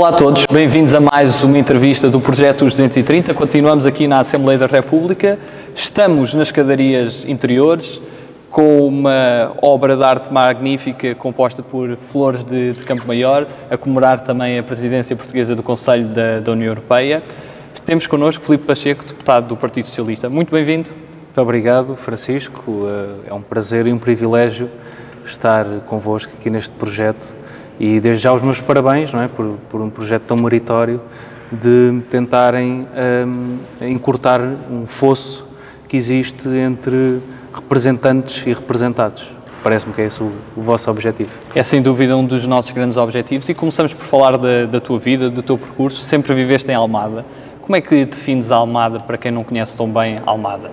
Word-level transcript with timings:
Olá 0.00 0.08
a 0.08 0.12
todos, 0.14 0.46
bem-vindos 0.50 0.94
a 0.94 0.98
mais 0.98 1.44
uma 1.44 1.58
entrevista 1.58 2.08
do 2.08 2.18
Projeto 2.18 2.64
Os 2.64 2.72
230. 2.72 3.34
Continuamos 3.34 3.84
aqui 3.84 4.08
na 4.08 4.20
Assembleia 4.20 4.58
da 4.58 4.64
República. 4.64 5.38
Estamos 5.74 6.32
nas 6.32 6.48
escadarias 6.48 7.26
interiores 7.26 8.00
com 8.48 8.88
uma 8.88 9.52
obra 9.60 9.98
de 9.98 10.02
arte 10.02 10.32
magnífica 10.32 11.14
composta 11.14 11.62
por 11.62 11.98
flores 11.98 12.46
de, 12.46 12.72
de 12.72 12.82
Campo 12.82 13.06
Maior, 13.06 13.46
a 13.70 13.76
comemorar 13.76 14.20
também 14.20 14.58
a 14.58 14.62
presidência 14.62 15.14
portuguesa 15.14 15.54
do 15.54 15.62
Conselho 15.62 16.08
da, 16.08 16.40
da 16.40 16.52
União 16.52 16.68
Europeia. 16.68 17.22
Temos 17.84 18.06
connosco 18.06 18.42
Filipe 18.42 18.64
Pacheco, 18.64 19.04
deputado 19.04 19.48
do 19.48 19.56
Partido 19.56 19.84
Socialista. 19.84 20.30
Muito 20.30 20.50
bem-vindo. 20.50 20.92
Muito 21.26 21.42
obrigado, 21.42 21.94
Francisco. 21.94 22.86
É 23.28 23.34
um 23.34 23.42
prazer 23.42 23.86
e 23.86 23.92
um 23.92 23.98
privilégio 23.98 24.70
estar 25.26 25.66
convosco 25.84 26.32
aqui 26.40 26.48
neste 26.48 26.70
projeto 26.70 27.39
e 27.80 27.98
desde 27.98 28.22
já 28.22 28.32
os 28.32 28.42
meus 28.42 28.60
parabéns 28.60 29.10
não 29.10 29.22
é, 29.22 29.26
por, 29.26 29.56
por 29.70 29.80
um 29.80 29.88
projeto 29.88 30.24
tão 30.24 30.36
meritório 30.36 31.00
de 31.50 32.02
tentarem 32.10 32.86
um, 33.26 33.86
encurtar 33.86 34.40
um 34.70 34.86
fosso 34.86 35.46
que 35.88 35.96
existe 35.96 36.46
entre 36.46 37.20
representantes 37.52 38.46
e 38.46 38.52
representados. 38.52 39.26
Parece-me 39.62 39.94
que 39.94 40.02
é 40.02 40.06
esse 40.06 40.22
o, 40.22 40.30
o, 40.56 40.60
vosso 40.60 40.90
objetivo. 40.90 41.30
É 41.54 41.62
sem 41.62 41.80
dúvida 41.80 42.16
um 42.16 42.24
dos 42.24 42.46
nossos 42.46 42.70
grandes 42.70 42.98
objetivos 42.98 43.48
e 43.48 43.54
começamos 43.54 43.94
por 43.94 44.04
falar 44.04 44.36
da, 44.36 44.66
da 44.66 44.78
tua 44.78 44.98
vida, 44.98 45.30
do 45.30 45.42
teu 45.42 45.56
percurso. 45.56 46.02
Sempre 46.02 46.34
viveste 46.34 46.70
em 46.70 46.74
Almada. 46.74 47.24
Como 47.60 47.74
é 47.76 47.80
que 47.80 48.04
defines 48.04 48.52
a 48.52 48.56
Almada 48.56 49.00
para 49.00 49.16
quem 49.16 49.32
não 49.32 49.42
conhece 49.42 49.74
tão 49.74 49.90
bem 49.90 50.18
Almada? 50.24 50.70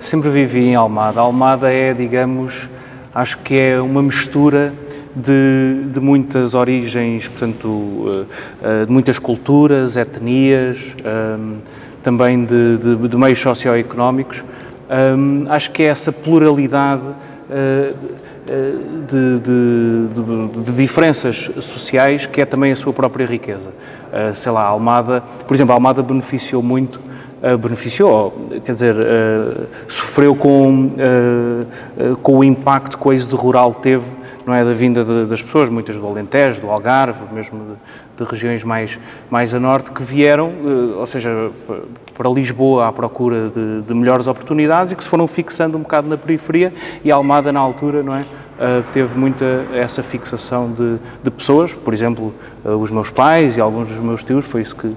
Sempre 0.00 0.30
vivi 0.30 0.68
em 0.68 0.74
Almada. 0.74 1.20
Almada 1.20 1.72
é, 1.72 1.92
digamos, 1.92 2.68
acho 3.14 3.38
que 3.38 3.58
é 3.58 3.80
uma 3.80 4.02
mistura 4.02 4.72
de, 5.14 5.84
de 5.92 6.00
muitas 6.00 6.54
origens, 6.54 7.28
portanto, 7.28 8.26
eh, 8.62 8.84
de 8.84 8.92
muitas 8.92 9.18
culturas, 9.18 9.96
etnias, 9.96 10.78
ehm, 11.04 11.58
também 12.02 12.44
de, 12.44 12.78
de, 12.78 13.08
de 13.08 13.16
meios 13.16 13.38
socioeconómicos 13.38 14.44
um, 14.84 15.46
acho 15.48 15.70
que 15.70 15.82
é 15.82 15.86
essa 15.86 16.12
pluralidade 16.12 17.02
uh, 17.02 17.94
de, 19.08 19.40
de, 19.40 20.64
de, 20.64 20.72
diferenças 20.72 21.50
sociais 21.60 22.26
que 22.26 22.42
é 22.42 22.44
também 22.44 22.70
a 22.70 22.76
sua 22.76 22.92
própria 22.92 23.24
riqueza. 23.24 23.70
Sei 24.34 24.52
lá, 24.52 24.60
a 24.60 24.66
Almada, 24.66 25.22
por 25.48 25.54
exemplo, 25.54 25.72
a 25.72 25.76
Almada 25.76 26.02
beneficiou 26.02 26.62
muito 26.62 27.00
beneficiou, 27.58 28.48
quer 28.64 28.72
dizer, 28.72 28.94
sofreu 29.88 30.34
com, 30.34 30.90
com 32.22 32.38
o 32.38 32.44
impacto 32.44 32.98
que 32.98 33.08
o 33.08 33.12
êxodo 33.12 33.36
rural 33.36 33.72
teve 33.72 34.04
não 34.46 34.54
é, 34.54 34.64
da 34.64 34.72
vinda 34.72 35.04
de, 35.04 35.24
das 35.26 35.42
pessoas, 35.42 35.68
muitas 35.68 35.96
do 35.96 36.06
Alentejo, 36.06 36.60
do 36.60 36.70
Algarve, 36.70 37.20
mesmo 37.32 37.76
de, 38.16 38.24
de 38.24 38.30
regiões 38.30 38.62
mais, 38.62 38.98
mais 39.30 39.54
a 39.54 39.60
norte, 39.60 39.90
que 39.90 40.02
vieram, 40.02 40.52
eh, 40.64 40.96
ou 40.96 41.06
seja, 41.06 41.50
para 42.14 42.30
Lisboa 42.30 42.88
à 42.88 42.92
procura 42.92 43.48
de, 43.48 43.82
de, 43.82 43.94
melhores 43.94 44.26
oportunidades 44.26 44.92
e 44.92 44.96
que 44.96 45.02
se 45.02 45.08
foram 45.08 45.26
fixando 45.26 45.76
um 45.76 45.80
bocado 45.80 46.08
na 46.08 46.16
periferia. 46.16 46.72
E 47.02 47.10
a 47.10 47.14
Almada, 47.14 47.50
na 47.52 47.60
altura, 47.60 48.02
não 48.02 48.14
é, 48.14 48.24
eh, 48.60 48.82
teve 48.92 49.18
muita 49.18 49.64
essa 49.72 50.02
fixação 50.02 50.70
de, 50.70 50.98
de 51.22 51.30
pessoas, 51.30 51.72
por 51.72 51.94
exemplo, 51.94 52.32
eh, 52.64 52.68
os 52.68 52.90
meus 52.90 53.10
pais 53.10 53.56
e 53.56 53.60
alguns 53.60 53.88
dos 53.88 53.98
meus 53.98 54.22
tios, 54.22 54.44
foi 54.44 54.60
isso 54.60 54.76
que, 54.76 54.94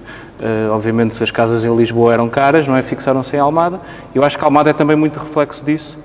obviamente, 0.71 1.21
as 1.23 1.31
casas 1.31 1.63
em 1.65 1.75
Lisboa 1.75 2.13
eram 2.13 2.29
caras, 2.29 2.67
não 2.67 2.75
é, 2.75 2.81
fixaram-se 2.81 3.35
em 3.35 3.39
Almada. 3.39 3.79
Eu 4.13 4.23
acho 4.23 4.37
que 4.37 4.43
Almada 4.43 4.69
é 4.69 4.73
também 4.73 4.95
muito 4.95 5.17
reflexo 5.17 5.65
disso. 5.65 5.97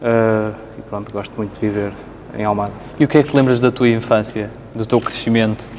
E 0.00 0.82
pronto, 0.88 1.12
gosto 1.12 1.32
muito 1.36 1.54
de 1.54 1.60
viver 1.60 1.92
em 2.36 2.44
Almada. 2.44 2.72
E 2.98 3.04
o 3.04 3.08
que 3.08 3.18
é 3.18 3.22
que 3.22 3.30
te 3.30 3.36
lembras 3.36 3.60
da 3.60 3.70
tua 3.70 3.88
infância, 3.88 4.50
do 4.74 4.84
teu 4.86 5.00
crescimento? 5.00 5.70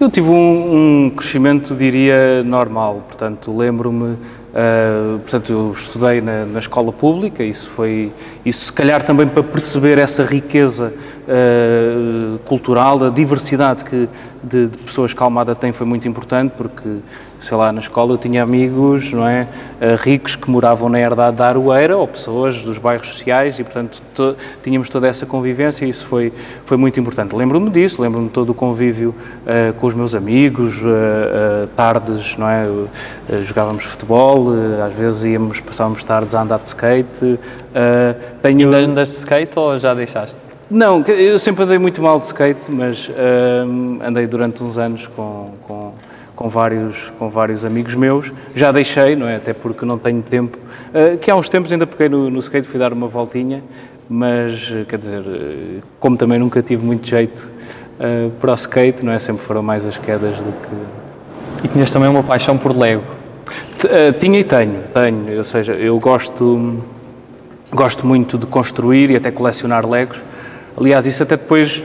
Eu 0.00 0.08
tive 0.08 0.30
um, 0.30 1.06
um 1.06 1.10
crescimento, 1.10 1.74
diria, 1.74 2.44
normal. 2.44 3.02
Portanto, 3.08 3.56
lembro-me, 3.56 4.12
uh, 4.12 5.18
portanto, 5.18 5.52
eu 5.52 5.72
estudei 5.72 6.20
na, 6.20 6.44
na, 6.44 6.60
escola 6.60 6.92
pública. 6.92 7.42
Isso 7.42 7.68
foi, 7.70 8.12
isso 8.46 8.66
se 8.66 8.72
calhar 8.72 9.04
também 9.04 9.26
para 9.26 9.42
perceber 9.42 9.98
essa 9.98 10.22
riqueza 10.22 10.92
uh, 11.26 12.38
cultural, 12.44 13.06
a 13.06 13.10
diversidade 13.10 13.84
que 13.84 14.08
de, 14.40 14.68
de 14.68 14.78
pessoas 14.78 15.12
que 15.12 15.20
a 15.20 15.24
Almada 15.24 15.56
tem 15.56 15.72
foi 15.72 15.84
muito 15.84 16.06
importante, 16.06 16.52
porque 16.56 16.98
sei 17.40 17.56
lá, 17.56 17.72
na 17.72 17.80
escola 17.80 18.12
eu 18.12 18.18
tinha 18.18 18.42
amigos, 18.42 19.12
não 19.12 19.26
é, 19.26 19.46
eh, 19.80 19.96
ricos 19.96 20.34
que 20.34 20.50
moravam 20.50 20.88
na 20.88 20.98
herdade 20.98 21.36
da 21.36 21.46
Aroeira 21.46 21.96
ou 21.96 22.06
pessoas 22.06 22.60
dos 22.62 22.78
bairros 22.78 23.08
sociais 23.08 23.58
e, 23.58 23.64
portanto, 23.64 24.02
to, 24.14 24.36
tínhamos 24.62 24.88
toda 24.88 25.06
essa 25.06 25.24
convivência 25.24 25.84
e 25.84 25.88
isso 25.88 26.04
foi, 26.06 26.32
foi 26.64 26.76
muito 26.76 26.98
importante. 26.98 27.34
Lembro-me 27.34 27.70
disso, 27.70 28.02
lembro-me 28.02 28.28
todo 28.28 28.50
o 28.50 28.54
convívio 28.54 29.14
uh, 29.46 29.72
com 29.74 29.86
os 29.86 29.94
meos 29.94 30.14
amigos, 30.14 30.82
uh, 30.82 30.86
uh, 30.88 31.66
tardes, 31.76 32.36
não 32.36 32.48
é, 32.48 32.66
jogávamos 33.44 33.84
futebol, 33.84 34.48
às 34.84 34.94
vezes 34.94 35.24
íamos, 35.24 35.60
passávamos 35.60 36.02
tardes 36.02 36.34
a 36.34 36.42
andar 36.42 36.58
de 36.58 36.66
skate. 36.66 37.38
tenho... 38.42 38.74
Ainda 38.74 38.90
andas 38.90 39.08
de 39.08 39.14
skate 39.14 39.58
ou 39.58 39.78
já 39.78 39.94
deixaste? 39.94 40.36
Não, 40.70 41.02
eu 41.02 41.38
sempre 41.38 41.64
andei 41.64 41.78
muito 41.78 42.02
mal 42.02 42.18
de 42.18 42.26
skate, 42.26 42.70
mas 42.70 43.10
andei 44.04 44.26
durante 44.26 44.62
uns 44.62 44.76
anos 44.76 45.06
com, 45.06 45.52
com 45.66 45.77
com 46.38 46.48
vários, 46.48 47.12
com 47.18 47.28
vários 47.28 47.64
amigos 47.64 47.96
meus. 47.96 48.32
Já 48.54 48.70
deixei, 48.70 49.16
não 49.16 49.26
é? 49.26 49.34
Até 49.34 49.52
porque 49.52 49.84
não 49.84 49.98
tenho 49.98 50.22
tempo. 50.22 50.56
Uh, 50.94 51.18
que 51.18 51.32
há 51.32 51.34
uns 51.34 51.48
tempos 51.48 51.72
ainda 51.72 51.84
peguei 51.84 52.08
no, 52.08 52.30
no 52.30 52.38
skate, 52.38 52.64
fui 52.68 52.78
dar 52.78 52.92
uma 52.92 53.08
voltinha, 53.08 53.60
mas, 54.08 54.70
uh, 54.70 54.84
quer 54.84 54.98
dizer, 55.00 55.18
uh, 55.18 55.80
como 55.98 56.16
também 56.16 56.38
nunca 56.38 56.62
tive 56.62 56.86
muito 56.86 57.06
jeito 57.08 57.50
para 58.40 58.52
o 58.52 58.54
skate, 58.54 59.04
não 59.04 59.12
é? 59.12 59.18
Sempre 59.18 59.42
foram 59.42 59.60
mais 59.60 59.84
as 59.84 59.98
quedas 59.98 60.36
do 60.36 60.52
que... 60.52 61.64
E 61.64 61.68
tinhas 61.68 61.90
também 61.90 62.08
uma 62.08 62.22
paixão 62.22 62.56
por 62.56 62.70
Lego? 62.70 63.02
tinha 64.20 64.38
e 64.38 64.44
tenho, 64.44 64.84
tenho. 64.94 65.36
Ou 65.38 65.44
seja, 65.44 65.72
eu 65.72 65.98
gosto, 65.98 66.80
gosto 67.72 68.06
muito 68.06 68.38
de 68.38 68.46
construir 68.46 69.10
e 69.10 69.16
até 69.16 69.32
colecionar 69.32 69.84
Legos. 69.84 70.18
Aliás, 70.76 71.08
isso 71.08 71.24
até 71.24 71.36
depois 71.36 71.82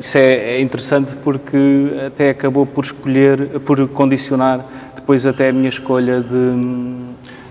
isso 0.00 0.18
é, 0.18 0.54
é, 0.56 0.60
interessante 0.60 1.14
porque 1.22 1.56
até 2.06 2.30
acabou 2.30 2.64
por 2.64 2.84
escolher, 2.84 3.60
por 3.60 3.86
condicionar 3.88 4.64
depois 4.96 5.26
até 5.26 5.48
a 5.48 5.52
minha 5.52 5.68
escolha 5.68 6.20
de, 6.20 6.56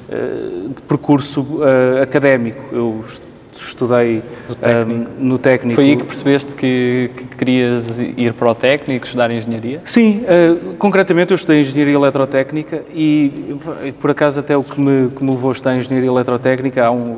eh, 0.09 0.67
de 0.75 0.81
percurso 0.87 1.41
uh, 1.41 2.01
académico. 2.01 2.63
Eu 2.71 3.03
estudei 3.61 4.23
no 4.47 4.55
técnico. 4.55 5.11
Um, 5.11 5.23
no 5.23 5.37
técnico. 5.37 5.75
Foi 5.75 5.83
aí 5.85 5.97
que 5.97 6.05
percebeste 6.05 6.55
que, 6.55 7.11
que, 7.15 7.23
querias 7.35 7.99
ir 7.99 8.33
para 8.33 8.49
o 8.49 8.55
técnico, 8.55 9.05
estudar 9.05 9.31
engenharia? 9.31 9.81
Sim, 9.83 10.23
uh, 10.23 10.75
concretamente 10.77 11.31
eu 11.31 11.35
estudei 11.35 11.61
engenharia 11.61 11.93
eletrotécnica 11.93 12.83
e, 12.93 13.57
e, 13.85 13.91
por 13.91 14.11
acaso 14.11 14.39
até 14.39 14.55
o 14.55 14.63
que 14.63 14.79
me, 14.79 15.09
que 15.09 15.23
me 15.23 15.31
levou 15.31 15.49
a 15.49 15.53
estudar 15.53 15.75
engenharia 15.75 16.09
eletrotécnica 16.09 16.85
há 16.85 16.91
um, 16.91 17.17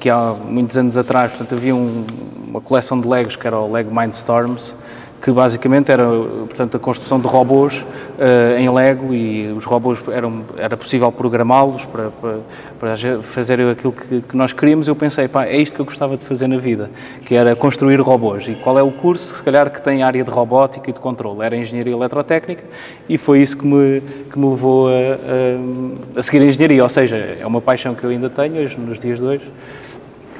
que 0.00 0.10
há 0.10 0.34
muitos 0.48 0.76
anos 0.76 0.96
atrás, 0.96 1.30
portanto 1.30 1.54
havia 1.54 1.74
um, 1.74 2.04
uma 2.46 2.60
coleção 2.60 3.00
de 3.00 3.08
Legos 3.08 3.36
que 3.36 3.46
era 3.46 3.58
o 3.58 3.70
Lego 3.70 3.94
Mindstorms, 3.94 4.74
que 5.20 5.30
basicamente 5.30 5.90
era 5.90 6.04
portanto, 6.04 6.76
a 6.76 6.80
construção 6.80 7.18
de 7.18 7.26
robôs 7.26 7.80
uh, 7.80 8.58
em 8.58 8.70
Lego 8.70 9.14
e 9.14 9.48
os 9.52 9.64
robôs 9.64 9.98
eram, 10.08 10.44
era 10.56 10.76
possível 10.76 11.10
programá-los 11.10 11.84
para, 11.86 12.10
para, 12.10 12.38
para, 12.78 13.22
fazer 13.22 13.60
aquilo 13.60 13.92
que, 13.92 14.20
que, 14.22 14.36
nós 14.36 14.52
queríamos. 14.52 14.88
Eu 14.88 14.94
pensei, 14.94 15.28
pá, 15.28 15.46
é 15.46 15.56
isto 15.56 15.74
que 15.74 15.80
eu 15.80 15.84
gostava 15.84 16.16
de 16.16 16.24
fazer 16.24 16.46
na 16.46 16.58
vida, 16.58 16.90
que 17.24 17.34
era 17.34 17.56
construir 17.56 18.00
robôs. 18.00 18.46
E 18.48 18.54
qual 18.54 18.78
é 18.78 18.82
o 18.82 18.90
curso, 18.90 19.34
se 19.34 19.42
calhar, 19.42 19.70
que 19.70 19.80
tem 19.82 20.02
área 20.02 20.22
de 20.22 20.30
robótica 20.30 20.90
e 20.90 20.92
de 20.92 21.00
controle? 21.00 21.44
Era 21.44 21.56
Engenharia 21.56 21.92
Eletrotécnica 21.92 22.64
e 23.08 23.18
foi 23.18 23.40
isso 23.40 23.56
que 23.56 23.66
me, 23.66 24.02
que 24.30 24.38
me 24.38 24.48
levou 24.48 24.88
a, 24.88 24.92
a, 24.92 26.18
a 26.20 26.22
seguir 26.22 26.42
a 26.42 26.46
Engenharia. 26.46 26.82
Ou 26.82 26.88
seja, 26.88 27.16
é 27.16 27.46
uma 27.46 27.60
paixão 27.60 27.94
que 27.94 28.04
eu 28.04 28.10
ainda 28.10 28.30
tenho 28.30 28.62
hoje, 28.62 28.78
nos 28.78 29.00
dias 29.00 29.18
de 29.18 29.24
hoje 29.24 29.50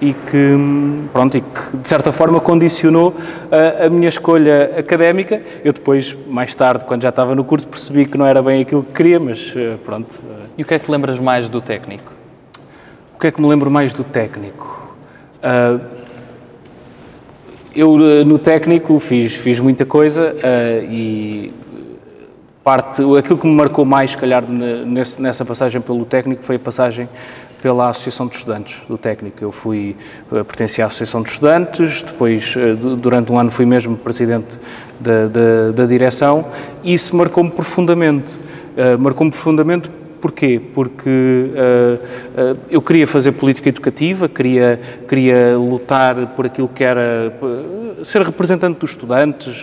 e 0.00 0.12
que, 0.12 0.50
pronto, 1.12 1.36
e 1.36 1.40
que 1.40 1.76
de 1.76 1.88
certa 1.88 2.12
forma 2.12 2.40
condicionou 2.40 3.14
a, 3.50 3.86
a, 3.86 3.88
minha 3.88 4.08
escolha 4.08 4.74
académica. 4.78 5.40
Eu 5.64 5.72
depois, 5.72 6.16
mais 6.26 6.54
tarde, 6.54 6.84
quando 6.84 7.02
já 7.02 7.08
estava 7.08 7.34
no 7.34 7.44
curso, 7.44 7.66
percebi 7.68 8.06
que 8.06 8.18
não 8.18 8.26
era 8.26 8.42
bem 8.42 8.62
aquilo 8.62 8.82
que 8.82 8.92
queria, 8.92 9.18
mas 9.18 9.52
eh, 9.56 9.76
pronto. 9.84 10.22
E 10.56 10.62
o 10.62 10.66
que 10.66 10.74
é 10.74 10.78
que 10.78 10.90
lembras 10.90 11.18
mais 11.18 11.48
do 11.48 11.60
técnico? 11.60 12.12
O 13.14 13.18
que 13.18 13.28
é 13.28 13.30
que 13.30 13.40
me 13.40 13.48
lembro 13.48 13.70
mais 13.70 13.94
do 13.94 14.04
técnico? 14.04 14.94
Uh, 15.38 15.80
eu 17.74 17.96
eh, 17.98 18.24
no 18.24 18.38
técnico 18.38 18.98
fiz, 18.98 19.34
fiz 19.34 19.60
muita 19.60 19.84
coisa 19.84 20.34
uh, 20.34 20.92
e 20.92 21.52
parte, 22.64 23.00
aquilo 23.16 23.38
que 23.38 23.46
me 23.46 23.54
marcou 23.54 23.84
mais, 23.84 24.10
se 24.10 24.16
calhar, 24.16 24.42
nesse, 24.44 25.22
nessa 25.22 25.44
passagem 25.44 25.80
pelo 25.80 26.04
técnico 26.04 26.42
foi 26.42 26.56
a 26.56 26.58
passagem 26.58 27.08
pela 27.60 27.90
Associação 27.90 28.26
de 28.26 28.36
Estudantes 28.36 28.82
do 28.88 28.98
técnico. 28.98 29.42
Eu 29.42 29.52
fui, 29.52 29.96
uh, 30.30 30.44
pertenci 30.44 30.82
à 30.82 30.86
Associação 30.86 31.22
de 31.22 31.30
Estudantes, 31.30 32.02
depois, 32.02 32.54
uh, 32.56 32.96
durante 32.96 33.32
um 33.32 33.38
ano, 33.38 33.50
fui 33.50 33.66
mesmo 33.66 33.96
presidente 33.96 34.48
da, 35.00 35.26
da, 35.26 35.72
da 35.74 35.86
direção 35.86 36.46
isso 36.86 37.16
marcou-me 37.16 37.50
profundamente. 37.50 38.32
Uh, 38.76 38.98
marcou-me 38.98 39.30
profundamente 39.30 39.90
Porquê? 40.20 40.60
Porque 40.74 41.10
uh, 41.10 42.54
uh, 42.54 42.58
eu 42.70 42.80
queria 42.80 43.06
fazer 43.06 43.32
política 43.32 43.68
educativa, 43.68 44.28
queria, 44.28 44.80
queria 45.06 45.56
lutar 45.56 46.28
por 46.28 46.46
aquilo 46.46 46.68
que 46.68 46.82
era 46.82 47.32
ser 48.02 48.22
representante 48.22 48.80
dos 48.80 48.90
estudantes, 48.90 49.62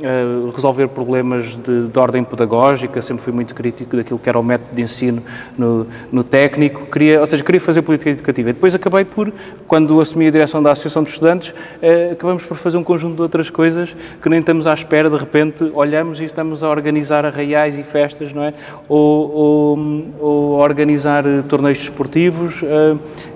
uh, 0.00 0.50
resolver 0.50 0.88
problemas 0.88 1.56
de, 1.56 1.88
de, 1.88 1.98
ordem 1.98 2.24
pedagógica, 2.24 3.00
sempre 3.02 3.22
fui 3.22 3.32
muito 3.32 3.54
crítico 3.54 3.96
daquilo 3.96 4.18
que 4.18 4.28
era 4.28 4.38
o 4.38 4.42
método 4.42 4.74
de 4.74 4.82
ensino 4.82 5.22
no, 5.56 5.86
no 6.10 6.24
técnico, 6.24 6.86
queria, 6.86 7.20
ou 7.20 7.26
seja, 7.26 7.42
queria 7.42 7.60
fazer 7.60 7.82
política 7.82 8.10
educativa. 8.10 8.50
E 8.50 8.52
depois 8.52 8.74
acabei 8.74 9.04
por, 9.04 9.32
quando 9.66 10.00
assumi 10.00 10.26
a 10.26 10.30
direção 10.30 10.62
da 10.62 10.72
Associação 10.72 11.02
de 11.02 11.10
Estudantes, 11.10 11.50
uh, 11.50 12.12
acabamos 12.12 12.42
por 12.44 12.56
fazer 12.56 12.76
um 12.76 12.84
conjunto 12.84 13.16
de 13.16 13.22
outras 13.22 13.50
coisas 13.50 13.94
que 14.22 14.28
nem 14.28 14.40
estamos 14.40 14.66
à 14.66 14.74
espera, 14.74 15.10
de 15.10 15.16
repente 15.16 15.70
olhamos 15.74 16.20
e 16.20 16.24
estamos 16.24 16.62
a 16.62 16.68
organizar 16.68 17.24
arraiais 17.24 17.78
e 17.78 17.82
festas, 17.82 18.32
não 18.32 18.42
é? 18.42 18.54
Ou, 18.88 19.30
ou, 19.30 20.04
ou 20.20 20.60
a 20.60 20.64
organizar 20.64 21.24
torneios 21.48 21.78
desportivos, 21.78 22.62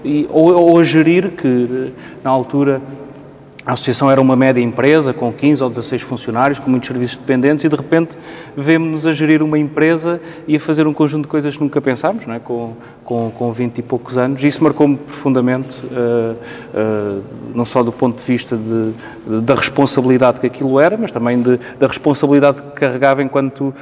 e, 0.05 0.27
ou, 0.31 0.53
ou 0.53 0.79
a 0.79 0.83
gerir, 0.83 1.31
que 1.31 1.93
na 2.23 2.31
altura 2.31 2.81
a 3.65 3.73
associação 3.75 4.11
era 4.11 4.21
uma 4.21 4.35
média 4.35 4.61
empresa 4.61 5.13
com 5.13 5.33
15 5.33 5.63
ou 5.63 5.71
16 5.71 6.03
funcionários, 6.03 6.59
com 6.59 6.69
muitos 6.69 6.89
serviços 6.89 7.17
dependentes, 7.17 7.65
e 7.65 7.69
de 7.69 7.77
repente 7.77 8.19
vemos-nos 8.57 9.07
a 9.07 9.13
gerir 9.13 9.41
uma 9.41 9.57
empresa 9.57 10.21
e 10.49 10.57
a 10.57 10.61
fazer 10.61 10.87
um 10.87 10.93
conjunto 10.93 11.23
de 11.23 11.29
coisas 11.29 11.57
que 11.57 11.63
nunca 11.63 11.81
pensámos, 11.81 12.27
não 12.27 12.35
é? 12.35 12.41
com, 12.41 12.75
com, 13.05 13.31
com 13.31 13.53
20 13.53 13.79
e 13.79 13.83
poucos 13.83 14.19
anos. 14.19 14.43
E 14.43 14.49
isso 14.49 14.63
marcou-me 14.65 14.97
profundamente, 14.97 15.77
uh, 15.87 16.37
uh, 16.75 17.23
não 17.55 17.65
só 17.65 17.85
do 17.85 17.93
ponto 17.93 18.19
de 18.19 18.25
vista 18.25 18.57
de, 18.57 18.93
de, 19.27 19.41
da 19.43 19.55
responsabilidade 19.55 20.41
que 20.41 20.47
aquilo 20.47 20.81
era, 20.81 20.97
mas 20.97 21.13
também 21.13 21.41
de, 21.41 21.59
da 21.79 21.87
responsabilidade 21.87 22.63
que 22.63 22.71
carregava 22.71 23.23
enquanto 23.23 23.73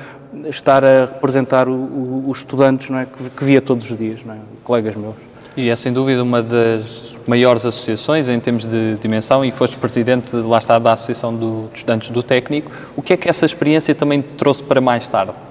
estar 0.44 0.85
a 0.85 1.06
representar 1.06 1.69
o, 1.69 1.73
o, 1.73 2.25
os 2.29 2.38
estudantes 2.38 2.91
não 2.91 2.99
é? 2.99 3.06
que, 3.06 3.31
que 3.31 3.44
via 3.44 3.62
todos 3.62 3.91
os 3.91 3.97
dias, 3.97 4.21
não 4.27 4.35
é? 4.35 4.38
colegas 4.62 4.94
meus. 4.94 5.31
E 5.56 5.69
é 5.69 5.75
sem 5.75 5.93
dúvida 5.93 6.23
uma 6.23 6.43
das 6.43 7.19
maiores 7.31 7.65
associações 7.65 8.29
em 8.29 8.41
termos 8.41 8.65
de 8.67 8.97
dimensão 8.97 9.44
e 9.44 9.53
foste 9.53 9.77
presidente, 9.77 10.35
lá 10.35 10.59
está, 10.59 10.79
da 10.81 10.94
Associação 10.94 11.32
do, 11.32 11.69
dos 11.69 11.79
Estudantes 11.79 12.09
do 12.09 12.25
Técnico. 12.25 12.73
O 12.97 13.03
que 13.03 13.12
é 13.12 13.17
que 13.17 13.29
essa 13.29 13.47
experiência 13.47 13.94
também 13.94 14.21
trouxe 14.21 14.65
para 14.65 14.81
mais 14.81 15.06
tarde? 15.06 15.50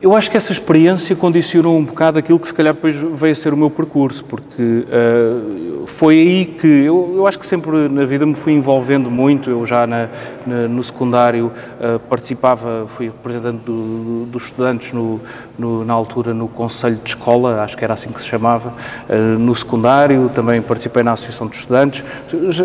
Eu 0.00 0.14
acho 0.14 0.30
que 0.30 0.36
essa 0.36 0.52
experiência 0.52 1.16
condicionou 1.16 1.76
um 1.76 1.84
bocado 1.84 2.20
aquilo 2.20 2.38
que 2.38 2.46
se 2.46 2.54
calhar 2.54 2.72
depois 2.72 2.94
veio 2.94 3.32
a 3.32 3.34
ser 3.34 3.52
o 3.52 3.56
meu 3.56 3.68
percurso, 3.68 4.24
porque 4.24 4.86
uh, 4.86 5.88
foi 5.88 6.14
aí 6.14 6.44
que 6.44 6.68
eu, 6.68 7.14
eu, 7.16 7.26
acho 7.26 7.36
que 7.36 7.44
sempre 7.44 7.88
na 7.88 8.04
vida 8.04 8.24
me 8.24 8.36
fui 8.36 8.52
envolvendo 8.52 9.10
muito. 9.10 9.50
Eu 9.50 9.66
já 9.66 9.88
na, 9.88 10.08
na, 10.46 10.68
no 10.68 10.84
secundário 10.84 11.46
uh, 11.46 11.98
participava, 12.08 12.86
fui 12.86 13.06
representante 13.06 13.64
do, 13.64 13.72
do, 13.72 14.26
dos 14.26 14.44
estudantes 14.44 14.92
no, 14.92 15.20
no, 15.58 15.84
na 15.84 15.94
altura 15.94 16.32
no 16.32 16.46
Conselho 16.46 17.00
de 17.02 17.10
Escola, 17.10 17.60
acho 17.64 17.76
que 17.76 17.82
era 17.82 17.94
assim 17.94 18.10
que 18.10 18.22
se 18.22 18.28
chamava. 18.28 18.72
Uh, 19.08 19.36
no 19.36 19.52
secundário 19.52 20.30
também 20.32 20.62
participei 20.62 21.02
na 21.02 21.14
Associação 21.14 21.48
de 21.48 21.56
Estudantes, 21.56 22.04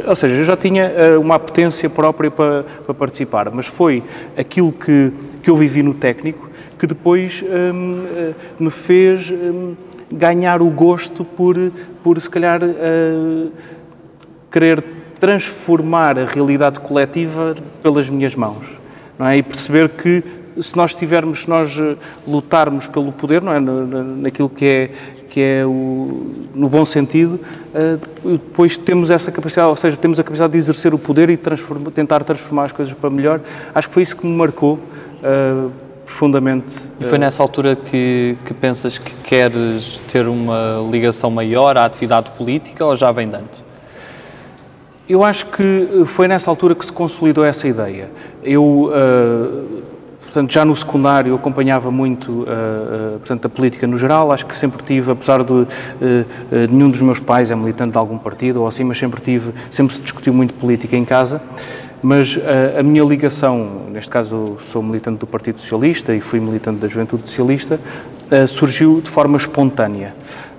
ou 0.07 0.15
seja, 0.15 0.36
eu 0.36 0.44
já 0.44 0.56
tinha 0.56 0.91
uma 1.19 1.33
apetência 1.33 1.89
própria 1.89 2.29
para, 2.29 2.63
para 2.86 2.94
participar, 2.94 3.50
mas 3.50 3.65
foi 3.65 4.03
aquilo 4.38 4.71
que, 4.71 5.12
que 5.41 5.50
eu 5.50 5.57
vivi 5.57 5.81
no 5.81 5.95
técnico 5.95 6.52
que 6.83 6.88
depois 6.88 7.41
hum, 7.41 8.06
eh, 8.13 8.33
me 8.59 8.69
fez 8.69 9.31
hum, 9.31 9.74
ganhar 10.12 10.62
o 10.62 10.69
gosto 10.69 11.24
por, 11.24 11.56
por 12.03 12.19
se 12.19 12.30
calhar, 12.30 12.62
uh, 12.62 13.50
querer 14.51 14.83
transformar 15.18 16.19
a 16.19 16.25
realidade 16.25 16.81
coletiva 16.81 17.56
pelas 17.81 18.09
minhas 18.09 18.35
mãos. 18.35 18.68
Não 19.18 19.25
é? 19.25 19.38
E 19.38 19.41
perceber 19.41 19.88
que 19.88 20.21
se 20.59 20.75
nós 20.75 20.94
tivermos, 20.94 21.44
se 21.44 21.50
nós 21.50 21.80
eh, 21.80 21.95
lutarmos 22.27 22.86
pelo 22.86 23.13
poder, 23.13 23.41
não 23.41 23.53
é? 23.53 23.62
naquilo 23.62 24.50
que 24.50 24.65
é, 24.65 24.91
que 25.29 25.39
é 25.39 25.65
o, 25.65 26.33
no 26.53 26.68
bom 26.68 26.83
sentido, 26.83 27.39
depois 28.24 28.75
temos 28.75 29.09
essa 29.09 29.31
capacidade, 29.31 29.69
ou 29.69 29.75
seja, 29.77 29.95
temos 29.95 30.19
a 30.19 30.24
capacidade 30.24 30.51
de 30.51 30.59
exercer 30.59 30.94
o 30.94 31.00
poder 31.00 31.29
e 31.29 31.38
tentar 31.38 32.25
transformar 32.25 32.65
as 32.65 32.71
coisas 32.74 32.94
para 32.94 33.09
melhor. 33.09 33.39
Acho 33.74 33.88
que 33.88 33.94
foi 33.94 34.03
isso 34.03 34.18
que 34.18 34.27
me 34.27 34.36
marcou. 34.36 34.77
Profundamente. 36.05 36.75
E 37.00 37.05
foi 37.05 37.17
nessa 37.17 37.41
altura 37.41 37.75
que, 37.75 38.38
que 38.45 38.53
pensas 38.53 38.97
que 38.97 39.13
queres 39.23 40.00
ter 40.07 40.27
uma 40.27 40.85
ligação 40.91 41.31
maior 41.31 41.77
à 41.77 41.85
atividade 41.85 42.31
política 42.31 42.85
ou 42.85 42.95
já 42.95 43.11
vem 43.11 43.29
de 43.29 43.35
antes? 43.35 43.63
Eu 45.07 45.23
acho 45.23 45.47
que 45.47 46.03
foi 46.05 46.27
nessa 46.27 46.50
altura 46.50 46.73
que 46.73 46.85
se 46.85 46.91
consolidou 46.91 47.44
essa 47.44 47.67
ideia. 47.67 48.09
Eu, 48.41 48.63
uh, 48.63 49.83
portanto, 50.23 50.51
já 50.51 50.63
no 50.63 50.73
secundário 50.73 51.35
acompanhava 51.35 51.91
muito, 51.91 52.31
uh, 52.31 52.44
uh, 52.44 53.19
portanto, 53.19 53.45
a 53.45 53.50
política 53.50 53.85
no 53.85 53.97
geral. 53.97 54.31
Acho 54.31 54.45
que 54.45 54.55
sempre 54.55 54.81
tive, 54.81 55.11
apesar 55.11 55.44
de 55.44 55.67
nenhum 56.69 56.89
dos 56.89 57.01
meus 57.01 57.19
pais 57.19 57.51
é 57.51 57.55
militante 57.55 57.91
de 57.91 57.97
algum 57.97 58.17
partido 58.17 58.61
ou 58.61 58.67
assim, 58.67 58.85
mas 58.85 58.97
sempre 58.97 59.19
tive, 59.21 59.51
sempre 59.69 59.94
se 59.94 60.01
discutiu 60.01 60.33
muito 60.33 60.53
política 60.53 60.95
em 60.95 61.03
casa. 61.03 61.41
Mas 62.03 62.38
a, 62.38 62.81
a 62.81 62.83
minha 62.83 63.03
ligação, 63.03 63.88
neste 63.89 64.11
caso 64.11 64.57
sou 64.71 64.83
militante 64.83 65.19
do 65.19 65.25
Partido 65.25 65.59
Socialista 65.59 66.13
e 66.13 66.19
fui 66.19 66.39
militante 66.39 66.79
da 66.79 66.88
Juventude 66.88 67.23
Socialista, 67.27 67.79
surgiu 68.47 69.00
de 69.01 69.09
forma 69.09 69.38
espontânea. 69.38 70.13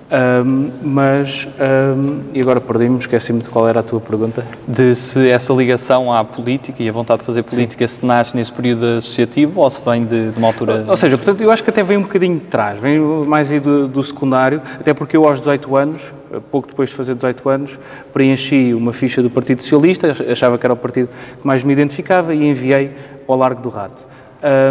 Um, 0.05 0.69
mas, 0.83 1.47
um, 1.59 2.21
e 2.31 2.39
agora 2.39 2.61
perdi-me, 2.61 2.99
esqueci-me 2.99 3.41
de 3.41 3.49
qual 3.49 3.67
era 3.67 3.79
a 3.79 3.83
tua 3.83 3.99
pergunta. 3.99 4.45
De 4.67 4.93
se 4.93 5.29
essa 5.29 5.51
ligação 5.51 6.13
à 6.13 6.23
política 6.23 6.83
e 6.83 6.87
a 6.87 6.91
vontade 6.91 7.21
de 7.21 7.25
fazer 7.25 7.41
política 7.41 7.87
Sim. 7.87 8.01
se 8.01 8.05
nasce 8.05 8.35
nesse 8.35 8.51
período 8.51 8.85
associativo 8.85 9.61
ou 9.61 9.69
se 9.69 9.83
vem 9.83 10.05
de, 10.05 10.29
de 10.29 10.37
uma 10.37 10.47
altura... 10.47 10.85
Ou 10.87 10.95
seja, 10.95 11.17
portanto, 11.17 11.41
eu 11.41 11.49
acho 11.49 11.63
que 11.63 11.71
até 11.71 11.81
vem 11.81 11.97
um 11.97 12.03
bocadinho 12.03 12.35
de 12.35 12.45
trás, 12.45 12.77
vem 12.77 12.99
mais 12.99 13.49
aí 13.49 13.59
do, 13.59 13.87
do, 13.87 14.03
secundário, 14.03 14.61
até 14.79 14.93
porque 14.93 15.17
eu 15.17 15.27
aos 15.27 15.39
18 15.39 15.75
anos, 15.75 16.13
pouco 16.39 16.67
depois 16.67 16.89
de 16.89 16.95
fazer 16.95 17.15
18 17.15 17.49
anos, 17.49 17.79
preenchi 18.13 18.73
uma 18.73 18.93
ficha 18.93 19.21
do 19.21 19.29
Partido 19.29 19.61
Socialista, 19.61 20.15
achava 20.29 20.57
que 20.57 20.65
era 20.65 20.73
o 20.73 20.77
partido 20.77 21.09
que 21.41 21.47
mais 21.47 21.63
me 21.63 21.73
identificava 21.73 22.33
e 22.33 22.45
enviei 22.45 22.91
ao 23.27 23.37
Largo 23.37 23.61
do 23.61 23.69
Rato. 23.69 24.05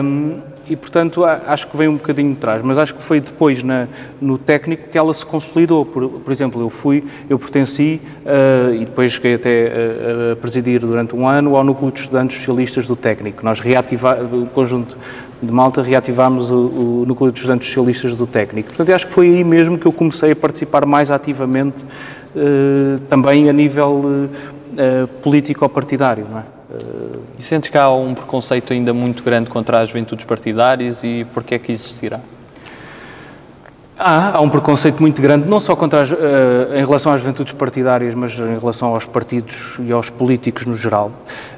Um, 0.03 0.41
e, 0.69 0.77
portanto, 0.77 1.25
acho 1.25 1.69
que 1.69 1.77
vem 1.77 1.89
um 1.89 1.97
bocadinho 1.97 2.33
de 2.33 2.41
trás, 2.41 2.63
mas 2.63 2.79
acho 2.79 2.95
que 2.95 3.03
foi 3.03 3.21
depois 3.21 3.63
na, 3.63 3.87
no 4.19 4.39
técnico 4.39 4.89
que 4.89 4.97
ela 4.97 5.13
se 5.13 5.25
consolidou. 5.25 5.85
Por, 5.85 6.09
por 6.09 6.33
exemplo, 6.33 6.61
eu 6.61 6.71
fui, 6.71 7.05
eu 7.29 7.39
pertenci 7.39 8.01
uh, 8.25 8.75
e 8.75 8.85
depois 8.87 9.13
cheguei 9.13 9.35
até 9.35 9.73
a, 10.33 10.37
presidir 10.37 10.81
durante 10.81 11.15
um 11.15 11.29
ano 11.29 11.55
ao 11.55 11.63
Núcleo 11.63 11.93
de 11.93 12.01
Estudantes 12.01 12.39
Socialistas 12.39 12.87
do 12.87 12.97
Técnico. 12.97 13.45
Nós 13.45 13.61
reativámos, 13.61 14.33
o 14.33 14.47
conjunto 14.47 14.97
de 15.45 15.53
Malta, 15.53 15.83
reativámos 15.83 16.51
o, 16.51 16.55
o 16.55 17.05
Núcleo 17.07 17.31
de 17.31 17.39
Estudantes 17.39 17.69
Socialistas 17.69 18.15
do 18.15 18.27
Técnico. 18.27 18.69
Portanto, 18.69 18.95
acho 18.95 19.07
que 19.07 19.13
foi 19.13 19.29
aí 19.29 19.45
mesmo 19.45 19.79
que 19.79 19.87
eu 19.87 19.93
comecei 19.93 20.33
a 20.33 20.37
participar 20.37 20.87
mais 20.87 21.11
ativamente, 21.11 21.83
uh, 21.83 22.99
também 23.09 23.49
a 23.49 23.53
nível 23.53 24.05
uh, 24.05 25.09
político-partidário, 25.23 26.27
não 26.31 26.39
é? 26.39 26.43
E 27.39 27.43
sentes 27.43 27.71
que 27.71 27.79
há 27.79 27.89
um 27.91 28.15
preconceito 28.15 28.73
ainda 28.73 28.93
muito 28.93 29.23
grande 29.23 29.49
contra 29.49 29.81
as 29.81 29.89
juventudes 29.89 30.25
partidárias 30.25 31.05
e 31.05 31.25
porquê 31.33 31.55
é 31.55 31.59
que 31.59 31.71
existirá? 31.71 32.21
Há, 33.97 34.39
há 34.39 34.41
um 34.41 34.51
preconceito 34.51 35.01
muito 35.01 35.23
grande, 35.23 35.49
não 35.49 35.61
só 35.61 35.77
contra 35.77 36.03
as, 36.03 36.11
uh, 36.11 36.17
em 36.75 36.85
relação 36.85 37.13
às 37.13 37.21
juventudes 37.21 37.53
partidárias, 37.53 38.13
mas 38.13 38.37
em 38.37 38.59
relação 38.59 38.89
aos 38.89 39.07
partidos 39.07 39.77
e 39.79 39.93
aos 39.93 40.11
políticos 40.11 40.67
no 40.67 40.75
geral. 40.75 41.13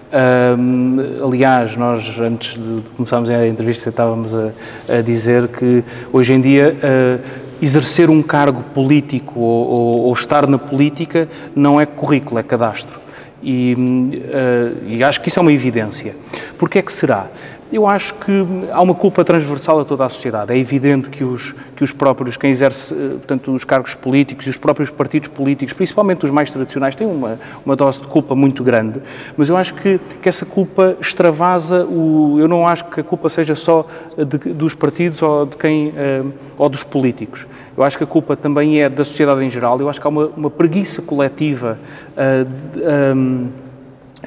Uh, 0.06 1.26
aliás, 1.26 1.76
nós 1.76 2.18
antes 2.20 2.54
de 2.54 2.82
começarmos 2.96 3.28
a 3.28 3.46
entrevista 3.46 3.88
estávamos 3.88 4.32
a, 4.34 4.50
a 4.88 5.00
dizer 5.00 5.48
que 5.48 5.82
hoje 6.12 6.32
em 6.32 6.40
dia 6.40 6.76
uh, 6.76 7.20
exercer 7.60 8.08
um 8.08 8.22
cargo 8.22 8.62
político 8.72 9.40
ou, 9.40 9.66
ou, 9.66 10.00
ou 10.02 10.12
estar 10.12 10.46
na 10.46 10.58
política 10.58 11.28
não 11.56 11.80
é 11.80 11.86
currículo, 11.86 12.38
é 12.38 12.42
cadastro. 12.42 13.00
E, 13.42 13.74
uh, 13.76 14.84
e, 14.88 15.04
acho 15.04 15.20
que 15.20 15.28
isso 15.28 15.38
é 15.38 15.42
uma 15.42 15.52
evidência. 15.52 16.14
Porquê 16.56 16.78
é 16.78 16.82
que 16.82 16.92
será? 16.92 17.26
Eu 17.72 17.84
acho 17.86 18.14
que 18.14 18.32
há 18.72 18.80
uma 18.80 18.94
culpa 18.94 19.24
transversal 19.24 19.80
a 19.80 19.84
toda 19.84 20.04
a 20.04 20.08
sociedade. 20.08 20.52
É 20.52 20.58
evidente 20.58 21.10
que 21.10 21.24
os, 21.24 21.52
que 21.74 21.82
os 21.82 21.90
próprios, 21.90 22.36
quem 22.36 22.50
exerce, 22.50 22.94
eh, 22.94 23.08
portanto, 23.10 23.52
os 23.52 23.64
cargos 23.64 23.94
políticos 23.94 24.46
e 24.46 24.50
os 24.50 24.56
próprios 24.56 24.88
partidos 24.88 25.28
políticos, 25.28 25.74
principalmente 25.74 26.24
os 26.24 26.30
mais 26.30 26.48
tradicionais, 26.48 26.94
têm 26.94 27.08
uma, 27.08 27.38
uma 27.64 27.74
dose 27.74 28.00
de 28.00 28.06
culpa 28.06 28.36
muito 28.36 28.62
grande, 28.62 29.00
mas 29.36 29.48
eu 29.48 29.56
acho 29.56 29.74
que, 29.74 29.98
que 30.22 30.28
essa 30.28 30.46
culpa 30.46 30.96
extravasa 31.00 31.84
o... 31.84 32.36
Eu 32.38 32.46
não 32.46 32.68
acho 32.68 32.84
que 32.84 33.00
a 33.00 33.04
culpa 33.04 33.28
seja 33.28 33.56
só 33.56 33.84
de, 34.16 34.52
dos 34.52 34.72
partidos 34.72 35.20
ou 35.20 35.46
de 35.46 35.56
quem... 35.56 35.88
Uh, 35.88 36.32
ou 36.56 36.68
dos 36.68 36.84
políticos. 36.84 37.46
Eu 37.76 37.82
acho 37.82 37.98
que 37.98 38.04
a 38.04 38.06
culpa 38.06 38.36
também 38.36 38.80
é 38.80 38.88
da 38.88 39.04
sociedade 39.04 39.44
em 39.44 39.50
geral. 39.50 39.78
Eu 39.80 39.88
acho 39.88 40.00
que 40.00 40.06
há 40.06 40.10
uma, 40.10 40.26
uma 40.28 40.50
preguiça 40.50 41.02
coletiva. 41.02 41.78
Uh, 42.16 43.14
um, 43.14 43.48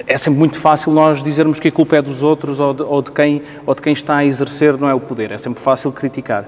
é 0.07 0.17
sempre 0.17 0.39
muito 0.39 0.57
fácil 0.57 0.91
nós 0.91 1.21
dizermos 1.21 1.59
que 1.59 1.67
a 1.67 1.71
culpa 1.71 1.97
é 1.97 2.01
dos 2.01 2.23
outros 2.23 2.59
ou 2.59 2.73
de, 2.73 2.81
ou 2.81 3.01
de, 3.01 3.11
quem, 3.11 3.41
ou 3.65 3.75
de 3.75 3.81
quem 3.81 3.93
está 3.93 4.17
a 4.17 4.25
exercer 4.25 4.77
não 4.77 4.89
é 4.89 4.93
o 4.93 4.99
poder. 4.99 5.31
É 5.31 5.37
sempre 5.37 5.61
fácil 5.61 5.91
criticar. 5.91 6.45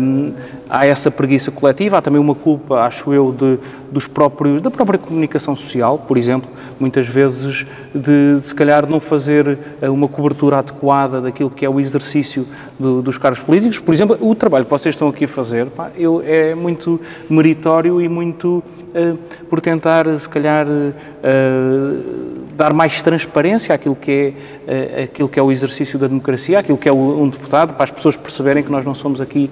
Um, 0.00 0.32
há 0.68 0.86
essa 0.86 1.10
preguiça 1.10 1.50
coletiva, 1.50 1.98
há 1.98 2.02
também 2.02 2.20
uma 2.20 2.34
culpa, 2.34 2.80
acho 2.80 3.12
eu, 3.12 3.32
de, 3.32 3.58
dos 3.90 4.06
próprios, 4.06 4.60
da 4.60 4.70
própria 4.70 4.98
comunicação 4.98 5.56
social, 5.56 5.98
por 5.98 6.16
exemplo, 6.16 6.50
muitas 6.78 7.06
vezes 7.06 7.66
de, 7.94 8.40
de 8.40 8.46
se 8.46 8.54
calhar 8.54 8.88
não 8.88 9.00
fazer 9.00 9.58
eh, 9.80 9.88
uma 9.88 10.08
cobertura 10.08 10.58
adequada 10.58 11.20
daquilo 11.20 11.50
que 11.50 11.64
é 11.64 11.68
o 11.68 11.80
exercício 11.80 12.46
do, 12.78 13.00
dos 13.00 13.16
cargos 13.18 13.40
políticos. 13.40 13.78
Por 13.78 13.94
exemplo, 13.94 14.16
o 14.20 14.34
trabalho 14.34 14.64
que 14.64 14.70
vocês 14.70 14.94
estão 14.94 15.08
aqui 15.08 15.24
a 15.24 15.28
fazer 15.28 15.66
pá, 15.66 15.90
eu, 15.96 16.22
é 16.24 16.54
muito 16.54 17.00
meritório 17.28 18.00
e 18.00 18.08
muito 18.08 18.62
uh, 18.94 19.18
por 19.48 19.60
tentar, 19.60 20.06
se 20.18 20.28
calhar, 20.28 20.66
uh, 20.66 22.35
dar 22.56 22.72
mais 22.72 23.02
transparência 23.02 23.74
àquilo 23.74 23.94
que, 23.94 24.34
é, 24.66 25.04
àquilo 25.04 25.28
que 25.28 25.38
é 25.38 25.42
o 25.42 25.52
exercício 25.52 25.98
da 25.98 26.06
democracia, 26.06 26.58
àquilo 26.58 26.78
que 26.78 26.88
é 26.88 26.92
um 26.92 27.28
deputado, 27.28 27.74
para 27.74 27.84
as 27.84 27.90
pessoas 27.90 28.16
perceberem 28.16 28.62
que 28.62 28.70
nós 28.70 28.84
não 28.84 28.94
somos 28.94 29.20
aqui 29.20 29.50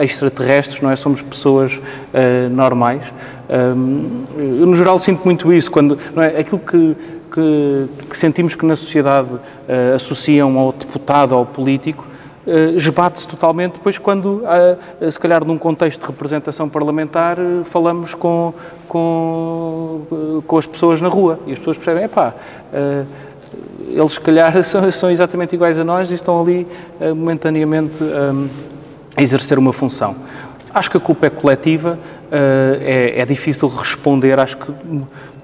extraterrestres, 0.00 0.80
não 0.80 0.90
é? 0.90 0.96
Somos 0.96 1.22
pessoas 1.22 1.80
normais. 2.50 3.02
eu, 3.48 4.66
no 4.66 4.74
geral, 4.74 4.98
sinto 4.98 5.24
muito 5.24 5.52
isso, 5.52 5.70
quando 5.70 5.98
é? 6.16 6.40
aquilo 6.40 6.58
que, 6.58 6.96
que, 7.32 7.88
que 8.10 8.18
sentimos 8.18 8.54
que 8.54 8.66
na 8.66 8.76
sociedade 8.76 9.28
associam 9.94 10.58
ao 10.58 10.72
deputado, 10.72 11.34
ao 11.34 11.46
político, 11.46 12.06
uh, 12.06 12.11
esbate-se 12.46 13.26
totalmente. 13.28 13.74
Depois 13.74 13.98
quando, 13.98 14.42
uh, 14.42 15.10
se 15.10 15.18
calhar 15.18 15.44
num 15.44 15.58
contexto 15.58 16.00
de 16.00 16.06
representação 16.06 16.68
parlamentar, 16.68 17.38
uh, 17.38 17.64
falamos 17.64 18.14
com, 18.14 18.52
com, 18.88 20.42
com 20.46 20.58
as 20.58 20.66
pessoas 20.66 21.00
na 21.00 21.08
rua. 21.08 21.38
E 21.46 21.52
as 21.52 21.58
pessoas 21.58 21.76
percebem, 21.76 22.04
epá, 22.04 22.34
eles 23.88 24.12
se 24.12 24.20
calhar 24.20 24.52
são, 24.64 24.90
são, 24.90 25.10
exatamente 25.10 25.54
iguais 25.54 25.78
a 25.78 25.84
nós 25.84 26.10
e 26.10 26.14
estão 26.14 26.40
ali 26.40 26.66
momentaneamente 27.00 27.98
a 29.16 29.22
exercer 29.22 29.58
uma 29.58 29.72
função. 29.72 30.16
Acho 30.74 30.90
que 30.90 30.96
a 30.96 31.00
culpa 31.00 31.26
é 31.26 31.30
coletiva, 31.30 31.98
é, 32.30 33.12
é 33.16 33.26
difícil 33.26 33.68
responder, 33.68 34.38
acho 34.40 34.56
que 34.56 34.72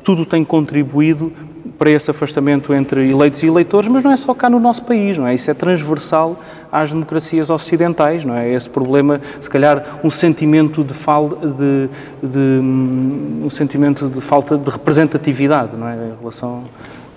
tudo 0.02 0.24
tem 0.24 0.42
contribuído 0.42 1.30
para 1.78 1.90
esse 1.90 2.10
afastamento 2.10 2.74
entre 2.74 3.08
eleitos 3.08 3.42
e 3.42 3.46
eleitores, 3.46 3.88
mas 3.88 4.02
não 4.02 4.10
é 4.10 4.16
só 4.16 4.34
cá 4.34 4.50
no 4.50 4.58
nosso 4.58 4.82
país, 4.82 5.16
não 5.16 5.26
é? 5.26 5.34
Isso 5.34 5.48
é 5.50 5.54
transversal 5.54 6.36
às 6.72 6.90
democracias 6.90 7.50
ocidentais, 7.50 8.24
não 8.24 8.34
é? 8.34 8.52
Esse 8.52 8.68
problema, 8.68 9.20
se 9.40 9.48
calhar, 9.48 10.00
um 10.02 10.10
sentimento 10.10 10.82
de, 10.82 10.92
fal 10.92 11.28
de, 11.28 11.88
de 12.20 12.38
hum, 12.38 13.42
um 13.44 13.50
sentimento 13.50 14.08
de 14.08 14.20
falta 14.20 14.58
de 14.58 14.68
representatividade, 14.68 15.76
não 15.76 15.88
é? 15.88 15.94
Em 15.94 16.18
relação 16.18 16.64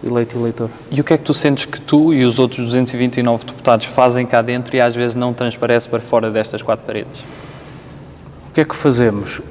eleito 0.04 0.36
e 0.36 0.40
eleitor. 0.40 0.70
E 0.92 1.02
o 1.02 1.04
que 1.04 1.14
é 1.14 1.18
que 1.18 1.24
tu 1.24 1.34
sentes 1.34 1.66
que 1.66 1.80
tu 1.80 2.14
e 2.14 2.24
os 2.24 2.40
outros 2.40 2.66
229 2.66 3.46
deputados 3.46 3.86
fazem 3.86 4.26
cá 4.26 4.42
dentro 4.42 4.76
e 4.76 4.82
às 4.82 4.96
vezes 4.96 5.16
não 5.16 5.34
transparece 5.34 5.90
para 5.90 6.00
fora 6.00 6.30
destas 6.30 6.62
quatro 6.62 6.86
paredes? 6.86 7.22
O 8.50 8.54
que 8.54 8.62
é 8.62 8.66
que 8.66 8.76
fazemos? 8.76 9.42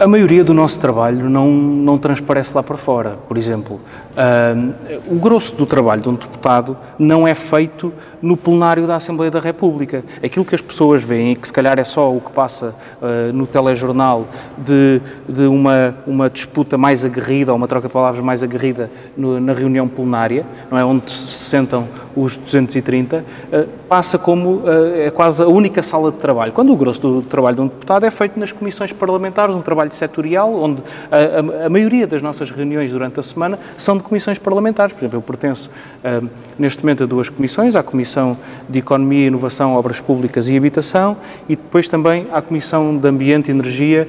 A 0.00 0.06
maioria 0.06 0.42
do 0.42 0.54
nosso 0.54 0.80
trabalho 0.80 1.28
não, 1.28 1.50
não 1.50 1.98
transparece 1.98 2.54
lá 2.54 2.62
para 2.62 2.78
fora. 2.78 3.18
Por 3.28 3.36
exemplo, 3.36 3.78
uh, 4.16 4.74
o 5.14 5.16
grosso 5.16 5.54
do 5.54 5.66
trabalho 5.66 6.00
de 6.00 6.08
um 6.08 6.14
deputado 6.14 6.74
não 6.98 7.28
é 7.28 7.34
feito 7.34 7.92
no 8.22 8.34
plenário 8.34 8.86
da 8.86 8.96
Assembleia 8.96 9.30
da 9.30 9.38
República. 9.38 10.02
Aquilo 10.24 10.42
que 10.42 10.54
as 10.54 10.62
pessoas 10.62 11.02
veem, 11.02 11.32
e 11.32 11.36
que 11.36 11.46
se 11.46 11.52
calhar 11.52 11.78
é 11.78 11.84
só 11.84 12.10
o 12.10 12.18
que 12.18 12.32
passa 12.32 12.74
uh, 13.02 13.30
no 13.34 13.46
telejornal 13.46 14.26
de, 14.56 15.02
de 15.28 15.42
uma, 15.42 15.94
uma 16.06 16.30
disputa 16.30 16.78
mais 16.78 17.04
aguerrida, 17.04 17.52
ou 17.52 17.58
uma 17.58 17.68
troca 17.68 17.86
de 17.86 17.92
palavras 17.92 18.24
mais 18.24 18.42
aguerrida 18.42 18.90
no, 19.14 19.38
na 19.38 19.52
reunião 19.52 19.86
plenária, 19.86 20.46
não 20.70 20.78
é? 20.78 20.82
onde 20.82 21.12
se 21.12 21.26
sentam 21.26 21.86
os 22.16 22.36
230, 22.36 23.24
uh, 23.52 23.68
passa 23.88 24.18
como 24.18 24.62
é 24.96 25.10
quase 25.10 25.42
a 25.42 25.46
única 25.46 25.82
sala 25.82 26.10
de 26.10 26.18
trabalho. 26.18 26.52
Quando 26.52 26.72
o 26.72 26.76
grosso 26.76 27.00
do 27.00 27.22
trabalho 27.22 27.56
de 27.56 27.62
um 27.62 27.66
deputado 27.66 28.04
é 28.04 28.10
feito 28.10 28.38
nas 28.38 28.52
comissões 28.52 28.92
parlamentares, 28.92 29.54
um 29.54 29.60
trabalho 29.60 29.92
setorial, 29.92 30.54
onde 30.54 30.82
a, 31.10 31.64
a, 31.64 31.66
a, 31.66 31.68
maioria 31.68 32.06
das 32.06 32.22
nossas 32.22 32.50
reuniões 32.50 32.90
durante 32.90 33.18
a 33.18 33.22
semana 33.22 33.58
são 33.76 33.96
de 33.96 34.02
comissões 34.02 34.38
parlamentares. 34.38 34.92
Por 34.92 35.00
exemplo, 35.00 35.18
eu 35.18 35.22
pertenço 35.22 35.70
uh, 36.04 36.28
neste 36.58 36.82
momento 36.82 37.04
a 37.04 37.06
duas 37.06 37.28
comissões, 37.28 37.74
à 37.74 37.82
Comissão 37.82 38.36
de 38.68 38.78
Economia, 38.78 39.26
Inovação, 39.26 39.74
Obras 39.74 40.00
Públicas 40.00 40.48
e 40.48 40.56
Habitação 40.56 41.16
e 41.48 41.56
depois 41.56 41.88
também 41.88 42.26
à 42.32 42.40
Comissão 42.40 42.96
de 42.96 43.08
Ambiente, 43.08 43.50
Energia 43.50 44.08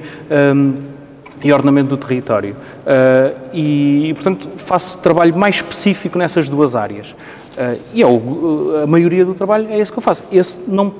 e 1.42 1.52
Ornamento 1.52 1.88
do 1.88 1.96
Território. 1.96 2.54
Uh, 2.54 3.50
e, 3.52 4.12
portanto, 4.14 4.48
faço 4.56 4.98
trabalho 4.98 5.36
mais 5.36 5.56
específico 5.56 6.18
nessas 6.18 6.48
duas 6.48 6.74
áreas. 6.74 7.14
Uh, 7.52 7.80
e 7.92 8.02
é 8.02 8.06
o, 8.06 8.82
a 8.82 8.86
maioria 8.86 9.24
do 9.24 9.34
trabalho 9.34 9.68
é 9.68 9.78
esse 9.78 9.92
que 9.92 9.98
eu 9.98 10.02
faço. 10.02 10.22
Esse 10.32 10.60
não, 10.66 10.94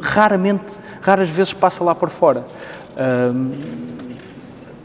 raramente, 0.00 0.74
raras 1.00 1.28
vezes 1.28 1.52
passa 1.52 1.84
lá 1.84 1.94
por 1.94 2.10
fora. 2.10 2.44
Uh, 2.96 3.52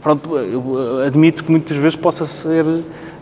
pronto, 0.00 0.36
eu 0.36 1.02
admito 1.06 1.44
que 1.44 1.50
muitas 1.50 1.76
vezes 1.76 1.96
possa 1.96 2.26
ser 2.26 2.64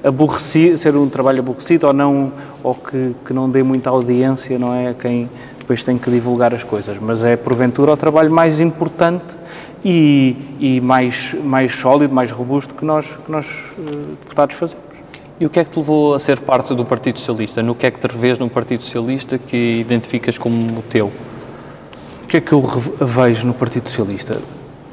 aborrecido, 0.02 0.78
ser 0.78 0.95
um 0.97 1.09
trabalho 1.09 1.40
aborrecido 1.40 1.87
ou 1.87 1.92
não, 1.92 2.33
ou 2.62 2.75
que, 2.75 3.14
que 3.25 3.33
não 3.33 3.50
dê 3.50 3.62
muita 3.62 3.90
audiência, 3.90 4.59
não 4.59 4.75
é? 4.75 4.90
A 4.90 4.95
quem 4.95 5.28
depois 5.59 5.85
tem 5.85 5.99
que 5.99 6.11
divulgar 6.11 6.54
as 6.54 6.64
coisas, 6.64 6.97
mas 6.99 7.23
é 7.25 7.37
porventura 7.37 7.92
o 7.92 7.97
trabalho 7.97 8.30
mais 8.30 8.59
importante 8.59 9.37
e, 9.85 10.35
e 10.59 10.80
mais, 10.80 11.35
mais 11.45 11.75
sólido, 11.75 12.14
mais 12.14 12.30
robusto 12.30 12.75
que 12.75 12.85
nós, 12.85 13.18
que 13.25 13.30
nós 13.30 13.47
eh, 13.78 13.83
deputados 14.23 14.57
fazemos. 14.57 14.88
E 15.40 15.47
o 15.47 15.50
que 15.50 15.61
é 15.61 15.64
que 15.64 15.71
te 15.71 15.78
levou 15.78 16.14
a 16.14 16.18
ser 16.18 16.40
parte 16.40 16.75
do 16.75 16.85
Partido 16.85 17.21
Socialista? 17.21 17.62
No 17.62 17.73
que 17.73 17.87
é 17.87 17.92
que 17.92 18.00
te 18.00 18.09
revês 18.09 18.40
no 18.40 18.50
Partido 18.50 18.83
Socialista 18.83 19.38
que 19.38 19.78
identificas 19.78 20.37
como 20.37 20.83
teu? 20.83 21.12
O 22.25 22.26
que 22.26 22.38
é 22.38 22.40
que 22.40 22.52
eu 22.52 22.61
vejo 22.61 23.47
no 23.47 23.54
Partido 23.54 23.88
Socialista? 23.88 24.40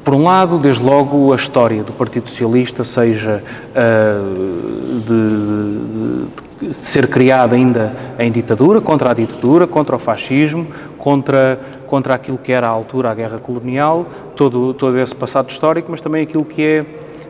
Por 0.04 0.14
um 0.14 0.22
lado, 0.22 0.56
desde 0.56 0.84
logo, 0.84 1.32
a 1.32 1.36
história 1.36 1.82
do 1.82 1.92
Partido 1.92 2.30
Socialista, 2.30 2.84
seja 2.84 3.42
uh, 3.74 5.00
de, 5.00 6.60
de, 6.60 6.68
de, 6.68 6.74
ser 6.74 7.08
criada 7.08 7.56
ainda 7.56 7.92
em 8.16 8.30
ditadura, 8.30 8.80
contra 8.80 9.10
a 9.10 9.14
ditadura, 9.14 9.66
contra 9.66 9.96
o 9.96 9.98
fascismo, 9.98 10.68
contra, 10.96 11.58
contra 11.88 12.14
aquilo 12.14 12.38
que 12.38 12.52
era 12.52 12.68
à 12.68 12.70
altura 12.70 13.10
a 13.10 13.14
guerra 13.16 13.38
colonial, 13.38 14.06
todo, 14.36 14.72
todo 14.74 14.96
esse 14.96 15.14
passado 15.14 15.50
histórico, 15.50 15.90
mas 15.90 16.00
também 16.00 16.22
aquilo 16.22 16.44
que 16.44 16.62
é 16.62 16.86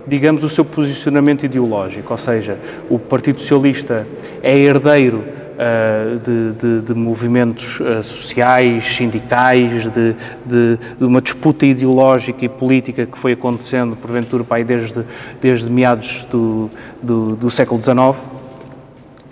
digamos, 0.07 0.45
o 0.45 0.49
seu 0.49 0.65
posicionamento 0.65 1.45
ideológico, 1.45 2.13
ou 2.13 2.19
seja, 2.19 2.59
o 2.89 2.99
Partido 2.99 3.41
Socialista 3.41 4.07
é 4.43 4.57
herdeiro 4.57 5.25
uh, 5.57 6.19
de, 6.19 6.53
de, 6.53 6.87
de, 6.87 6.95
movimentos 6.95 7.81
uh, 7.81 8.03
sociais, 8.03 8.85
sindicais, 8.85 9.89
de, 9.89 10.17
de, 10.45 10.79
uma 11.01 11.21
disputa 11.21 11.67
ideológica 11.67 12.45
e 12.45 12.49
política 12.49 13.07
que 13.07 13.19
foi 13.19 13.33
acontecendo, 13.33 13.97
porventura, 13.97 14.45
pai, 14.45 14.63
desde, 14.65 15.03
desde 15.41 15.71
meados 15.71 16.27
do, 16.31 16.71
do, 17.03 17.37
do 17.37 17.51
século 17.51 17.83
XIX 17.83 18.36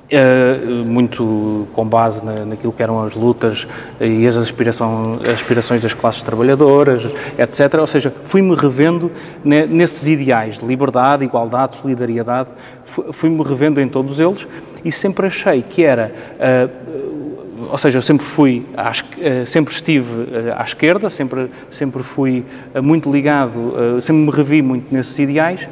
Uh, 0.04 0.84
muito 0.84 1.66
com 1.73 1.82
base 1.87 2.23
na, 2.23 2.44
naquilo 2.44 2.70
que 2.75 2.82
eram 2.82 3.02
as 3.02 3.14
lutas 3.14 3.66
e 3.99 4.26
as 4.26 4.37
aspirações 4.37 5.80
das 5.80 5.94
classes 5.94 6.23
trabalhadoras, 6.23 7.04
etc. 7.38 7.78
Ou 7.80 7.87
seja, 7.87 8.12
fui-me 8.23 8.54
revendo 8.54 9.11
ne, 9.42 9.66
nesses 9.66 10.06
ideais 10.06 10.58
de 10.58 10.66
liberdade, 10.66 11.25
igualdade, 11.25 11.76
solidariedade, 11.76 12.50
fui-me 12.84 13.42
revendo 13.42 13.80
em 13.80 13.88
todos 13.88 14.20
eles 14.20 14.46
e 14.84 14.92
sempre 14.92 15.26
achei 15.26 15.62
que 15.62 15.82
era. 15.82 16.12
Uh, 16.38 17.70
ou 17.70 17.78
seja, 17.78 17.96
eu 17.96 18.02
sempre 18.02 18.26
fui, 18.26 18.66
à, 18.76 18.90
uh, 18.90 19.46
sempre 19.46 19.73
estive 19.73 20.26
à 20.54 20.62
esquerda, 20.64 21.08
sempre, 21.08 21.49
sempre 21.70 22.02
fui 22.02 22.44
muito 22.82 23.11
ligado, 23.11 23.73
sempre 24.02 24.23
me 24.23 24.30
revi 24.30 24.61
muito 24.61 24.94
nesses 24.94 25.18
ideais 25.18 25.66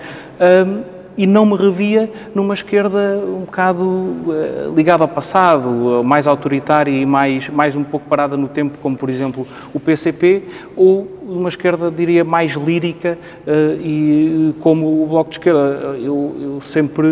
e 1.16 1.26
não 1.26 1.44
me 1.44 1.56
revia 1.56 2.10
numa 2.34 2.54
esquerda 2.54 3.20
um 3.24 3.40
bocado 3.40 3.84
uh, 3.84 4.74
ligada 4.74 5.04
ao 5.04 5.08
passado, 5.08 6.02
mais 6.04 6.26
autoritária 6.26 6.90
e 6.90 7.04
mais, 7.04 7.48
mais 7.48 7.76
um 7.76 7.84
pouco 7.84 8.08
parada 8.08 8.36
no 8.36 8.48
tempo, 8.48 8.78
como 8.80 8.96
por 8.96 9.10
exemplo 9.10 9.46
o 9.74 9.80
PCP, 9.80 10.42
ou 10.76 11.08
uma 11.22 11.48
esquerda, 11.48 11.90
diria, 11.90 12.24
mais 12.24 12.52
lírica 12.52 13.18
uh, 13.46 13.80
e 13.80 14.54
como 14.60 15.02
o 15.02 15.06
Bloco 15.06 15.30
de 15.30 15.36
Esquerda. 15.36 15.96
Eu, 15.98 16.36
eu 16.40 16.60
sempre. 16.62 17.08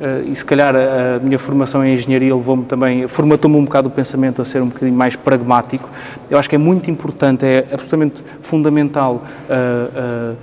Uh, 0.00 0.32
e 0.32 0.34
se 0.34 0.44
calhar 0.44 0.74
a, 0.74 1.18
minha 1.22 1.38
formação 1.38 1.84
em 1.84 1.92
engenharia 1.92 2.34
levou-me 2.34 2.64
também, 2.64 3.06
formatou-me 3.06 3.56
um 3.56 3.64
bocado 3.64 3.88
o 3.88 3.90
pensamento 3.90 4.40
a 4.40 4.46
ser 4.46 4.62
um 4.62 4.68
bocadinho 4.68 4.96
mais 4.96 5.14
pragmático. 5.14 5.90
Eu 6.30 6.38
acho 6.38 6.48
que 6.48 6.54
é 6.54 6.58
muito 6.58 6.90
importante, 6.90 7.44
é 7.44 7.66
absolutamente 7.70 8.24
fundamental 8.40 9.22
uh, 9.44 10.36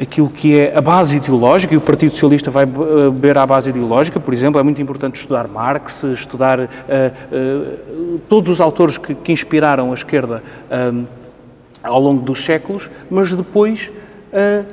aquilo 0.00 0.28
que 0.28 0.58
é 0.58 0.76
a 0.76 0.80
base 0.80 1.16
ideológica, 1.16 1.74
e 1.74 1.76
o 1.76 1.80
Partido 1.80 2.10
Socialista 2.10 2.50
vai 2.50 2.66
beber 2.66 3.38
à 3.38 3.46
base 3.46 3.70
ideológica, 3.70 4.20
por 4.20 4.32
exemplo, 4.32 4.60
é 4.60 4.62
muito 4.62 4.80
importante 4.80 5.16
estudar 5.16 5.48
Marx, 5.48 6.02
estudar 6.04 6.60
uh, 6.60 6.64
uh, 6.64 8.18
todos 8.28 8.50
os 8.50 8.60
autores 8.60 8.98
que, 8.98 9.14
que 9.14 9.32
inspiraram 9.32 9.90
a 9.90 9.94
esquerda 9.94 10.42
ao 11.82 12.00
longo 12.00 12.22
dos 12.22 12.44
séculos, 12.44 12.90
mas 13.08 13.32
depois 13.32 13.90
uh, 14.32 14.66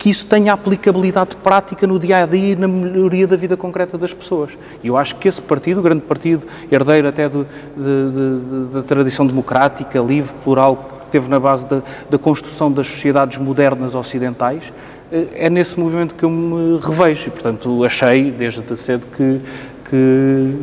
que 0.00 0.08
isso 0.08 0.26
tenha 0.26 0.54
aplicabilidade 0.54 1.36
prática 1.36 1.86
no 1.86 1.98
dia 1.98 2.22
a 2.22 2.26
dia 2.26 2.54
e 2.54 2.56
na 2.56 2.66
melhoria 2.66 3.26
da 3.26 3.36
vida 3.36 3.54
concreta 3.54 3.98
das 3.98 4.14
pessoas. 4.14 4.56
E 4.82 4.88
eu 4.88 4.96
acho 4.96 5.16
que 5.16 5.28
esse 5.28 5.42
partido, 5.42 5.80
o 5.80 5.82
grande 5.82 6.00
partido, 6.00 6.46
herdeiro 6.72 7.06
até 7.06 7.28
do, 7.28 7.46
de, 7.76 8.10
de, 8.10 8.74
da 8.74 8.82
tradição 8.82 9.26
democrática, 9.26 10.00
livre, 10.00 10.32
plural, 10.42 10.99
teve 11.10 11.28
na 11.28 11.38
base 11.38 11.66
da, 11.66 11.82
da 12.08 12.18
construção 12.18 12.70
das 12.70 12.86
sociedades 12.86 13.38
modernas 13.38 13.94
ocidentais, 13.94 14.72
eh, 15.12 15.26
é 15.34 15.50
nesse 15.50 15.78
movimento 15.78 16.14
que 16.14 16.24
eu 16.24 16.30
me 16.30 16.78
revejo 16.78 17.28
e, 17.28 17.30
portanto, 17.30 17.84
achei 17.84 18.30
desde 18.30 18.76
cedo 18.76 19.06
que, 19.16 19.40
que, 19.88 20.54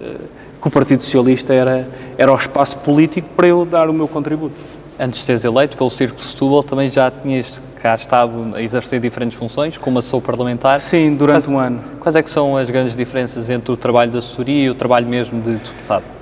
eh, 0.00 0.16
que 0.60 0.68
o 0.68 0.70
Partido 0.70 1.02
Socialista 1.02 1.52
era, 1.52 1.88
era 2.16 2.32
o 2.32 2.36
espaço 2.36 2.78
político 2.78 3.28
para 3.36 3.46
eu 3.46 3.64
dar 3.64 3.88
o 3.88 3.92
meu 3.92 4.08
contributo. 4.08 4.54
antes 4.98 5.20
de 5.20 5.26
seres 5.26 5.44
eleito 5.44 5.76
pelo 5.76 5.90
Círculo 5.90 6.20
de 6.20 6.28
Setúbal, 6.28 6.62
também 6.62 6.88
já 6.88 7.10
tinhas 7.10 7.60
cá 7.80 7.94
estado 7.94 8.54
a 8.54 8.60
exercer 8.60 9.00
diferentes 9.00 9.38
funções, 9.38 9.78
como 9.78 9.98
assessor 9.98 10.20
parlamentar. 10.20 10.80
Sim, 10.80 11.14
durante 11.14 11.44
quais, 11.44 11.48
um 11.48 11.58
ano. 11.58 11.80
Quais 11.98 12.14
é 12.14 12.22
que 12.22 12.28
são 12.28 12.56
as 12.56 12.68
grandes 12.68 12.94
diferenças 12.94 13.48
entre 13.48 13.72
o 13.72 13.76
trabalho 13.76 14.10
de 14.10 14.18
assessoria 14.18 14.64
e 14.64 14.70
o 14.70 14.74
trabalho 14.74 15.06
mesmo 15.06 15.40
de 15.40 15.52
deputado? 15.52 16.19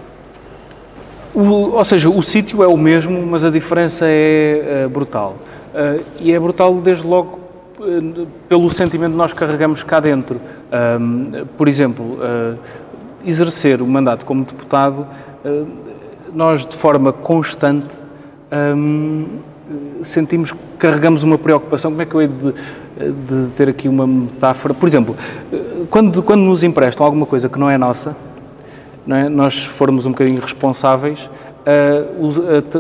O, 1.39 1.77
ou 1.77 1.85
seja, 1.85 2.11
o 2.11 2.21
sítio 2.21 2.65
é 2.65 2.67
o 2.67 2.77
mesmo, 2.77 3.25
mas 3.25 3.45
a 3.45 3.51
diferença 3.51 4.05
é 4.09 4.87
uh, 4.87 4.89
brutal. 4.89 5.37
Uh, 5.73 6.05
e 6.19 6.33
é 6.33 6.41
brutal 6.41 6.75
desde 6.81 7.07
logo 7.07 7.39
uh, 7.79 8.27
pelo 8.49 8.69
sentimento 8.71 9.13
que 9.13 9.17
nós 9.19 9.33
carregamos 9.33 9.85
cá 9.85 10.01
dentro. 10.01 10.41
por 11.57 11.69
exemplo, 11.69 12.19
exercer 13.25 13.81
o 13.81 13.87
mandato 13.87 14.27
como 14.27 14.45
deputado, 14.45 15.07
nós 16.35 16.67
de 16.67 16.75
forma 16.75 17.13
constante 17.13 17.87
sentimos 20.03 20.51
que 20.51 20.59
carregamos 20.77 21.23
uma 21.23 21.39
preocupação. 21.39 21.93
Como 21.93 22.03
é 22.03 22.07
que 22.07 22.15
eu 22.17 22.23
hei 22.23 22.29
de, 22.29 22.53
de, 22.53 23.51
ter 23.57 23.69
aqui 23.69 23.89
uma 23.89 24.07
metáfora? 24.07 24.75
Por 24.75 24.89
exemplo, 24.89 25.17
quando, 25.89 26.21
quando 26.23 26.41
nos 26.41 26.65
emprestam 26.65 27.07
alguma 27.07 27.27
coisa 27.27 27.49
que 27.49 27.59
não 27.59 27.71
é 27.71 27.79
nossa, 27.79 28.17
é? 29.17 29.29
nós 29.29 29.65
formos 29.65 30.07
um 30.07 30.11
bocadinho 30.11 30.41
responsáveis, 30.41 31.31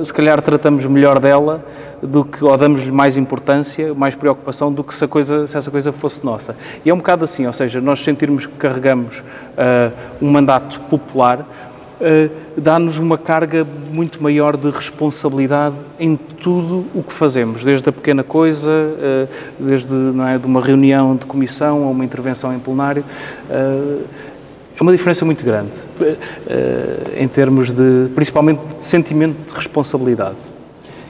se 0.02 0.14
calhar 0.14 0.40
tratamos 0.40 0.86
melhor 0.86 1.18
dela 1.20 1.62
do 2.02 2.24
que, 2.24 2.44
ou 2.44 2.56
damos-lhe 2.56 2.90
mais 2.90 3.16
importância, 3.16 3.92
mais 3.94 4.14
preocupação 4.14 4.72
do 4.72 4.82
que 4.84 4.94
se, 4.94 5.06
coisa, 5.06 5.46
se, 5.46 5.56
essa 5.56 5.70
coisa 5.70 5.92
fosse 5.92 6.24
nossa. 6.24 6.56
E 6.84 6.90
é 6.90 6.94
um 6.94 6.98
bocado 6.98 7.24
assim, 7.24 7.46
ou 7.46 7.52
seja, 7.52 7.80
nós 7.80 8.02
sentirmos 8.02 8.46
que 8.46 8.54
carregamos 8.54 9.20
uh, 9.20 9.92
um 10.22 10.30
mandato 10.30 10.80
popular, 10.82 11.40
uh, 11.40 12.30
dá-nos 12.56 12.98
uma 12.98 13.18
carga 13.18 13.66
muito 13.92 14.22
maior 14.22 14.56
de 14.56 14.70
responsabilidade 14.70 15.74
em 15.98 16.16
tudo 16.16 16.86
o 16.94 17.02
que 17.02 17.12
fazemos, 17.12 17.64
desde 17.64 17.88
a 17.88 17.92
pequena 17.92 18.22
coisa, 18.22 18.70
uh, 18.70 19.28
desde 19.58 19.92
não 19.92 20.26
é, 20.26 20.38
de 20.38 20.46
uma 20.46 20.60
reunião 20.60 21.16
de 21.16 21.26
comissão 21.26 21.84
a 21.84 21.90
uma 21.90 22.04
intervenção 22.04 22.54
em 22.54 22.58
plenário. 22.58 23.04
É 24.78 24.82
uma 24.82 24.92
diferença 24.92 25.24
muito 25.24 25.44
grande, 25.44 25.76
em 27.16 27.26
termos 27.26 27.72
de, 27.72 28.08
principalmente, 28.14 28.60
de 28.64 28.84
sentimento 28.84 29.48
de 29.48 29.54
responsabilidade. 29.54 30.36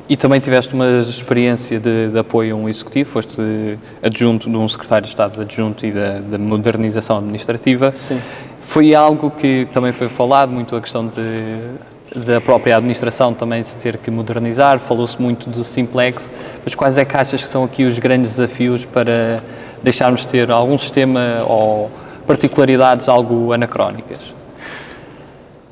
E 0.09 0.17
também 0.17 0.41
tiveste 0.41 0.73
uma 0.73 1.01
experiência 1.01 1.79
de, 1.79 2.09
de, 2.09 2.19
apoio 2.19 2.55
a 2.55 2.59
um 2.59 2.67
executivo, 2.67 3.11
foste 3.11 3.79
adjunto 4.03 4.49
de 4.49 4.57
um 4.57 4.67
secretário 4.67 5.05
de 5.05 5.11
Estado 5.11 5.43
adjunto 5.43 5.85
e 5.85 5.93
da, 5.93 6.19
da 6.19 6.39
modernização 6.39 7.19
administrativa. 7.19 7.93
Sim. 7.93 8.19
Foi 8.59 8.95
algo 8.95 9.31
que 9.31 9.69
também 9.75 9.93
foi 9.93 10.09
falado, 10.09 10.51
muito 10.51 10.75
a 10.75 10.81
questão 10.81 11.07
de, 11.07 12.23
da 12.25 12.41
própria 12.41 12.79
administração 12.79 13.35
também 13.35 13.63
se 13.63 13.77
ter 13.77 13.99
que 13.99 14.11
modernizar, 14.11 14.79
falou-se 14.79 15.21
muito 15.21 15.51
do 15.51 15.63
Simplex, 15.63 16.33
mas 16.65 16.75
quais 16.75 16.97
é 16.97 17.05
que 17.05 17.15
achas 17.15 17.43
que 17.43 17.47
são 17.47 17.65
aqui 17.65 17.85
os 17.85 17.99
grandes 17.99 18.31
desafios 18.37 18.87
para 18.87 19.43
deixarmos 19.83 20.23
de 20.23 20.29
ter 20.29 20.51
algum 20.51 20.79
sistema 20.79 21.45
ou 21.47 21.91
particularidades 22.29 23.09
algo 23.09 23.55
anacrónicas? 23.55 24.35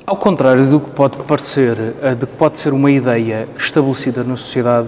Ao 0.07 0.17
contrário 0.17 0.65
do 0.65 0.79
que 0.79 0.89
pode 0.89 1.15
parecer, 1.17 1.77
eh, 2.01 2.15
de 2.15 2.25
que 2.25 2.35
pode 2.35 2.57
ser 2.57 2.73
uma 2.73 2.89
ideia 2.89 3.47
estabelecida 3.55 4.23
na 4.23 4.35
sociedade, 4.35 4.87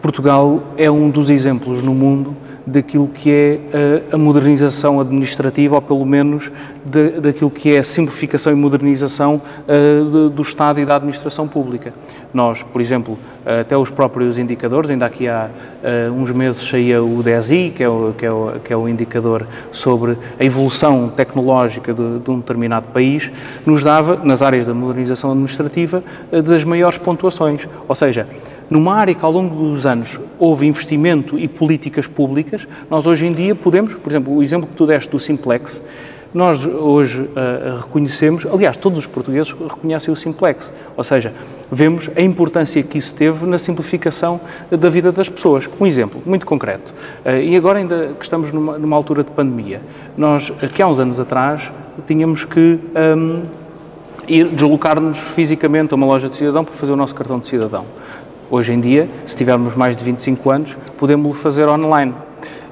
Portugal 0.00 0.62
é 0.78 0.88
um 0.88 1.10
dos 1.10 1.30
exemplos 1.30 1.82
no 1.82 1.92
mundo 1.92 2.36
daquilo 2.66 3.08
que 3.08 3.30
é 3.30 3.60
eh, 3.72 4.02
a 4.12 4.18
modernização 4.18 5.00
administrativa, 5.00 5.76
ou 5.76 5.82
pelo 5.82 6.04
menos 6.04 6.50
daquilo 7.20 7.50
que 7.50 7.74
é 7.74 7.78
a 7.78 7.82
simplificação 7.82 8.52
e 8.52 8.56
modernização 8.56 9.40
uh, 9.66 10.28
do 10.28 10.42
Estado 10.42 10.80
e 10.80 10.84
da 10.84 10.96
administração 10.96 11.48
pública. 11.48 11.94
Nós, 12.32 12.62
por 12.62 12.80
exemplo, 12.80 13.18
até 13.46 13.76
os 13.76 13.90
próprios 13.90 14.36
indicadores, 14.36 14.90
ainda 14.90 15.06
aqui 15.06 15.26
há 15.26 15.48
uh, 15.48 16.12
uns 16.12 16.30
meses 16.30 16.68
saía 16.68 17.02
o 17.02 17.22
DESI, 17.22 17.72
que 17.74 17.82
é 17.82 17.88
o, 17.88 18.12
que, 18.16 18.26
é 18.26 18.30
o, 18.30 18.52
que 18.62 18.72
é 18.72 18.76
o 18.76 18.86
indicador 18.86 19.46
sobre 19.72 20.18
a 20.38 20.44
evolução 20.44 21.08
tecnológica 21.08 21.94
de, 21.94 22.18
de 22.18 22.30
um 22.30 22.38
determinado 22.38 22.86
país, 22.92 23.32
nos 23.64 23.82
dava, 23.82 24.16
nas 24.22 24.42
áreas 24.42 24.66
da 24.66 24.74
modernização 24.74 25.30
administrativa, 25.30 26.02
das 26.44 26.64
maiores 26.64 26.98
pontuações. 26.98 27.66
Ou 27.88 27.94
seja, 27.94 28.26
numa 28.70 28.94
área 28.94 29.14
que 29.14 29.24
ao 29.24 29.32
longo 29.32 29.54
dos 29.54 29.86
anos 29.86 30.18
houve 30.38 30.66
investimento 30.66 31.38
e 31.38 31.46
políticas 31.46 32.06
públicas, 32.06 32.66
nós 32.90 33.06
hoje 33.06 33.26
em 33.26 33.32
dia 33.32 33.54
podemos, 33.54 33.94
por 33.94 34.10
exemplo, 34.10 34.34
o 34.34 34.42
exemplo 34.42 34.68
que 34.68 34.74
tu 34.74 34.86
deste 34.86 35.10
do 35.10 35.18
Simplex, 35.18 35.80
nós 36.34 36.66
hoje 36.66 37.22
uh, 37.22 37.78
reconhecemos, 37.80 38.44
aliás, 38.44 38.76
todos 38.76 38.98
os 38.98 39.06
portugueses 39.06 39.52
reconhecem 39.52 40.12
o 40.12 40.16
Simplex, 40.16 40.70
ou 40.96 41.04
seja, 41.04 41.32
vemos 41.70 42.10
a 42.16 42.20
importância 42.20 42.82
que 42.82 42.98
isso 42.98 43.14
teve 43.14 43.46
na 43.46 43.56
simplificação 43.56 44.40
da 44.68 44.90
vida 44.90 45.12
das 45.12 45.28
pessoas. 45.28 45.70
Um 45.80 45.86
exemplo 45.86 46.20
muito 46.26 46.44
concreto, 46.44 46.92
uh, 47.24 47.30
e 47.30 47.56
agora 47.56 47.78
ainda 47.78 48.16
que 48.18 48.24
estamos 48.24 48.50
numa, 48.50 48.76
numa, 48.76 48.96
altura 48.96 49.22
de 49.22 49.30
pandemia, 49.30 49.80
nós, 50.18 50.52
aqui 50.60 50.82
há 50.82 50.88
uns 50.88 50.98
anos 50.98 51.20
atrás, 51.20 51.70
tínhamos 52.04 52.44
que 52.44 52.80
um, 53.16 53.42
ir 54.26 54.48
deslocar-nos 54.48 55.18
fisicamente 55.18 55.94
a 55.94 55.96
uma 55.96 56.06
loja 56.06 56.28
de 56.28 56.34
cidadão 56.34 56.64
para 56.64 56.74
fazer 56.74 56.90
o 56.90 56.96
nosso 56.96 57.14
cartão 57.14 57.38
de 57.38 57.46
cidadão. 57.46 57.84
Hoje 58.50 58.72
em 58.72 58.80
dia, 58.80 59.08
se 59.26 59.36
tivermos 59.36 59.74
mais 59.74 59.96
de 59.96 60.04
25 60.04 60.50
anos, 60.50 60.76
podemos 60.98 61.38
fazer 61.38 61.68
online. 61.68 62.12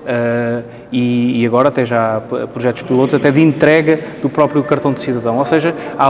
Uh, 0.02 0.64
e, 0.90 1.42
e, 1.42 1.46
agora 1.46 1.68
até 1.68 1.84
já 1.84 2.16
há 2.16 2.46
projetos 2.48 2.82
pilotos 2.82 3.14
até 3.14 3.30
de 3.30 3.40
entrega 3.40 4.00
do 4.20 4.28
próprio 4.28 4.62
cartão 4.64 4.92
de 4.92 5.00
cidadão. 5.00 5.38
Ou 5.38 5.44
seja, 5.44 5.74
há, 5.96 6.06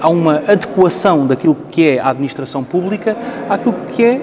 há 0.00 0.08
uma 0.08 0.42
adequação 0.48 1.24
daquilo 1.24 1.56
que 1.70 1.88
é 1.88 2.00
a 2.00 2.10
administração 2.10 2.64
pública 2.64 3.16
àquilo 3.48 3.74
que 3.92 4.04
é 4.04 4.20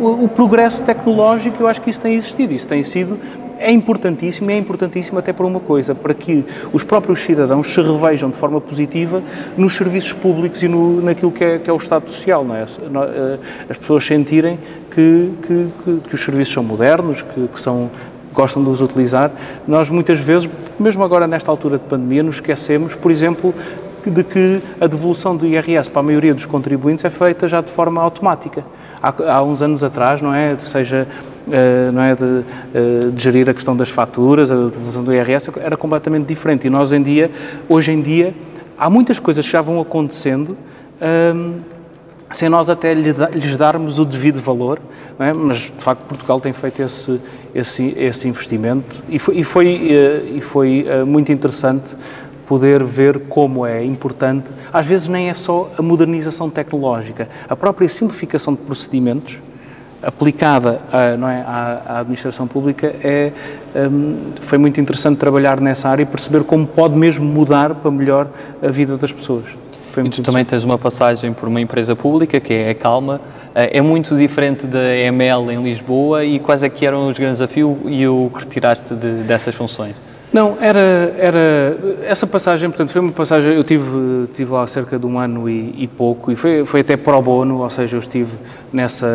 uh, 0.00 0.04
o, 0.04 0.24
o, 0.24 0.28
progresso 0.28 0.82
tecnológico. 0.82 1.62
Eu 1.62 1.66
acho 1.66 1.80
que 1.80 1.88
isso 1.88 2.00
tem 2.00 2.14
existido, 2.14 2.52
isso 2.52 2.68
tem 2.68 2.82
sido 2.82 3.18
é 3.58 3.70
importantíssimo, 3.70 4.50
e 4.50 4.54
é 4.54 4.58
importantíssimo 4.58 5.18
até 5.18 5.32
para 5.32 5.46
uma 5.46 5.60
coisa, 5.60 5.94
para 5.94 6.14
que 6.14 6.44
os 6.72 6.82
próprios 6.82 7.20
cidadãos 7.20 7.72
se 7.72 7.80
revejam 7.80 8.30
de 8.30 8.36
forma 8.36 8.60
positiva 8.60 9.22
nos 9.56 9.74
serviços 9.74 10.12
públicos 10.12 10.62
e 10.62 10.68
no, 10.68 11.00
naquilo 11.02 11.32
que 11.32 11.44
é, 11.44 11.58
que 11.58 11.70
é 11.70 11.72
o 11.72 11.76
Estado 11.76 12.08
Social, 12.10 12.44
não 12.44 12.54
é? 12.54 12.62
Eh, 12.62 13.38
as 13.68 13.76
pessoas 13.76 14.04
sentirem 14.04 14.58
que, 14.90 15.32
que, 15.42 15.66
que, 15.84 16.00
que 16.08 16.14
os 16.14 16.24
serviços 16.24 16.54
são 16.54 16.62
modernos, 16.62 17.22
que, 17.22 17.48
que 17.48 17.60
são 17.60 17.90
gostam 18.32 18.62
de 18.62 18.68
os 18.68 18.82
utilizar. 18.82 19.30
Nós 19.66 19.88
muitas 19.88 20.18
vezes, 20.18 20.48
mesmo 20.78 21.02
agora 21.02 21.26
nesta 21.26 21.50
altura 21.50 21.78
de 21.78 21.84
pandemia, 21.84 22.22
nos 22.22 22.34
esquecemos, 22.34 22.94
por 22.94 23.10
exemplo, 23.10 23.54
de 24.04 24.22
que 24.22 24.60
a 24.78 24.86
devolução 24.86 25.34
do 25.34 25.46
IRS 25.46 25.90
para 25.90 26.00
a 26.00 26.02
maioria 26.02 26.34
dos 26.34 26.44
contribuintes 26.44 27.04
é 27.04 27.10
feita 27.10 27.48
já 27.48 27.62
de 27.62 27.70
forma 27.70 28.00
automática. 28.00 28.62
Há, 29.02 29.36
há 29.36 29.42
uns 29.42 29.62
anos 29.62 29.82
atrás, 29.82 30.20
não 30.20 30.34
é? 30.34 30.56
Seja 30.58 31.08
Uh, 31.08 31.35
não 31.92 32.02
é, 32.02 32.14
de, 32.14 32.24
uh, 32.24 33.10
de, 33.12 33.22
gerir 33.22 33.48
a 33.48 33.54
questão 33.54 33.76
das 33.76 33.88
faturas, 33.88 34.50
a 34.50 34.54
devolução 34.54 35.04
do 35.04 35.14
IRS, 35.14 35.50
era 35.60 35.76
completamente 35.76 36.26
diferente. 36.26 36.66
E 36.66 36.70
nós, 36.70 36.92
em 36.92 37.02
dia, 37.02 37.30
hoje 37.68 37.92
em 37.92 38.02
dia, 38.02 38.34
há 38.76 38.90
muitas 38.90 39.18
coisas 39.18 39.46
que 39.46 39.52
já 39.52 39.60
vão 39.60 39.80
acontecendo 39.80 40.56
ehm, 41.00 41.54
sem 42.32 42.48
nós 42.48 42.68
até 42.68 42.92
lhes 42.92 43.56
darmos 43.56 43.98
o 43.98 44.04
devido 44.04 44.40
valor, 44.40 44.80
é? 45.18 45.32
mas 45.32 45.58
de 45.58 45.82
facto 45.82 46.02
Portugal 46.02 46.40
tem 46.40 46.52
feito 46.52 46.82
esse, 46.82 47.20
esse, 47.54 47.94
esse 47.96 48.28
investimento 48.28 49.02
e 49.08 49.18
foi, 49.18 49.36
e 49.36 49.44
foi, 49.44 49.66
uh, 49.66 50.36
e 50.36 50.40
foi 50.40 50.86
muito 51.06 51.30
interessante 51.30 51.96
poder 52.46 52.82
ver 52.82 53.20
como 53.28 53.64
é 53.64 53.84
importante, 53.84 54.50
às 54.72 54.86
vezes 54.86 55.08
nem 55.08 55.28
é 55.28 55.34
só 55.34 55.70
a 55.78 55.82
modernização 55.82 56.50
tecnológica, 56.50 57.28
a 57.48 57.56
própria 57.56 57.88
simplificação 57.88 58.54
de 58.54 58.60
procedimentos 58.60 59.38
aplicada 60.02 60.80
a, 60.92 61.16
não 61.16 61.28
é, 61.28 61.40
à, 61.42 61.82
à 61.86 61.98
administração 62.00 62.46
pública 62.46 62.94
é, 63.02 63.32
um, 63.74 64.32
foi 64.40 64.58
muito 64.58 64.80
interessante 64.80 65.18
trabalhar 65.18 65.60
nessa 65.60 65.88
área 65.88 66.02
e 66.02 66.06
perceber 66.06 66.44
como 66.44 66.66
pode 66.66 66.96
mesmo 66.96 67.24
mudar 67.24 67.74
para 67.74 67.90
melhor 67.90 68.28
a 68.62 68.68
vida 68.68 68.96
das 68.96 69.12
pessoas. 69.12 69.44
e 69.96 70.08
tu 70.10 70.22
também 70.22 70.44
tens 70.44 70.64
uma 70.64 70.78
passagem 70.78 71.32
por 71.32 71.48
uma 71.48 71.60
empresa 71.60 71.96
pública, 71.96 72.38
que 72.38 72.52
é 72.52 72.70
a 72.70 72.74
Calma, 72.74 73.20
eh, 73.54 73.78
é 73.78 73.80
muito 73.80 74.14
diferente 74.16 74.66
da 74.66 74.94
EML 74.94 75.50
em 75.50 75.62
Lisboa 75.62 76.24
e 76.24 76.38
quais 76.38 76.62
é 76.62 76.68
que 76.68 76.86
eram 76.86 77.08
os 77.08 77.18
grandes 77.18 77.38
desafios 77.38 77.76
e 77.86 78.06
o 78.06 78.30
que 78.32 78.40
retiraste 78.40 78.94
de, 78.94 79.22
dessas 79.22 79.54
funções? 79.54 79.94
Não, 80.36 80.58
era, 80.60 81.14
era 81.16 81.78
essa 82.04 82.26
passagem, 82.26 82.68
portanto, 82.68 82.90
foi 82.90 83.00
uma 83.00 83.10
passagem, 83.10 83.54
eu 83.54 83.64
tive, 83.64 84.26
tive 84.34 84.52
lá 84.52 84.66
cerca 84.66 84.98
de 84.98 85.06
um 85.06 85.18
ano 85.18 85.48
e, 85.48 85.74
e, 85.78 85.86
pouco, 85.88 86.30
e 86.30 86.36
foi, 86.36 86.62
foi 86.66 86.80
até 86.80 86.94
pro 86.94 87.22
bono, 87.22 87.62
ou 87.62 87.70
seja, 87.70 87.96
eu 87.96 88.00
estive 88.00 88.32
nessa, 88.70 89.06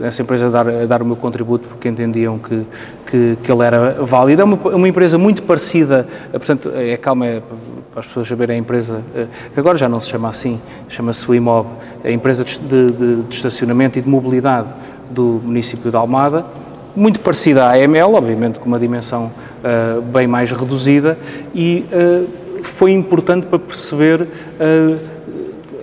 nessa 0.00 0.22
empresa 0.22 0.46
a 0.46 0.48
dar, 0.48 0.68
a 0.68 0.86
dar 0.86 1.02
o 1.02 1.04
meu 1.04 1.16
contributo 1.16 1.66
porque 1.66 1.88
entendiam 1.88 2.38
que, 2.38 2.64
que, 3.04 3.36
que 3.42 3.50
ele 3.50 3.64
era 3.64 3.94
válido. 4.04 4.42
É 4.42 4.44
uma, 4.44 4.54
uma 4.54 4.88
empresa 4.88 5.18
muito 5.18 5.42
parecida, 5.42 6.06
portanto, 6.30 6.70
é 6.76 6.96
calma, 6.96 7.26
é, 7.26 7.42
para 7.90 7.98
as 7.98 8.06
pessoas 8.06 8.28
saberem, 8.28 8.54
a 8.54 8.58
empresa, 8.60 9.02
eh, 9.16 9.26
que 9.52 9.58
agora 9.58 9.76
já 9.76 9.88
não 9.88 10.00
se 10.00 10.08
chama 10.08 10.28
assim, 10.28 10.60
chama-se 10.88 11.28
o 11.28 11.34
IMOB, 11.34 11.66
a 12.04 12.12
empresa 12.12 12.44
de, 12.44 12.60
de, 12.60 13.22
de 13.22 13.34
estacionamento 13.34 13.98
e 13.98 14.02
de 14.02 14.08
mobilidade 14.08 14.68
do 15.10 15.40
município 15.42 15.90
de 15.90 15.96
Almada, 15.96 16.46
muito 16.94 17.20
parecida 17.20 17.64
à 17.64 17.72
AML, 17.72 18.14
obviamente 18.14 18.58
com 18.58 18.66
uma 18.66 18.78
dimensão 18.78 19.30
uh, 19.62 20.00
bem 20.02 20.26
mais 20.26 20.50
reduzida, 20.50 21.18
e 21.54 21.84
uh, 21.92 22.28
foi 22.64 22.92
importante 22.92 23.46
para 23.46 23.58
perceber, 23.58 24.22
uh, 24.22 24.98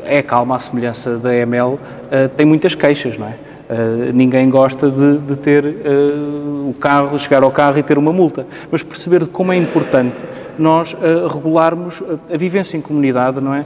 é 0.05 0.21
calma 0.21 0.55
a 0.55 0.59
semelhança 0.59 1.17
da 1.17 1.29
AML, 1.29 1.77
tem 2.37 2.45
muitas 2.45 2.73
queixas, 2.73 3.17
não 3.17 3.27
é? 3.27 3.33
Uh, 3.69 4.13
ninguém 4.13 4.49
gosta 4.49 4.89
de, 4.89 5.17
de 5.17 5.35
ter 5.35 5.65
uh, 5.65 6.69
o 6.69 6.75
carro, 6.79 7.19
chegar 7.19 7.43
ao 7.43 7.51
carro 7.51 7.77
e 7.77 7.83
ter 7.83 7.97
uma 7.97 8.13
multa, 8.13 8.47
mas 8.71 8.81
perceber 8.81 9.25
como 9.27 9.51
é 9.51 9.57
importante 9.57 10.23
nós 10.57 10.93
uh, 10.93 11.27
regularmos 11.27 12.01
a 12.33 12.37
vivência 12.37 12.77
em 12.77 12.81
comunidade, 12.81 13.41
não 13.41 13.53
é? 13.53 13.65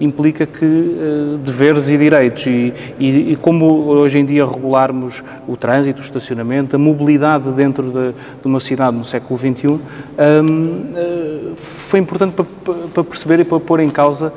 implica 0.00 0.46
que 0.46 0.96
deveres 1.44 1.88
e 1.88 1.96
direitos 1.96 2.46
e, 2.46 2.72
e, 2.98 3.32
e, 3.32 3.36
como 3.36 3.66
hoje 3.88 4.18
em 4.18 4.24
dia 4.24 4.44
regularmos 4.44 5.22
o 5.46 5.56
trânsito, 5.56 6.00
o 6.00 6.04
estacionamento, 6.04 6.74
a 6.74 6.78
mobilidade 6.78 7.50
dentro 7.52 7.84
de, 7.84 8.12
de 8.12 8.46
uma 8.46 8.58
cidade 8.58 8.96
no 8.96 9.04
século 9.04 9.38
XXI, 9.38 9.66
um, 9.68 11.54
foi 11.54 12.00
importante 12.00 12.34
para, 12.34 13.04
perceber 13.04 13.40
e 13.40 13.44
para 13.44 13.60
pôr 13.60 13.80
em 13.80 13.90
causa 13.90 14.32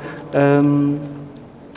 um, 0.62 1.15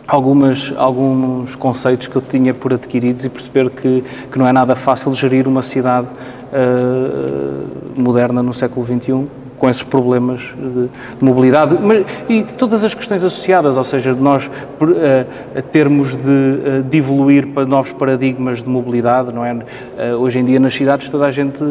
algumas, 0.09 0.73
alguns 0.75 1.55
conceitos 1.55 2.07
que 2.07 2.15
eu 2.15 2.21
tinha 2.21 2.53
por 2.53 2.73
adquiridos 2.73 3.23
e 3.23 3.29
perceber 3.29 3.69
que, 3.69 4.03
que 4.31 4.39
não 4.39 4.47
é 4.47 4.51
nada 4.51 4.75
fácil 4.75 5.13
gerir 5.13 5.47
uma 5.47 5.61
cidade 5.61 6.07
uh, 6.51 8.01
moderna 8.01 8.41
no 8.41 8.53
século 8.53 8.85
XXI 8.85 9.27
com 9.59 9.69
esses 9.69 9.83
problemas 9.83 10.53
de, 10.57 10.83
de 10.87 11.23
mobilidade 11.23 11.77
mas, 11.79 12.05
e 12.29 12.43
todas 12.43 12.83
as 12.83 12.93
questões 12.93 13.23
associadas, 13.23 13.75
ou 13.77 13.83
seja, 13.83 14.13
de 14.15 14.21
nós 14.21 14.47
uh, 14.47 15.61
termos 15.71 16.15
de, 16.15 16.19
uh, 16.19 16.83
de, 16.83 16.97
evoluir 16.97 17.47
para 17.47 17.65
novos 17.65 17.91
paradigmas 17.91 18.63
de 18.63 18.69
mobilidade, 18.69 19.33
não 19.33 19.45
é? 19.45 19.53
Uh, 19.53 20.15
hoje 20.17 20.39
em 20.39 20.45
dia 20.45 20.59
nas 20.59 20.73
cidades 20.73 21.09
toda 21.09 21.25
a 21.25 21.31
gente, 21.31 21.61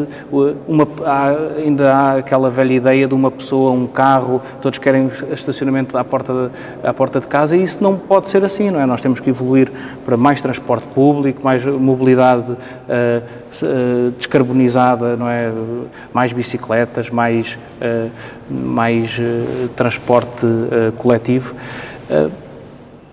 uma, 0.67 0.87
há, 1.03 1.35
ainda 1.57 1.93
há 1.93 2.17
aquela 2.17 2.49
velha 2.49 2.73
ideia 2.73 3.07
de 3.07 3.13
uma 3.13 3.31
pessoa, 3.31 3.71
um 3.71 3.87
carro, 3.87 4.41
todos 4.61 4.77
querem 4.77 5.09
estacionamento 5.31 5.97
à 5.97 6.03
porta 6.03 6.33
de, 6.33 6.87
à 6.87 6.93
porta 6.93 7.19
de 7.19 7.27
casa 7.27 7.57
e 7.57 7.63
isso 7.63 7.83
não 7.83 7.97
pode 7.97 8.29
ser 8.29 8.43
assim, 8.45 8.69
não 8.69 8.79
é? 8.79 8.85
Nós 8.85 9.01
temos 9.01 9.19
que 9.19 9.29
evoluir 9.29 9.71
para 10.05 10.15
mais 10.15 10.41
transporte 10.41 10.87
público, 10.89 11.41
mais 11.43 11.65
mobilidade 11.65 12.55
descarbonizada, 14.17 15.15
não 15.15 15.27
é? 15.27 15.51
Mais 16.13 16.31
bicicletas, 16.31 17.09
mais 17.09 17.57
eh, 17.81 18.07
mais 18.49 19.17
eh, 19.19 19.67
transporte 19.75 20.45
eh, 20.45 20.91
coletivo 20.97 21.55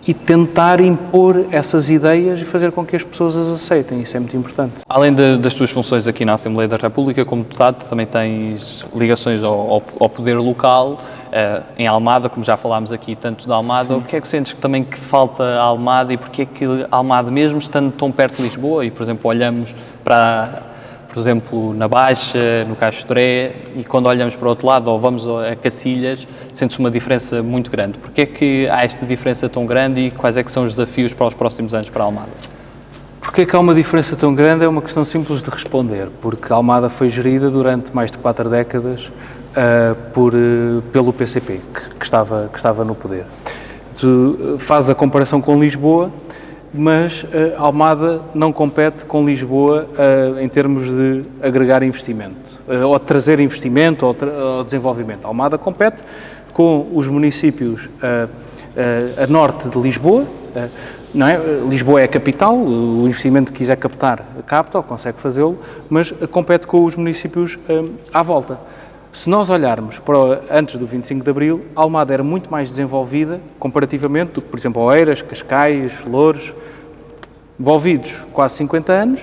e 0.06 0.14
tentar 0.14 0.80
impor 0.80 1.46
essas 1.50 1.90
ideias 1.90 2.40
e 2.40 2.44
fazer 2.44 2.70
com 2.70 2.86
que 2.86 2.94
as 2.94 3.02
pessoas 3.02 3.36
as 3.36 3.48
aceitem. 3.48 4.00
Isso 4.00 4.16
é 4.16 4.20
muito 4.20 4.36
importante. 4.36 4.74
Além 4.88 5.12
de, 5.12 5.36
das 5.36 5.52
tuas 5.52 5.70
funções 5.70 6.06
aqui 6.06 6.24
na 6.24 6.34
Assembleia 6.34 6.68
da 6.68 6.76
República, 6.76 7.24
como 7.24 7.42
deputado, 7.42 7.88
também 7.88 8.06
tens 8.06 8.86
ligações 8.94 9.42
ao, 9.42 9.82
ao 9.98 10.08
poder 10.08 10.38
local, 10.38 11.00
uh, 11.26 11.62
em 11.76 11.88
Almada, 11.88 12.28
como 12.28 12.44
já 12.44 12.56
falámos 12.56 12.92
aqui 12.92 13.16
tanto 13.16 13.48
da 13.48 13.56
Almada. 13.56 13.94
Sim. 13.94 14.00
O 14.00 14.02
que 14.02 14.14
é 14.14 14.20
que 14.20 14.28
sentes 14.28 14.52
que 14.52 14.60
também 14.60 14.84
que 14.84 14.96
falta 14.96 15.42
a 15.42 15.62
Almada 15.62 16.12
e 16.12 16.16
porque 16.16 16.42
é 16.42 16.46
que 16.46 16.64
Almada, 16.90 17.30
mesmo 17.30 17.58
estando 17.58 17.90
tão 17.90 18.12
perto 18.12 18.36
de 18.36 18.42
Lisboa, 18.42 18.84
e 18.84 18.90
por 18.92 19.02
exemplo 19.02 19.28
olhamos 19.28 19.74
para 20.04 20.62
por 21.16 21.20
exemplo, 21.20 21.72
na 21.72 21.88
Baixa, 21.88 22.66
no 22.68 22.76
Castoré, 22.76 23.54
e 23.74 23.82
quando 23.82 24.04
olhamos 24.04 24.36
para 24.36 24.44
o 24.44 24.50
outro 24.50 24.66
lado 24.66 24.90
ou 24.90 25.00
vamos 25.00 25.26
a 25.26 25.56
Cacilhas, 25.56 26.28
sente-se 26.52 26.78
uma 26.78 26.90
diferença 26.90 27.42
muito 27.42 27.70
grande. 27.70 27.98
Porquê 27.98 28.20
é 28.20 28.26
que 28.26 28.68
há 28.70 28.84
esta 28.84 29.06
diferença 29.06 29.48
tão 29.48 29.64
grande 29.64 29.98
e 29.98 30.10
quais 30.10 30.36
é 30.36 30.42
que 30.42 30.52
são 30.52 30.66
os 30.66 30.72
desafios 30.72 31.14
para 31.14 31.26
os 31.28 31.32
próximos 31.32 31.72
anos 31.72 31.88
para 31.88 32.02
a 32.02 32.04
Almada? 32.04 32.28
Porquê 33.18 33.40
é 33.40 33.46
que 33.46 33.56
há 33.56 33.58
uma 33.58 33.74
diferença 33.74 34.14
tão 34.14 34.34
grande 34.34 34.66
é 34.66 34.68
uma 34.68 34.82
questão 34.82 35.06
simples 35.06 35.42
de 35.42 35.48
responder, 35.48 36.08
porque 36.20 36.52
a 36.52 36.56
Almada 36.56 36.90
foi 36.90 37.08
gerida 37.08 37.48
durante 37.48 37.96
mais 37.96 38.10
de 38.10 38.18
quatro 38.18 38.50
décadas 38.50 39.06
uh, 39.06 39.94
por, 40.12 40.34
uh, 40.34 40.82
pelo 40.92 41.14
PCP, 41.14 41.62
que, 41.72 41.94
que, 41.98 42.04
estava, 42.04 42.50
que 42.52 42.58
estava 42.58 42.84
no 42.84 42.94
poder. 42.94 43.24
Tu 43.98 44.06
uh, 44.06 44.58
fazes 44.58 44.90
a 44.90 44.94
comparação 44.94 45.40
com 45.40 45.58
Lisboa, 45.58 46.10
mas 46.76 47.22
uh, 47.22 47.26
Almada 47.56 48.20
não 48.34 48.52
compete 48.52 49.04
com 49.04 49.24
Lisboa 49.24 49.88
uh, 49.92 50.40
em 50.40 50.48
termos 50.48 50.84
de 50.84 51.22
agregar 51.42 51.82
investimento, 51.82 52.60
uh, 52.68 52.86
ou 52.86 52.98
trazer 52.98 53.40
investimento 53.40 54.06
ou, 54.06 54.14
tra 54.14 54.30
ou, 54.30 54.64
desenvolvimento. 54.64 55.26
Almada 55.26 55.58
compete 55.58 56.02
com 56.52 56.88
os 56.94 57.06
municípios 57.06 57.90
a 59.22 59.26
norte 59.26 59.68
de 59.68 59.78
Lisboa, 59.78 60.24
não 61.12 61.26
é? 61.26 61.38
Lisboa 61.68 62.00
é 62.00 62.04
a 62.04 62.08
capital, 62.08 62.56
o 62.56 63.06
investimento 63.06 63.52
que 63.52 63.58
quiser 63.58 63.76
captar, 63.76 64.24
capta 64.46 64.78
ou 64.78 64.84
consegue 64.84 65.18
fazê-lo, 65.18 65.58
mas 65.90 66.12
compete 66.30 66.66
com 66.66 66.82
os 66.82 66.96
municípios 66.96 67.58
à 68.10 68.22
volta. 68.22 68.58
Se 69.16 69.30
nós 69.30 69.48
olharmos 69.48 69.98
para 69.98 70.42
antes 70.50 70.76
do 70.76 70.86
25 70.86 71.24
de 71.24 71.30
Abril, 71.30 71.64
Almada 71.74 72.12
era 72.12 72.22
muito 72.22 72.50
mais 72.50 72.68
desenvolvida 72.68 73.40
comparativamente 73.58 74.32
do 74.32 74.42
que, 74.42 74.48
por 74.48 74.58
exemplo, 74.58 74.82
Oeiras, 74.82 75.22
Cascais, 75.22 76.04
Louros, 76.04 76.54
envolvidos 77.58 78.26
quase 78.30 78.56
50 78.56 78.92
anos, 78.92 79.22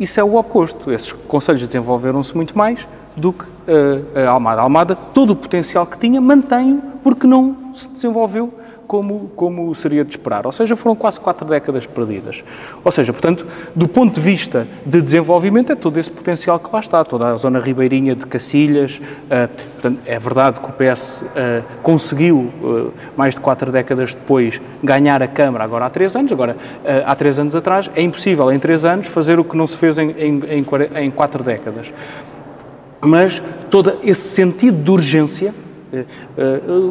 isso 0.00 0.18
é 0.18 0.24
o 0.24 0.36
oposto. 0.36 0.90
Esses 0.90 1.12
conselhos 1.12 1.66
desenvolveram-se 1.66 2.34
muito 2.34 2.56
mais 2.56 2.88
do 3.14 3.34
que 3.34 3.44
uh, 3.44 4.26
a 4.26 4.30
Almada. 4.30 4.62
A 4.62 4.64
Almada, 4.64 4.96
todo 4.96 5.34
o 5.34 5.36
potencial 5.36 5.84
que 5.84 5.98
tinha, 5.98 6.18
mantém-o 6.18 6.80
porque 7.04 7.26
não 7.26 7.74
se 7.74 7.90
desenvolveu 7.90 8.50
como, 8.90 9.30
como 9.36 9.72
seria 9.72 10.04
de 10.04 10.10
esperar. 10.10 10.44
Ou 10.44 10.50
seja, 10.50 10.74
foram 10.74 10.96
quase 10.96 11.20
quatro 11.20 11.46
décadas 11.46 11.86
perdidas. 11.86 12.42
Ou 12.82 12.90
seja, 12.90 13.12
portanto, 13.12 13.46
do 13.72 13.86
ponto 13.86 14.16
de 14.16 14.20
vista 14.20 14.66
de 14.84 15.00
desenvolvimento, 15.00 15.70
é 15.70 15.76
todo 15.76 15.96
esse 15.96 16.10
potencial 16.10 16.58
que 16.58 16.68
lá 16.72 16.80
está, 16.80 17.04
toda 17.04 17.28
a 17.28 17.36
zona 17.36 17.60
ribeirinha 17.60 18.16
de 18.16 18.26
Cacilhas. 18.26 18.96
Uh, 18.98 19.48
portanto, 19.74 20.00
é 20.04 20.18
verdade 20.18 20.60
que 20.60 20.68
o 20.68 20.72
PS 20.72 21.22
eh, 21.36 21.62
conseguiu, 21.84 22.52
uh, 22.64 22.92
mais 23.16 23.34
de 23.34 23.40
quatro 23.40 23.70
décadas 23.70 24.12
depois, 24.12 24.60
ganhar 24.82 25.22
a 25.22 25.28
Câmara 25.28 25.62
agora 25.62 25.86
há 25.86 25.90
três 25.90 26.16
anos. 26.16 26.32
Agora, 26.32 26.56
há 27.06 27.14
três 27.14 27.38
anos 27.38 27.54
atrás, 27.54 27.88
é 27.94 28.02
impossível 28.02 28.50
em 28.50 28.58
três 28.58 28.84
anos 28.84 29.06
fazer 29.06 29.38
o 29.38 29.44
que 29.44 29.56
não 29.56 29.68
se 29.68 29.76
fez 29.76 29.98
em, 29.98 30.10
em, 30.10 30.66
em, 30.96 31.10
quatro 31.12 31.44
décadas. 31.44 31.92
Mas 33.00 33.40
todo 33.70 33.98
esse 34.02 34.28
sentido 34.30 34.82
de 34.82 34.90
urgência 34.90 35.54
eh, 35.54 35.54
eh, 35.54 35.69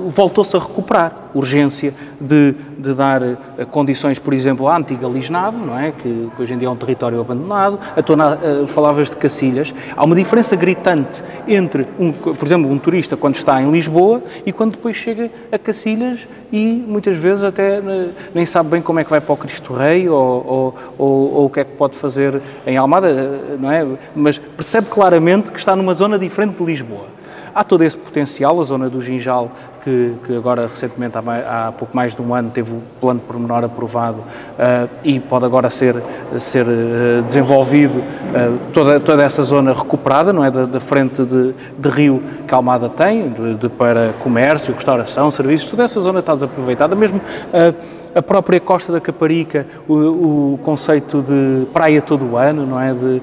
voltou-se 0.09 0.55
a 0.55 0.59
recuperar. 0.59 1.13
Urgência 1.33 1.93
de, 2.19 2.55
de 2.77 2.93
dar 2.93 3.21
eh, 3.21 3.37
condições, 3.69 4.17
por 4.17 4.33
exemplo, 4.33 4.67
à 4.67 4.77
antiga 4.77 5.07
Lisnave, 5.07 5.57
não 5.57 5.77
é? 5.77 5.91
que, 5.91 6.29
que 6.35 6.41
hoje 6.41 6.53
em 6.53 6.57
dia 6.57 6.67
é 6.67 6.71
um 6.71 6.75
território 6.75 7.21
abandonado. 7.21 7.79
A 7.95 8.67
falavas 8.67 9.09
de 9.09 9.15
Cacilhas. 9.15 9.73
Há 9.95 10.03
uma 10.03 10.15
diferença 10.15 10.55
gritante 10.55 11.23
entre, 11.47 11.87
um, 11.99 12.11
por 12.11 12.45
exemplo, 12.45 12.71
um 12.71 12.77
turista 12.77 13.15
quando 13.15 13.35
está 13.35 13.61
em 13.61 13.71
Lisboa 13.71 14.23
e 14.45 14.51
quando 14.51 14.71
depois 14.71 14.95
chega 14.95 15.29
a 15.51 15.57
Cacilhas 15.57 16.27
e 16.51 16.83
muitas 16.87 17.15
vezes 17.15 17.43
até 17.43 17.81
nem 18.33 18.45
sabe 18.45 18.69
bem 18.69 18.81
como 18.81 18.99
é 18.99 19.03
que 19.03 19.09
vai 19.09 19.21
para 19.21 19.33
o 19.33 19.37
Cristo 19.37 19.73
Rei 19.73 20.09
ou, 20.09 20.17
ou, 20.17 20.75
ou, 20.97 21.33
ou 21.35 21.45
o 21.45 21.49
que 21.49 21.59
é 21.59 21.63
que 21.63 21.75
pode 21.75 21.95
fazer 21.95 22.41
em 22.65 22.75
Almada, 22.75 23.39
não 23.59 23.71
é? 23.71 23.85
Mas 24.15 24.37
percebe 24.37 24.87
claramente 24.89 25.51
que 25.51 25.59
está 25.59 25.75
numa 25.75 25.93
zona 25.93 26.17
diferente 26.17 26.57
de 26.57 26.63
Lisboa. 26.63 27.18
Há 27.59 27.63
todo 27.65 27.83
esse 27.83 27.97
potencial, 27.97 28.57
a 28.61 28.63
zona 28.63 28.89
do 28.89 29.01
Ginjal, 29.01 29.51
que, 29.83 30.13
que 30.25 30.33
agora 30.33 30.65
recentemente, 30.65 31.17
há, 31.17 31.67
há, 31.67 31.71
pouco 31.73 31.93
mais 31.93 32.15
de 32.15 32.21
um 32.21 32.33
ano, 32.33 32.49
teve 32.49 32.71
o 32.71 32.81
plano 33.01 33.19
pormenor 33.19 33.65
aprovado 33.65 34.19
uh, 34.19 34.89
e 35.03 35.19
pode 35.19 35.43
agora 35.43 35.69
ser, 35.69 36.01
ser 36.39 36.65
uh, 36.65 37.21
desenvolvido 37.21 37.99
uh, 37.99 38.57
toda, 38.71 39.01
toda 39.01 39.21
essa 39.21 39.43
zona 39.43 39.73
recuperada, 39.73 40.31
não 40.31 40.45
é, 40.45 40.49
da, 40.49 40.65
da 40.65 40.79
frente 40.79 41.21
de, 41.21 41.53
de, 41.77 41.89
rio 41.89 42.23
que 42.47 42.53
a 42.53 42.57
Almada 42.57 42.87
tem, 42.87 43.27
de, 43.27 43.55
de, 43.55 43.67
para 43.67 44.13
comércio, 44.23 44.73
restauração, 44.73 45.29
serviços, 45.29 45.69
toda 45.69 45.83
essa 45.83 45.99
zona 45.99 46.21
está 46.21 46.33
desaproveitada, 46.35 46.95
mesmo 46.95 47.19
a 48.15 48.21
própria 48.21 48.59
Costa 48.59 48.91
da 48.91 49.01
Caparica, 49.01 49.67
o, 49.87 50.53
o, 50.53 50.59
conceito 50.63 51.21
de 51.21 51.65
praia 51.73 52.01
todo 52.01 52.25
o 52.25 52.37
ano, 52.37 52.65
não 52.65 52.79
é? 52.79 52.93
De, 52.93 53.05
uh, 53.05 53.21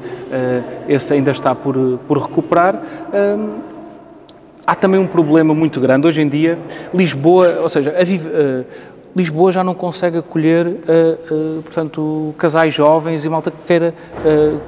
esse 0.88 1.12
ainda 1.14 1.30
está 1.30 1.54
por, 1.54 1.74
por 2.06 2.18
recuperar. 2.18 2.76
Uh, 2.76 3.65
há 4.66 4.74
também 4.74 4.98
um 4.98 5.06
problema 5.06 5.54
muito 5.54 5.80
grande. 5.80 6.06
Hoje 6.06 6.20
em 6.20 6.28
dia, 6.28 6.58
Lisboa, 6.92 7.60
ou 7.62 7.68
seja, 7.68 7.92
uh, 7.92 8.64
Lisboa 9.14 9.50
já 9.50 9.64
não 9.64 9.72
consegue 9.72 10.18
acolher, 10.18 10.66
uh, 10.66 10.70
uh, 10.70 11.62
portanto, 11.62 12.34
casais 12.36 12.74
jovens 12.74 13.24
e 13.24 13.28
malta 13.28 13.50
que 13.50 13.56
queira 13.66 13.94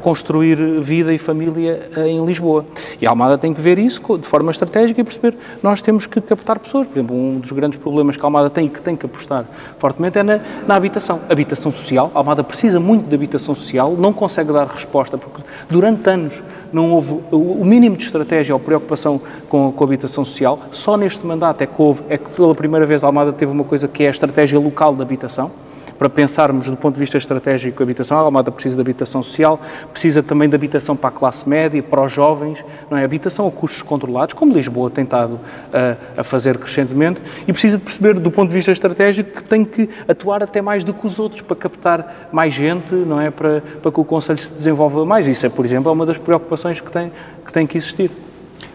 construir 0.01 0.81
vida 0.81 1.13
e 1.13 1.19
família 1.19 1.91
em 2.07 2.25
Lisboa. 2.25 2.65
E 3.01 3.07
a 3.07 3.11
Almada 3.11 3.37
tem 3.37 3.53
que 3.53 3.61
ver 3.61 3.79
isso 3.79 4.17
de 4.17 4.27
forma 4.27 4.51
estratégica 4.51 5.01
e 5.01 5.05
perceber 5.05 5.37
nós 5.63 5.83
temos 5.83 6.07
que 6.07 6.21
captar 6.21 6.59
pessoas. 6.59 6.87
Por 6.87 6.95
exemplo, 6.95 7.17
um 7.17 7.41
dos 7.41 7.51
grandes 7.51 7.79
problemas 7.79 8.17
que 8.17 8.23
a 8.23 8.27
Almada 8.27 8.49
tem 8.49 8.67
e 8.67 8.69
que 8.69 8.81
tem 8.81 8.97
que 8.97 9.05
apostar 9.05 9.45
fortemente 9.79 10.19
é 10.19 10.23
na, 10.23 10.41
na 10.67 10.77
habitação. 10.77 11.21
Habitação 11.29 11.73
social. 11.73 12.11
A 12.15 12.19
Almada 12.19 12.45
precisa 12.45 12.79
muito 12.79 13.09
de 13.09 13.15
habitação 13.15 13.55
social, 13.55 13.95
não 13.99 14.13
consegue 14.13 14.53
dar 14.53 14.67
resposta 14.67 15.19
porque 15.19 15.43
durante 15.69 16.09
anos 16.09 16.43
não 16.73 16.93
houve 16.93 17.21
o 17.31 17.65
mínimo 17.65 17.97
de 17.97 18.05
estratégia 18.05 18.55
ou 18.55 18.61
preocupação 18.61 19.21
com, 19.49 19.73
a 19.79 19.85
habitação 19.85 20.25
social. 20.25 20.59
Só 20.71 20.97
neste 20.97 21.27
mandato 21.27 21.63
é 21.63 21.67
que 21.67 21.81
houve, 21.81 22.03
é 22.09 22.19
que 22.19 22.29
pela 22.31 22.55
primeira 22.55 22.87
vez 22.87 23.03
a 23.03 23.07
Almada 23.07 23.33
teve 23.33 23.53
uma 23.53 23.65
coisa 23.65 23.89
que 23.89 24.05
é 24.05 24.09
a 24.09 24.11
estratégia 24.11 24.59
local 24.59 24.95
de 24.95 25.03
habitação, 25.03 25.51
para 25.99 26.09
pensarmos 26.09 26.67
do 26.67 26.77
ponto 26.77 26.95
de 26.95 27.01
vista 27.01 27.19
estratégico 27.19 27.83
a 27.83 27.85
habitação. 27.85 28.17
A 28.17 28.21
Almada 28.21 28.51
precisa 28.51 28.77
de 28.77 28.81
habitação 28.81 29.23
social, 29.23 29.61
precisa 29.91 30.23
também 30.23 30.49
de 30.49 30.55
habitação 30.55 30.97
para 30.97 31.09
a 31.09 31.13
classe 31.13 31.49
média, 31.49 31.83
para 31.83 32.03
os 32.03 32.13
jovens, 32.13 32.65
não 32.91 32.97
é? 32.97 33.05
Habitação 33.05 33.47
a 33.47 33.51
custos 33.51 33.83
controlados, 33.83 34.35
como 34.35 34.55
Lisboa 34.55 34.91
tem 34.91 35.05
estado 35.05 35.41
a, 35.73 36.21
a 36.21 36.25
fazer 36.25 36.57
crescentemente, 36.59 37.21
e 37.47 37.53
precisa 37.53 37.79
de 37.79 37.85
perceber 37.85 38.15
do 38.15 38.31
ponto 38.31 38.49
de 38.49 38.55
vista 38.55 38.71
estratégico 38.71 39.31
que 39.33 39.45
tem 39.45 39.65
que 39.65 39.89
atuar 40.07 40.43
até 40.43 40.63
mais 40.63 40.85
do 40.85 40.95
que 40.95 41.07
os 41.07 41.19
outros 41.19 41.41
para 41.41 41.57
captar 41.57 42.29
mais 42.33 42.55
gente, 42.55 42.95
não 42.95 43.21
é? 43.21 43.31
Para, 43.31 43.63
para 43.83 43.91
que 43.91 44.01
o 44.01 44.05
Conselho 44.05 44.39
se 44.39 44.53
desenvolva 44.53 45.05
mais. 45.05 45.27
Isso 45.27 45.45
é, 45.45 45.49
por 45.49 45.65
exemplo, 45.65 45.91
é 45.91 45.93
uma 45.93 46.07
das 46.07 46.19
preocupações 46.19 46.81
que 46.81 46.91
tem 46.91 47.11
que, 47.49 47.53
tem 47.53 47.67
que 47.67 47.79
existir. 47.79 48.11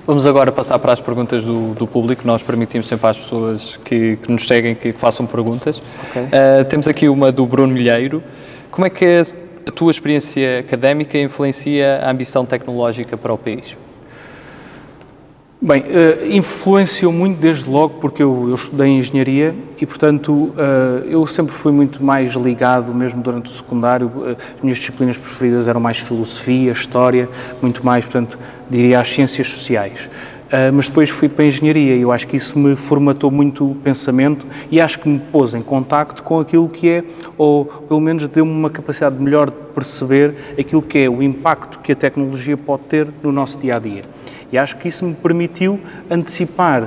Vamos 0.05 0.25
agora 0.25 0.51
passar 0.51 0.77
para 0.79 0.91
as 0.91 0.99
perguntas 0.99 1.45
do, 1.45 1.73
do 1.75 1.87
público. 1.87 2.23
Nós 2.25 2.43
permitimos 2.43 2.87
sempre 2.87 3.07
às 3.07 3.17
pessoas 3.17 3.79
que, 3.85 4.17
que 4.17 4.29
nos 4.29 4.45
seguem 4.45 4.75
que, 4.75 4.91
que 4.91 4.99
façam 4.99 5.25
perguntas. 5.25 5.81
Okay. 6.09 6.23
Uh, 6.23 6.65
temos 6.65 6.89
aqui 6.89 7.07
uma 7.07 7.31
do 7.31 7.45
Bruno 7.45 7.73
Milheiro. 7.73 8.21
Como 8.69 8.85
é 8.85 8.89
que 8.89 9.05
a, 9.05 9.21
a 9.65 9.71
tua 9.71 9.91
experiência 9.91 10.59
académica 10.59 11.17
influencia 11.17 12.01
a 12.03 12.11
ambição 12.11 12.45
tecnológica 12.45 13.15
para 13.15 13.31
o 13.31 13.37
país? 13.37 13.77
Bem, 15.65 15.81
uh, 15.81 16.29
influenciou 16.29 17.13
muito 17.13 17.39
desde 17.39 17.69
logo 17.69 17.93
porque 18.01 18.21
eu, 18.21 18.49
eu 18.49 18.55
estudei 18.55 18.89
engenharia 18.89 19.55
e, 19.79 19.85
portanto, 19.85 20.29
uh, 20.33 20.53
eu 21.07 21.25
sempre 21.25 21.53
fui 21.53 21.71
muito 21.71 22.03
mais 22.03 22.33
ligado, 22.33 22.93
mesmo 22.93 23.23
durante 23.23 23.49
o 23.49 23.53
secundário, 23.53 24.07
uh, 24.07 24.31
as 24.57 24.61
minhas 24.61 24.77
disciplinas 24.77 25.17
preferidas 25.17 25.69
eram 25.69 25.79
mais 25.79 25.99
filosofia, 25.99 26.73
história, 26.73 27.29
muito 27.61 27.85
mais, 27.85 28.03
portanto, 28.03 28.37
diria 28.69 28.99
as 28.99 29.07
ciências 29.07 29.47
sociais. 29.47 30.09
mas 30.73 30.87
depois 30.87 31.09
fui 31.09 31.29
para 31.29 31.45
a 31.45 31.47
engenharia 31.47 31.95
e 31.95 32.01
eu 32.01 32.11
acho 32.11 32.27
que 32.27 32.35
isso 32.35 32.59
me 32.59 32.75
formatou 32.75 33.31
muito 33.31 33.71
o 33.71 33.73
pensamento 33.73 34.45
e 34.69 34.81
acho 34.81 34.99
que 34.99 35.07
me 35.07 35.17
pôs 35.17 35.55
em 35.55 35.61
contacto 35.61 36.21
com 36.21 36.41
aquilo 36.41 36.67
que 36.67 36.89
é, 36.89 37.03
ou 37.37 37.65
pelo 37.65 38.01
menos 38.01 38.27
deu-me 38.27 38.51
uma 38.51 38.69
capacidade 38.69 39.15
melhor 39.17 39.49
de 39.49 39.55
perceber 39.73 40.35
aquilo 40.59 40.81
que 40.81 40.99
é 40.99 41.09
o 41.09 41.23
impacto 41.23 41.79
que 41.79 41.93
a 41.93 41.95
tecnologia 41.95 42.57
pode 42.57 42.83
ter 42.83 43.07
no 43.23 43.31
nosso 43.31 43.57
dia 43.57 43.77
a 43.77 43.79
dia. 43.79 44.01
E 44.53 44.57
acho 44.59 44.77
que 44.77 44.87
isso 44.87 45.03
me 45.03 45.15
permitiu 45.15 45.79
antecipar 46.11 46.83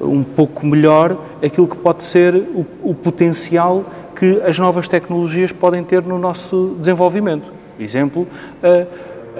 uh, 0.00 0.04
um 0.04 0.24
pouco 0.24 0.66
melhor 0.66 1.16
aquilo 1.40 1.68
que 1.68 1.76
pode 1.76 2.02
ser 2.02 2.34
o, 2.34 2.66
o 2.82 2.92
potencial 2.92 3.84
que 4.16 4.42
as 4.42 4.58
novas 4.58 4.88
tecnologias 4.88 5.52
podem 5.52 5.84
ter 5.84 6.02
no 6.02 6.18
nosso 6.18 6.74
desenvolvimento. 6.80 7.52
Exemplo, 7.78 8.22
uh, 8.22 8.86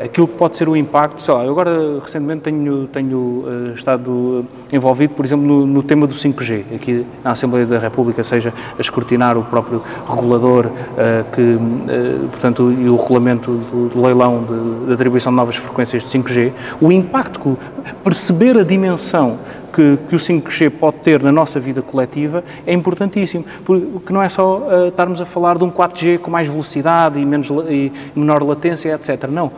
aquilo 0.02 0.28
que 0.28 0.35
pode 0.35 0.56
ser 0.56 0.68
o 0.68 0.76
impacto, 0.76 1.22
sei 1.22 1.32
lá, 1.32 1.44
eu 1.44 1.50
agora 1.50 2.00
recentemente 2.02 2.42
tenho, 2.42 2.87
tenho 2.88 3.18
uh, 3.18 3.72
estado 3.74 4.44
envolvido, 4.70 5.14
por 5.14 5.24
exemplo, 5.24 5.46
no, 5.46 5.66
no, 5.66 5.82
tema 5.82 6.06
do 6.06 6.14
5G, 6.14 6.64
aqui 6.74 7.06
na 7.24 7.32
Assembleia 7.32 7.66
da 7.66 7.78
República, 7.78 8.22
seja 8.22 8.52
a 8.78 8.80
escrutinar 8.80 9.38
o 9.38 9.42
próprio 9.44 9.82
regulador, 10.09 10.66
uh, 10.66 10.70
que, 11.32 11.40
uh, 11.40 12.28
portanto, 12.28 12.72
e 12.72 12.88
o 12.88 12.96
regulamento 12.96 13.52
do, 13.52 13.88
do 13.88 14.02
leilão 14.02 14.44
de, 14.44 14.87
de, 14.87 14.92
atribuição 14.92 15.32
de 15.32 15.37
novas 15.37 15.56
frequências 15.56 16.02
de 16.02 16.11
5G, 16.11 16.52
o 16.80 16.92
impacto, 16.92 17.59
perceber 18.04 18.59
a 18.59 18.62
dimensão 18.62 19.38
que, 19.72 19.98
que, 20.09 20.16
o 20.16 20.18
5G 20.18 20.70
pode 20.70 20.98
ter 20.98 21.22
na 21.22 21.32
nossa 21.32 21.61
vida 21.61 21.82
coletiva 21.82 22.44
é 22.66 22.72
importantíssimo, 22.72 23.44
porque 23.64 24.12
não 24.12 24.22
é 24.22 24.28
só 24.28 24.59
uh, 24.59 24.88
estarmos 24.88 25.20
a 25.20 25.24
falar 25.24 25.56
de 25.56 25.64
um 25.64 25.70
4G 25.70 26.18
com 26.18 26.30
mais 26.30 26.48
velocidade 26.48 27.18
e, 27.18 27.24
menos, 27.24 27.48
e 27.68 27.92
menor 28.14 28.42
latência, 28.42 28.94
etc. 28.94 29.28
Não 29.30 29.52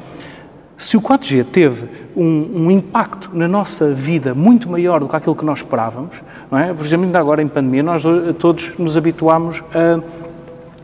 se 0.78 0.96
o 0.96 1.02
4G 1.02 1.44
teve 1.44 1.88
um, 2.16 2.50
um, 2.54 2.70
impacto 2.70 3.30
na 3.32 3.48
nossa 3.48 3.92
vida 3.92 4.32
muito 4.32 4.70
maior 4.70 5.00
do 5.00 5.08
que 5.08 5.16
aquilo 5.16 5.34
que 5.34 5.44
nós 5.44 5.58
esperávamos, 5.58 6.22
não 6.48 6.56
é? 6.56 6.72
por 6.72 6.86
exemplo, 6.86 7.04
ainda 7.04 7.18
agora 7.18 7.42
em 7.42 7.48
pandemia, 7.48 7.82
nós 7.82 8.04
todos 8.38 8.78
nos 8.78 8.96
habituámos 8.96 9.60
a, 9.74 10.00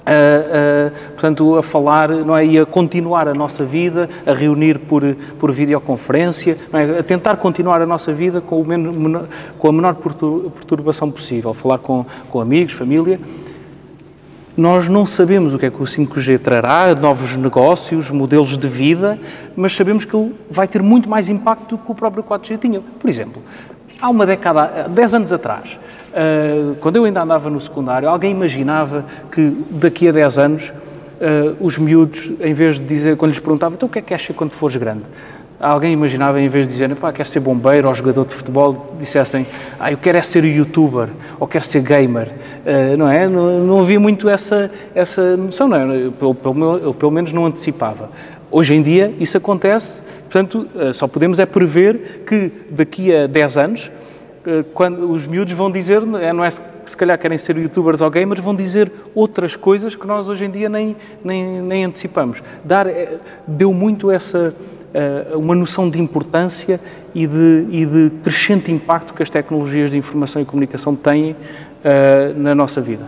a, 0.04 0.10
a, 0.10 1.10
portanto, 1.12 1.56
a 1.56 1.62
falar 1.62 2.08
não 2.10 2.36
é? 2.36 2.44
e 2.44 2.58
a 2.58 2.66
continuar 2.66 3.28
a 3.28 3.34
nossa 3.34 3.64
vida, 3.64 4.10
a 4.26 4.34
reunir 4.34 4.80
por, 4.80 5.02
por 5.38 5.52
videoconferência, 5.52 6.58
é? 6.72 6.98
a 6.98 7.02
tentar 7.04 7.36
continuar 7.36 7.80
a 7.80 7.86
nossa 7.86 8.12
vida 8.12 8.40
com, 8.40 8.60
o 8.60 8.66
menor, 8.66 9.28
com 9.56 9.68
a 9.68 9.72
menor 9.72 9.94
perturbação 9.94 11.08
possível, 11.08 11.54
falar 11.54 11.78
com, 11.78 12.04
com 12.28 12.40
amigos, 12.40 12.74
família. 12.74 13.20
Nós 14.56 14.88
não 14.88 15.04
sabemos 15.04 15.52
o 15.52 15.58
que 15.58 15.66
é 15.66 15.70
que 15.70 15.82
o 15.82 15.84
5G 15.84 16.38
trará, 16.38 16.94
novos 16.94 17.34
negócios, 17.36 18.08
modelos 18.08 18.56
de 18.56 18.68
vida, 18.68 19.18
mas 19.56 19.74
sabemos 19.74 20.04
que 20.04 20.14
ele 20.14 20.32
vai 20.48 20.68
ter 20.68 20.80
muito 20.80 21.08
mais 21.08 21.28
impacto 21.28 21.76
do 21.76 21.78
que 21.78 21.90
o 21.90 21.94
próprio 21.94 22.22
4G 22.22 22.58
tinha. 22.58 22.80
Por 22.80 23.10
exemplo, 23.10 23.42
há 24.00 24.08
uma 24.08 24.24
década, 24.24 24.88
10 24.88 25.14
anos 25.14 25.32
atrás, 25.32 25.76
eh, 26.12 26.74
quando 26.78 26.94
eu 26.94 27.04
ainda 27.04 27.22
andava 27.22 27.50
no 27.50 27.60
secundário, 27.60 28.08
alguém 28.08 28.30
imaginava 28.30 29.04
que 29.32 29.64
daqui 29.70 30.08
a 30.08 30.12
10 30.12 30.38
anos 30.38 30.72
eh, 31.20 31.54
os 31.58 31.76
miúdos, 31.76 32.30
em 32.40 32.54
vez 32.54 32.78
de 32.78 32.86
dizer, 32.86 33.16
quando 33.16 33.32
lhes 33.32 33.40
perguntava, 33.40 33.74
então 33.74 33.88
o 33.88 33.90
que 33.90 33.98
é 33.98 34.02
que 34.02 34.14
achas 34.14 34.36
quando 34.36 34.52
fores 34.52 34.76
grande? 34.76 35.02
Alguém 35.64 35.94
imaginava, 35.94 36.38
em 36.38 36.46
vez 36.46 36.68
de 36.68 36.74
dizer, 36.74 36.94
pá, 36.94 37.10
quer 37.10 37.24
ser 37.24 37.40
bombeiro 37.40 37.88
ou 37.88 37.94
jogador 37.94 38.26
de 38.26 38.34
futebol, 38.34 38.94
dissessem, 38.98 39.46
ah, 39.80 39.90
eu 39.90 39.96
quero 39.96 40.18
é 40.18 40.22
ser 40.22 40.44
youtuber 40.44 41.08
ou 41.40 41.48
quero 41.48 41.64
ser 41.64 41.80
gamer, 41.80 42.28
uh, 42.28 42.96
não 42.98 43.08
é? 43.08 43.26
Não, 43.26 43.60
não, 43.60 43.80
havia 43.80 43.98
muito 43.98 44.28
essa, 44.28 44.70
essa 44.94 45.38
noção, 45.38 45.66
não 45.66 45.76
é? 45.78 46.06
Eu, 46.06 46.12
pelo, 46.12 46.76
eu, 46.76 46.92
pelo 46.92 47.10
menos 47.10 47.32
não 47.32 47.46
antecipava. 47.46 48.10
Hoje 48.50 48.74
em 48.74 48.82
dia 48.82 49.14
isso 49.18 49.38
acontece, 49.38 50.02
portanto, 50.24 50.68
uh, 50.74 50.92
só 50.92 51.08
podemos 51.08 51.38
é 51.38 51.46
prever 51.46 52.24
que 52.26 52.52
daqui 52.68 53.14
a 53.14 53.26
10 53.26 53.56
anos, 53.56 53.90
uh, 54.46 54.64
quando 54.74 55.10
os 55.10 55.26
miúdos 55.26 55.54
vão 55.54 55.70
dizer, 55.70 56.02
não 56.02 56.44
é 56.44 56.50
que 56.50 56.90
se 56.90 56.96
calhar 56.96 57.18
querem 57.18 57.38
ser 57.38 57.56
youtubers 57.56 58.02
ou 58.02 58.10
gamers, 58.10 58.44
vão 58.44 58.54
dizer 58.54 58.92
outras 59.14 59.56
coisas 59.56 59.96
que 59.96 60.06
nós 60.06 60.28
hoje 60.28 60.44
em 60.44 60.50
dia 60.50 60.68
nem, 60.68 60.94
nem, 61.24 61.62
nem 61.62 61.84
antecipamos. 61.84 62.42
Dar, 62.62 62.86
deu 63.48 63.72
muito 63.72 64.10
essa 64.10 64.54
uma 65.34 65.54
noção 65.54 65.90
de 65.90 66.00
importância 66.00 66.80
e 67.14 67.26
de, 67.26 67.66
e 67.70 67.86
de, 67.86 68.10
crescente 68.22 68.70
impacto 68.70 69.12
que 69.14 69.22
as 69.22 69.30
tecnologias 69.30 69.90
de 69.90 69.96
informação 69.96 70.40
e 70.40 70.44
comunicação 70.44 70.94
têm 70.94 71.32
uh, 71.32 71.36
na 72.38 72.54
nossa 72.54 72.80
vida. 72.80 73.04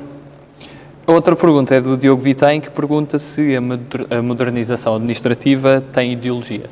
Outra 1.07 1.37
pergunta 1.37 1.75
é 1.75 1.81
do 1.81 1.96
Diogo 1.96 2.20
Vitain, 2.20 2.61
que 2.61 2.70
pergunta 2.70 3.18
se 3.18 3.55
a 3.57 4.22
modernização 4.22 4.96
administrativa 4.96 5.81
tem 5.92 6.12
ideologia. 6.12 6.66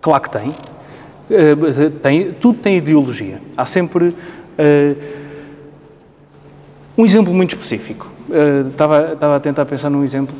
Claro 0.00 0.22
que 0.22 0.30
tem. 0.30 0.48
Uh, 0.48 1.90
tem 2.00 2.32
tudo 2.32 2.58
tem 2.60 2.76
ideologia. 2.76 3.40
Há 3.56 3.66
sempre 3.66 4.14
um 6.96 7.04
exemplo 7.04 7.32
muito 7.32 7.50
específico. 7.54 8.10
estava, 8.70 9.12
estava 9.12 9.36
a 9.36 9.40
tentar 9.40 9.64
pensar 9.66 9.88
num 9.88 10.02
exemplo 10.02 10.34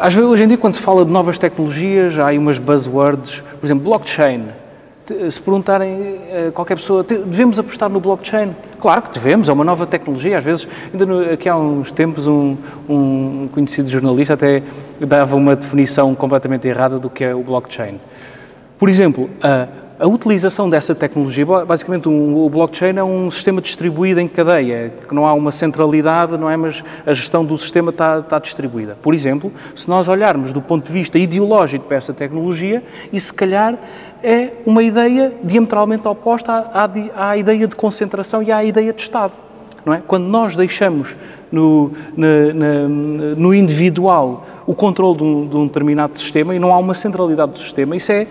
às 0.00 0.14
vezes, 0.14 0.28
hoje 0.28 0.44
em 0.44 0.48
dia, 0.48 0.58
quando 0.58 0.74
se 0.74 0.80
fala 0.80 1.04
de 1.04 1.10
novas 1.10 1.38
tecnologias, 1.38 2.18
há 2.18 2.28
aí 2.28 2.38
umas 2.38 2.58
buzzwords, 2.58 3.42
por 3.60 3.66
exemplo, 3.66 3.84
blockchain. 3.84 4.44
Se 5.30 5.40
perguntarem 5.40 6.18
a 6.48 6.52
qualquer 6.52 6.76
pessoa, 6.76 7.02
devemos 7.02 7.58
apostar 7.58 7.88
no 7.88 7.98
blockchain? 7.98 8.54
Claro 8.78 9.02
que 9.02 9.10
devemos, 9.12 9.48
é 9.48 9.52
uma 9.52 9.64
nova 9.64 9.86
tecnologia. 9.86 10.36
Às 10.36 10.44
vezes, 10.44 10.68
ainda 10.92 11.06
no, 11.06 11.32
aqui 11.32 11.48
há 11.48 11.56
uns 11.56 11.90
tempos, 11.92 12.26
um, 12.26 12.56
um 12.88 13.48
conhecido 13.52 13.88
jornalista 13.90 14.34
até 14.34 14.62
dava 15.00 15.34
uma 15.34 15.56
definição 15.56 16.14
completamente 16.14 16.68
errada 16.68 16.98
do 16.98 17.08
que 17.08 17.24
é 17.24 17.34
o 17.34 17.42
blockchain. 17.42 17.98
Por 18.78 18.88
exemplo, 18.88 19.30
a 19.42 19.66
a 19.98 20.06
utilização 20.06 20.70
dessa 20.70 20.94
tecnologia, 20.94 21.44
basicamente 21.44 22.08
o 22.08 22.48
blockchain 22.48 22.96
é 22.96 23.02
um 23.02 23.28
sistema 23.30 23.60
distribuído 23.60 24.20
em 24.20 24.28
cadeia, 24.28 24.92
que 25.08 25.14
não 25.14 25.26
há 25.26 25.34
uma 25.34 25.50
centralidade, 25.50 26.38
não 26.38 26.48
é, 26.48 26.56
mas 26.56 26.84
a 27.04 27.12
gestão 27.12 27.44
do 27.44 27.58
sistema 27.58 27.90
está, 27.90 28.20
está 28.20 28.38
distribuída. 28.38 28.96
Por 29.02 29.12
exemplo, 29.12 29.52
se 29.74 29.88
nós 29.88 30.06
olharmos 30.06 30.52
do 30.52 30.62
ponto 30.62 30.86
de 30.86 30.92
vista 30.92 31.18
ideológico 31.18 31.86
para 31.86 31.96
essa 31.96 32.12
tecnologia, 32.12 32.82
e 33.12 33.18
se 33.18 33.34
calhar 33.34 33.76
é 34.22 34.52
uma 34.64 34.84
ideia 34.84 35.32
diametralmente 35.42 36.06
oposta 36.06 36.52
à, 36.52 36.84
à, 37.16 37.30
à 37.30 37.36
ideia 37.36 37.66
de 37.66 37.74
concentração 37.74 38.40
e 38.40 38.52
à 38.52 38.62
ideia 38.62 38.92
de 38.92 39.02
Estado. 39.02 39.32
Não 39.84 39.94
é? 39.94 40.02
Quando 40.06 40.26
nós 40.26 40.54
deixamos 40.54 41.16
no, 41.50 41.90
na, 42.16 42.52
na, 42.54 42.88
no 42.88 43.54
individual 43.54 44.46
o 44.66 44.74
controle 44.74 45.16
de 45.16 45.24
um, 45.24 45.48
de 45.48 45.56
um 45.56 45.66
determinado 45.66 46.16
sistema 46.18 46.54
e 46.54 46.58
não 46.58 46.72
há 46.72 46.78
uma 46.78 46.94
centralidade 46.94 47.52
do 47.52 47.58
sistema, 47.58 47.96
isso 47.96 48.12
é 48.12 48.26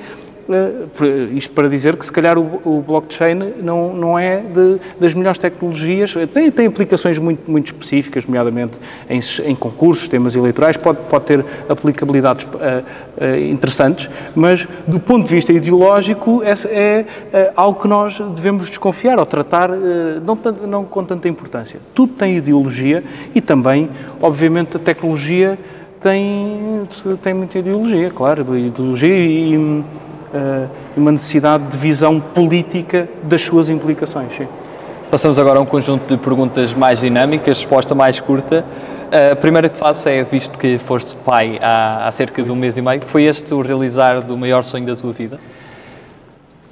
isto 1.34 1.52
para 1.54 1.68
dizer 1.68 1.96
que 1.96 2.06
se 2.06 2.12
calhar 2.12 2.38
o, 2.38 2.84
blockchain 2.86 3.54
não, 3.62 3.94
não 3.94 4.20
é 4.20 4.38
de, 4.38 4.78
das 5.00 5.14
melhores 5.14 5.38
tecnologias, 5.38 6.14
tem, 6.34 6.50
tem 6.50 6.68
aplicações 6.68 7.20
muito, 7.20 7.50
muito 7.50 7.68
específicas, 7.68 8.26
nomeadamente 8.26 8.78
em, 9.10 9.20
em 9.46 9.56
concursos, 9.56 10.08
temas 10.08 10.36
eleitorais, 10.36 10.78
pode, 10.78 11.00
pode 11.10 11.26
ter 11.26 11.46
aplicabilidades 11.68 12.46
uh, 12.46 12.48
uh, 12.58 13.38
interessantes, 13.52 14.10
mas 14.36 14.68
do 14.88 15.00
ponto 15.00 15.28
de 15.28 15.36
vista 15.36 15.52
ideológico 15.52 16.42
é, 16.44 16.54
é 16.70 17.50
uh, 17.50 17.54
algo 17.56 17.82
que 17.82 17.88
nós 17.88 18.20
devemos 18.36 18.70
desconfiar 18.70 19.20
ou 19.20 19.26
tratar 19.26 19.70
não, 19.70 20.38
não 20.68 20.86
com 20.86 21.04
tanta 21.04 21.28
importância. 21.28 21.80
Tudo 21.94 22.14
tem 22.14 22.38
ideologia 22.38 23.04
e 23.36 23.42
também, 23.42 23.90
obviamente, 24.22 24.78
a 24.78 24.80
tecnologia 24.80 25.58
tem, 26.00 26.88
tem 27.22 27.34
muita 27.34 27.60
ideologia, 27.60 28.10
claro, 28.10 28.58
ideologia 28.58 29.18
e 29.18 29.58
uh, 29.58 29.84
uma 30.96 31.12
necessidade 31.12 31.66
de 31.68 31.78
visão 31.78 32.20
política 32.20 33.08
das 33.24 33.42
suas 33.42 33.70
implicações. 33.70 34.36
Sim. 34.36 34.48
Passamos 35.10 35.40
agora 35.40 35.58
a 35.60 35.62
um 35.62 35.66
conjunto 35.66 36.16
de 36.16 36.22
perguntas 36.22 36.74
mais 36.74 37.00
dinâmicas, 37.00 37.60
resposta 37.60 37.96
mais 37.96 38.20
curta. 38.20 38.66
A 39.32 39.36
primeira 39.38 39.70
que 39.70 39.78
faço 39.78 40.10
é, 40.10 40.22
visto 40.22 40.60
que 40.60 40.78
foste 40.78 41.16
pai 41.16 41.58
há, 41.62 42.08
há 42.08 42.12
cerca 42.12 42.44
de 42.44 42.52
um 42.52 42.56
mês 42.56 42.76
e 42.76 42.82
meio, 42.82 43.02
foi 43.06 43.24
este 43.24 43.54
o 43.54 43.62
realizar 43.62 44.22
do 44.22 44.38
maior 44.38 44.64
sonho 44.64 44.86
da 44.86 44.98
tua 44.98 45.14
vida? 45.14 45.40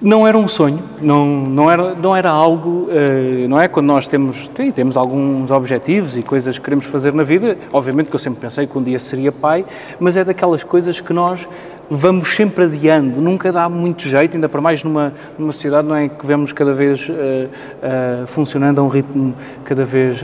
Não 0.01 0.27
era 0.27 0.37
um 0.37 0.45
sonho, 0.45 0.83
não, 1.01 1.25
não, 1.25 1.71
era, 1.71 1.95
não 1.95 2.13
era 2.13 2.29
algo, 2.29 2.89
uh, 2.89 3.47
não 3.47 3.59
é? 3.59 3.69
Quando 3.69 3.85
nós 3.85 4.05
temos, 4.05 4.49
tem, 4.49 4.69
temos 4.69 4.97
alguns 4.97 5.49
objetivos 5.49 6.17
e 6.17 6.21
coisas 6.21 6.57
que 6.57 6.63
queremos 6.65 6.85
fazer 6.85 7.13
na 7.13 7.23
vida, 7.23 7.57
obviamente 7.71 8.09
que 8.09 8.15
eu 8.15 8.19
sempre 8.19 8.41
pensei 8.41 8.67
que 8.67 8.77
um 8.77 8.83
dia 8.83 8.99
seria 8.99 9.31
pai, 9.31 9.65
mas 9.97 10.17
é 10.17 10.25
daquelas 10.25 10.65
coisas 10.65 10.99
que 10.99 11.13
nós 11.13 11.47
vamos 11.89 12.35
sempre 12.35 12.65
adiando, 12.65 13.21
nunca 13.21 13.51
dá 13.51 13.69
muito 13.69 14.03
jeito, 14.03 14.35
ainda 14.35 14.49
para 14.49 14.61
mais 14.61 14.83
numa, 14.83 15.13
numa 15.37 15.51
sociedade 15.51 15.87
não 15.87 15.95
é, 15.95 16.09
que 16.09 16.25
vemos 16.25 16.51
cada 16.51 16.73
vez 16.73 17.07
uh, 17.09 17.13
uh, 17.13 18.27
funcionando 18.27 18.79
a 18.79 18.83
um 18.83 18.87
ritmo 18.87 19.33
cada 19.63 19.85
vez, 19.85 20.19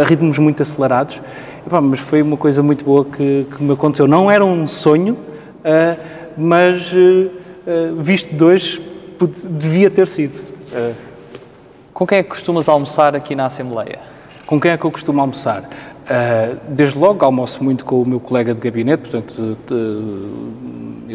a 0.00 0.04
ritmos 0.04 0.38
muito 0.38 0.62
acelerados. 0.62 1.20
E, 1.66 1.70
pá, 1.70 1.80
mas 1.80 2.00
foi 2.00 2.22
uma 2.22 2.36
coisa 2.36 2.62
muito 2.62 2.84
boa 2.84 3.04
que, 3.04 3.46
que 3.56 3.62
me 3.62 3.72
aconteceu. 3.72 4.06
Não 4.06 4.30
era 4.30 4.44
um 4.44 4.66
sonho, 4.66 5.16
mas 6.36 6.92
visto 7.96 8.28
de 8.28 8.36
dois 8.36 8.80
devia 9.50 9.88
ter 9.90 10.06
sido. 10.06 10.38
Com 11.94 12.06
quem 12.06 12.18
é 12.18 12.22
que 12.22 12.28
costumas 12.28 12.68
almoçar 12.68 13.14
aqui 13.14 13.34
na 13.34 13.46
Assembleia? 13.46 14.00
Com 14.46 14.60
quem 14.60 14.72
é 14.72 14.76
que 14.76 14.84
eu 14.84 14.90
costumo 14.90 15.20
almoçar? 15.20 15.62
Uh, 15.62 16.58
desde 16.68 16.98
logo 16.98 17.24
almoço 17.24 17.64
muito 17.64 17.82
com 17.82 18.02
o 18.02 18.06
meu 18.06 18.20
colega 18.20 18.52
de 18.52 18.60
gabinete, 18.60 19.08
portanto, 19.08 19.56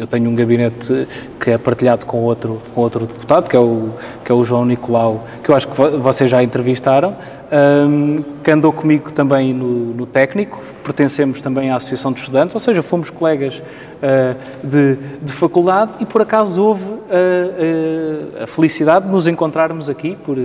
eu 0.00 0.06
tenho 0.06 0.30
um 0.30 0.34
gabinete 0.34 1.06
que 1.38 1.50
é 1.50 1.58
partilhado 1.58 2.06
com 2.06 2.22
outro, 2.22 2.60
com 2.74 2.80
outro 2.80 3.06
deputado, 3.06 3.48
que 3.48 3.54
é, 3.54 3.58
o, 3.58 3.90
que 4.24 4.32
é 4.32 4.34
o 4.34 4.42
João 4.42 4.64
Nicolau, 4.64 5.26
que 5.44 5.50
eu 5.50 5.54
acho 5.54 5.68
que 5.68 5.76
vocês 5.98 6.30
já 6.30 6.42
entrevistaram, 6.42 7.14
um, 7.52 8.22
que 8.42 8.50
andou 8.50 8.72
comigo 8.72 9.12
também 9.12 9.52
no, 9.52 9.92
no, 9.92 10.06
técnico, 10.06 10.62
pertencemos 10.82 11.42
também 11.42 11.70
à 11.70 11.76
Associação 11.76 12.12
de 12.12 12.20
Estudantes, 12.20 12.54
ou 12.54 12.60
seja, 12.60 12.82
fomos 12.82 13.10
colegas 13.10 13.58
uh, 13.58 14.66
de, 14.66 14.96
de, 15.20 15.32
faculdade 15.32 15.92
e 16.00 16.06
por 16.06 16.22
acaso 16.22 16.62
houve 16.62 16.84
uh, 17.10 18.40
uh, 18.40 18.44
a 18.44 18.46
felicidade 18.46 19.06
de 19.06 19.12
nos 19.12 19.26
encontrarmos 19.26 19.88
aqui, 19.88 20.16
por 20.24 20.36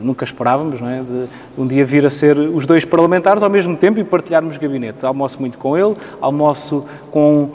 nunca 0.00 0.24
esperávamos, 0.24 0.80
não 0.80 0.88
é? 0.88 1.02
De 1.02 1.28
um 1.56 1.66
dia 1.66 1.84
vir 1.84 2.04
a 2.04 2.10
ser 2.10 2.36
os 2.36 2.66
dois 2.66 2.84
parlamentares 2.84 3.42
ao 3.42 3.50
mesmo 3.50 3.76
tempo 3.76 4.00
e 4.00 4.04
partilharmos 4.04 4.56
gabinete. 4.56 5.06
Almoço 5.06 5.38
muito 5.38 5.56
com 5.56 5.76
ele, 5.76 5.94
almoço 6.20 6.84
com, 7.12 7.50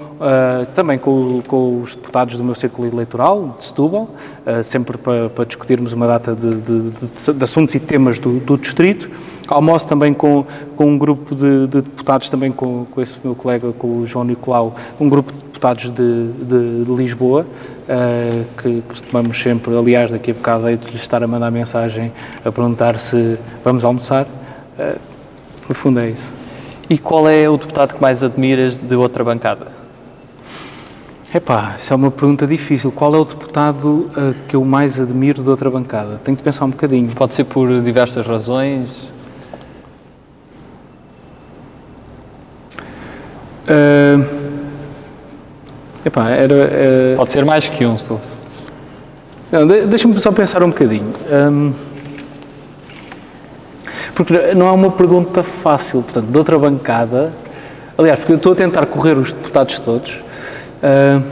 também 0.73 0.97
com, 0.97 1.41
com, 1.41 1.81
os 1.81 1.93
deputados 1.93 2.37
do 2.37 2.43
meu 2.45 2.55
círculo 2.55 2.87
eleitoral, 2.87 3.55
de 3.57 3.65
Setúbal, 3.65 4.09
sempre 4.63 4.97
para, 4.97 5.45
discutirmos 5.45 5.91
uma 5.91 6.07
data 6.07 6.33
de, 6.33 6.55
de, 6.55 6.91
de, 6.91 7.33
de 7.33 7.43
assuntos 7.43 7.75
e 7.75 7.79
temas 7.79 8.19
do, 8.19 8.39
do 8.39 8.57
distrito. 8.57 9.09
Almoço 9.47 9.85
também 9.85 10.13
com, 10.13 10.45
com 10.77 10.85
um 10.85 10.97
grupo 10.97 11.35
de 11.35 11.67
deputados, 11.67 12.29
também 12.29 12.53
com, 12.53 12.85
com 12.89 13.01
esse 13.01 13.17
meu 13.21 13.35
colega, 13.35 13.73
com 13.73 13.97
o 13.97 14.07
João 14.07 14.23
Nicolau, 14.23 14.75
um 14.97 15.09
grupo 15.09 15.33
de 15.33 15.50
deputados 15.61 15.91
de, 15.91 16.27
de, 16.43 16.83
de 16.85 16.91
Lisboa, 16.91 17.45
uh, 17.45 18.61
que 18.61 18.81
costumamos 18.87 19.39
sempre, 19.39 19.77
aliás, 19.77 20.09
daqui 20.09 20.31
a 20.31 20.33
bocado 20.33 20.67
hei 20.67 20.75
de 20.75 20.89
lhe 20.89 20.95
estar 20.95 21.23
a 21.23 21.27
mandar 21.27 21.51
mensagem 21.51 22.11
a 22.43 22.51
perguntar 22.51 22.97
se 22.99 23.37
vamos 23.63 23.85
almoçar. 23.85 24.25
Uh, 24.25 24.99
no 25.69 25.75
fundo 25.75 25.99
é 25.99 26.09
isso. 26.09 26.33
E 26.89 26.97
qual 26.97 27.29
é 27.29 27.47
o 27.47 27.55
deputado 27.57 27.93
que 27.93 28.01
mais 28.01 28.23
admiras 28.23 28.75
de 28.75 28.95
outra 28.95 29.23
bancada? 29.23 29.67
Epá, 31.33 31.75
isso 31.79 31.93
é 31.93 31.95
uma 31.95 32.09
pergunta 32.09 32.47
difícil. 32.47 32.91
Qual 32.91 33.13
é 33.13 33.19
o 33.19 33.23
deputado 33.23 33.87
uh, 33.87 34.35
que 34.47 34.55
eu 34.55 34.65
mais 34.65 34.99
admiro 34.99 35.43
de 35.43 35.49
outra 35.49 35.69
bancada? 35.69 36.19
Tenho 36.23 36.35
que 36.35 36.43
pensar 36.43 36.65
um 36.65 36.71
bocadinho. 36.71 37.07
Pode 37.09 37.35
ser 37.35 37.43
por 37.43 37.81
diversas 37.81 38.25
razões. 38.25 39.11
Uh, 43.67 44.40
epá, 46.05 46.29
era, 46.29 46.53
uh, 46.53 47.17
Pode 47.17 47.31
ser 47.31 47.45
mais 47.45 47.67
que 47.69 47.85
um, 47.85 47.95
estou. 47.95 48.19
Não, 49.51 49.67
deixa-me 49.67 50.17
só 50.17 50.31
pensar 50.31 50.63
um 50.63 50.69
bocadinho. 50.69 51.13
Um, 51.29 51.73
porque 54.15 54.53
não 54.55 54.67
é 54.67 54.71
uma 54.71 54.91
pergunta 54.91 55.41
fácil, 55.41 56.01
portanto, 56.01 56.27
de 56.27 56.37
outra 56.37 56.57
bancada. 56.57 57.31
Aliás, 57.97 58.19
porque 58.19 58.33
eu 58.33 58.37
estou 58.37 58.53
a 58.53 58.55
tentar 58.55 58.85
correr 58.85 59.17
os 59.17 59.31
deputados 59.31 59.79
todos. 59.79 60.21
Uh, 60.81 61.23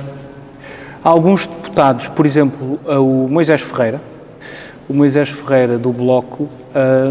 alguns 1.03 1.45
deputados, 1.45 2.07
por 2.07 2.25
exemplo, 2.25 2.79
o 2.85 3.27
Moisés 3.29 3.61
Ferreira, 3.61 4.01
o 4.87 4.93
Moisés 4.93 5.29
Ferreira 5.29 5.77
do 5.77 5.93
Bloco, 5.93 6.49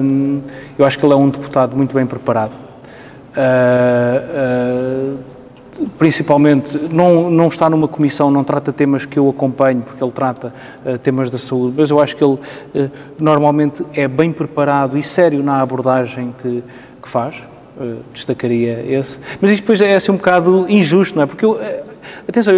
um, 0.03 0.40
eu 0.79 0.85
acho 0.85 0.99
que 0.99 1.07
ele 1.07 1.12
é 1.12 1.16
um 1.16 1.29
deputado 1.29 1.77
muito 1.77 1.94
bem 1.94 2.07
preparado. 2.07 2.53
Uh, 3.37 5.14
uh, 5.14 5.18
principalmente, 5.98 6.78
não, 6.92 7.30
não 7.30 7.48
está 7.48 7.68
numa 7.68 7.88
comissão, 7.88 8.30
não 8.30 8.44
trata 8.44 8.72
temas 8.72 9.04
que 9.04 9.18
eu 9.18 9.28
acompanho, 9.28 9.82
porque 9.82 10.02
ele 10.02 10.12
trata 10.12 10.52
uh, 10.84 10.98
temas 10.98 11.30
da 11.30 11.38
saúde, 11.38 11.74
mas 11.78 11.90
eu 11.90 12.00
acho 12.00 12.16
que 12.16 12.24
ele 12.24 12.38
normalmente 13.18 13.84
é 13.94 14.06
bem 14.08 14.32
preparado 14.32 14.96
e 14.98 15.02
sério 15.02 15.42
na 15.42 15.60
abordagem 15.60 16.34
que, 16.42 16.62
que 17.02 17.08
faz. 17.08 17.36
destacaria 18.12 18.84
esse. 18.88 19.18
Mas 19.40 19.50
isto 19.52 19.62
depois 19.62 19.80
é 19.80 19.94
assim 19.94 20.10
um 20.10 20.16
bocado 20.16 20.66
injusto, 20.68 21.16
não 21.16 21.22
é? 21.22 21.26
Porque 21.26 21.44
eu, 21.44 21.58
Atenção, 22.26 22.54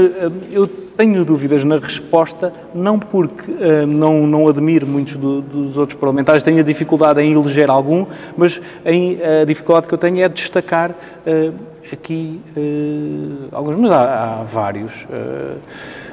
eu, 0.50 0.66
tenho 0.96 1.24
dúvidas 1.24 1.64
na 1.64 1.78
resposta, 1.78 2.52
não 2.74 2.98
porque 2.98 3.50
uh, 3.50 3.87
não, 3.87 4.26
não 4.26 4.46
admiro 4.48 4.87
muitos 4.87 5.16
do, 5.16 5.40
dos 5.40 5.76
outros 5.76 5.98
parlamentares, 5.98 6.42
tenho 6.42 6.59
a 6.59 6.62
dificuldade 6.62 7.22
em 7.22 7.33
eleger 7.33 7.70
algum, 7.70 8.04
mas 8.37 8.61
em, 8.85 9.18
a 9.22 9.44
dificuldade 9.46 9.87
que 9.87 9.94
eu 9.94 9.98
tenho 9.98 10.22
é 10.22 10.28
destacar 10.28 10.90
uh, 10.90 11.54
aqui 11.92 12.40
uh, 12.57 13.48
alguns, 13.53 13.76
mas 13.76 13.90
há, 13.90 14.40
há 14.40 14.44
vários, 14.44 15.07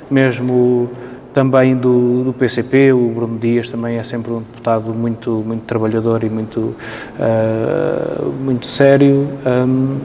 mesmo 0.09 0.89
também 1.33 1.75
do, 1.75 2.23
do, 2.23 2.33
PCP, 2.33 2.93
o 2.93 3.09
Bruno 3.09 3.37
Dias 3.37 3.69
também 3.69 3.97
é 3.97 4.03
sempre 4.03 4.31
um 4.31 4.39
deputado 4.39 4.93
muito, 4.93 5.43
muito 5.45 5.65
trabalhador 5.65 6.23
e 6.23 6.29
muito, 6.29 6.75
muito 8.43 8.65
sério. 8.65 9.27
Um, 9.45 9.99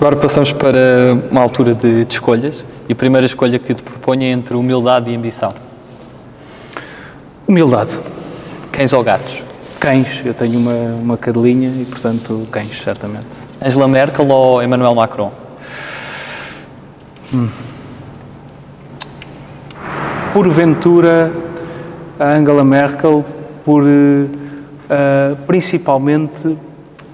Agora 0.00 0.14
passamos 0.14 0.52
para 0.52 0.78
uma 1.28 1.40
altura 1.40 1.74
de, 1.74 2.04
de, 2.04 2.14
escolhas 2.14 2.64
e 2.88 2.92
a 2.92 2.94
primeira 2.94 3.26
escolha 3.26 3.58
que 3.58 3.74
te 3.74 3.82
proponho 3.82 4.22
é 4.22 4.26
entre 4.26 4.54
humildade 4.54 5.10
e 5.10 5.16
ambição. 5.16 5.52
Humildade. 7.48 7.98
Cães 8.70 8.92
ou 8.92 9.02
gatos? 9.02 9.42
Cães. 9.80 10.22
Eu 10.24 10.34
tenho 10.34 10.56
uma, 10.60 10.72
uma 10.72 11.16
cadelinha 11.16 11.72
e, 11.76 11.84
portanto, 11.84 12.46
cães, 12.48 12.80
certamente. 12.80 13.26
Angela 13.60 13.88
Merkel 13.88 14.28
ou 14.28 14.62
Emmanuel 14.62 14.94
Macron? 14.94 15.32
Hum. 17.34 17.48
Porventura, 20.32 21.32
Angela 22.20 22.62
Merkel, 22.62 23.24
por, 23.64 23.82
uh, 23.82 25.36
principalmente 25.46 26.56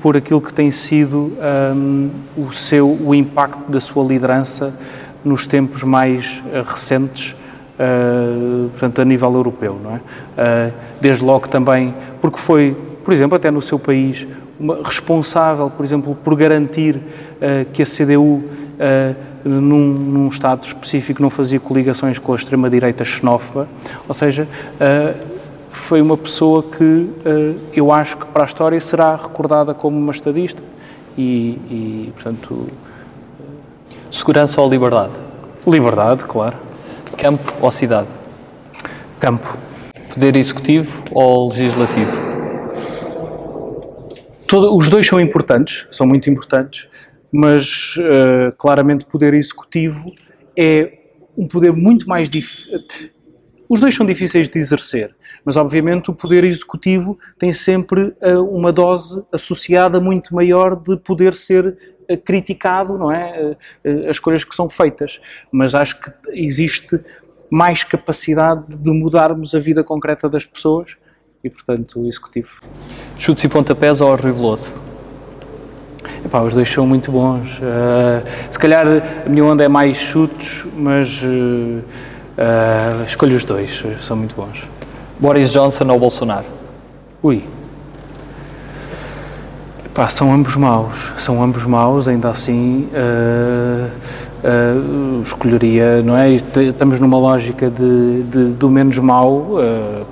por 0.03 0.19
aquilo 0.19 0.41
que 0.43 0.53
tem 0.53 0.71
sido 0.71 1.33
um, 1.75 2.11
o 2.37 2.53
seu 2.53 2.91
o 2.91 3.15
impacto 3.15 3.71
da 3.71 3.81
sua 3.81 4.05
liderança 4.05 4.75
nos 5.25 5.47
tempos 5.47 5.83
mais 5.83 6.43
uh, 6.47 6.63
recentes, 6.63 7.35
uh, 7.81 8.69
portanto 8.69 9.01
a 9.01 9.05
nível 9.07 9.33
europeu, 9.35 9.81
não 9.83 9.97
é? 9.97 10.73
Desde 11.01 11.25
logo 11.25 11.49
também 11.49 11.95
porque 12.21 12.39
foi, 12.39 12.77
por 13.03 13.15
exemplo, 13.15 13.35
até 13.35 13.51
no 13.51 13.63
seu 13.63 13.79
país 13.79 14.27
uma, 14.59 14.83
responsável, 14.83 15.71
por 15.71 15.85
exemplo, 15.85 16.17
por 16.23 16.35
garantir 16.37 17.01
que 17.73 17.83
a 17.83 17.87
CDU 17.87 18.43
num, 19.45 19.89
num, 19.93 20.29
Estado 20.29 20.65
específico 20.65 21.21
não 21.21 21.29
fazia 21.29 21.61
coligações 21.61 22.19
com 22.19 22.33
a 22.33 22.37
extrema-direita 22.37 23.05
xenófoba, 23.05 23.69
ou 24.09 24.15
seja, 24.15 24.49
foi 25.75 26.01
uma 26.01 26.17
pessoa 26.17 26.63
que 26.63 26.85
uh, 26.85 27.61
eu 27.75 27.93
acho 27.93 28.17
que 28.17 28.25
para 28.27 28.45
a 28.45 28.47
história 28.47 28.81
será 28.81 29.17
recordada 29.17 29.75
como 29.75 29.99
uma 29.99 30.13
estadista 30.13 30.63
e, 31.19 31.59
e 31.69 32.13
portanto. 32.15 32.69
Segurança 34.11 34.61
ou 34.61 34.71
liberdade? 34.71 35.13
Liberdade, 35.67 36.25
claro. 36.25 36.57
Campo 37.19 37.53
ou 37.61 37.71
cidade? 37.71 38.09
Campo. 39.19 39.59
Poder 40.09 40.37
executivo 40.37 41.03
ou 41.11 41.49
legislativo? 41.49 42.24
Todo, 44.55 44.77
os 44.77 44.89
dois 44.89 45.05
são 45.05 45.19
importantes, 45.19 45.89
são 45.91 46.07
muito 46.07 46.31
importantes, 46.31 46.87
mas 47.33 47.97
uh, 47.97 48.55
claramente 48.57 49.05
poder 49.05 49.35
executivo 49.35 50.15
é 50.57 50.97
um 51.37 51.49
poder 51.49 51.73
muito 51.73 52.09
mais 52.09 52.31
difícil 52.31 52.81
os 53.69 53.81
dois 53.81 53.97
são 53.97 54.07
difíceis 54.07 54.49
de 54.49 54.57
exercer, 54.57 55.13
mas 55.45 55.57
obviamente 55.57 56.09
o 56.09 56.15
poder 56.15 56.45
executivo 56.45 57.19
tem 57.37 57.53
sempre 57.53 58.15
uh, 58.23 58.45
uma 58.49 58.71
dose 58.73 59.27
associada 59.33 59.99
muito 59.99 60.33
maior 60.33 60.81
de 60.81 60.97
poder 60.99 61.35
ser 61.35 61.67
uh, 62.09 62.17
criticado, 62.19 62.97
não 62.97 63.11
é? 63.11 63.57
As 64.09 64.17
escolhas 64.17 64.45
que 64.45 64.55
são 64.55 64.71
feitas. 64.71 65.21
Mas 65.51 65.75
acho 65.75 66.01
que 66.01 66.13
existe 66.29 67.01
mais 67.51 67.83
capacidade 67.83 68.77
de 68.77 68.91
mudarmos 68.93 69.53
a 69.53 69.59
vida 69.59 69.83
concreta 69.83 70.29
das 70.29 70.47
pessoas 70.47 70.97
e, 71.45 71.51
portanto, 71.51 72.01
o 72.01 72.09
executivo. 72.09 72.63
Chutes 73.19 73.45
e 73.45 73.49
pontapés 73.49 74.01
ou 74.01 74.17
Rui 74.17 74.33
Veloso? 74.33 74.75
Epá, 76.25 76.41
os 76.41 76.55
dois 76.55 76.69
são 76.69 76.87
muito 76.87 77.13
bons. 77.13 77.59
Uh, 77.59 78.27
se 78.51 78.59
calhar 78.59 78.87
a 79.27 79.29
minha 79.29 79.45
onda 79.45 79.63
é 79.63 79.69
mais 79.69 79.99
chutes, 79.99 80.67
mas 80.75 81.23
uh, 81.23 81.27
uh, 81.27 83.05
escolho 83.07 83.37
os 83.37 83.45
dois, 83.45 83.85
são 84.01 84.17
muito 84.17 84.35
bons. 84.35 84.67
Boris 85.21 85.53
Johnson 85.53 85.87
ou 85.91 86.01
Bolsonaro? 86.01 86.47
Ui. 87.23 87.45
Epá, 89.85 90.09
são 90.09 90.33
ambos 90.33 90.57
maus, 90.57 91.13
são 91.19 91.43
ambos 91.43 91.65
maus, 91.65 92.09
ainda 92.09 92.31
assim 92.31 92.89
escolheria, 95.23 96.03
não 96.03 96.17
é? 96.17 96.33
Estamos 96.33 97.01
numa 97.01 97.19
lógica 97.19 97.71
de, 97.71 98.23
de 98.25 98.45
do 98.53 98.69
menos 98.69 98.99
mau, 98.99 99.53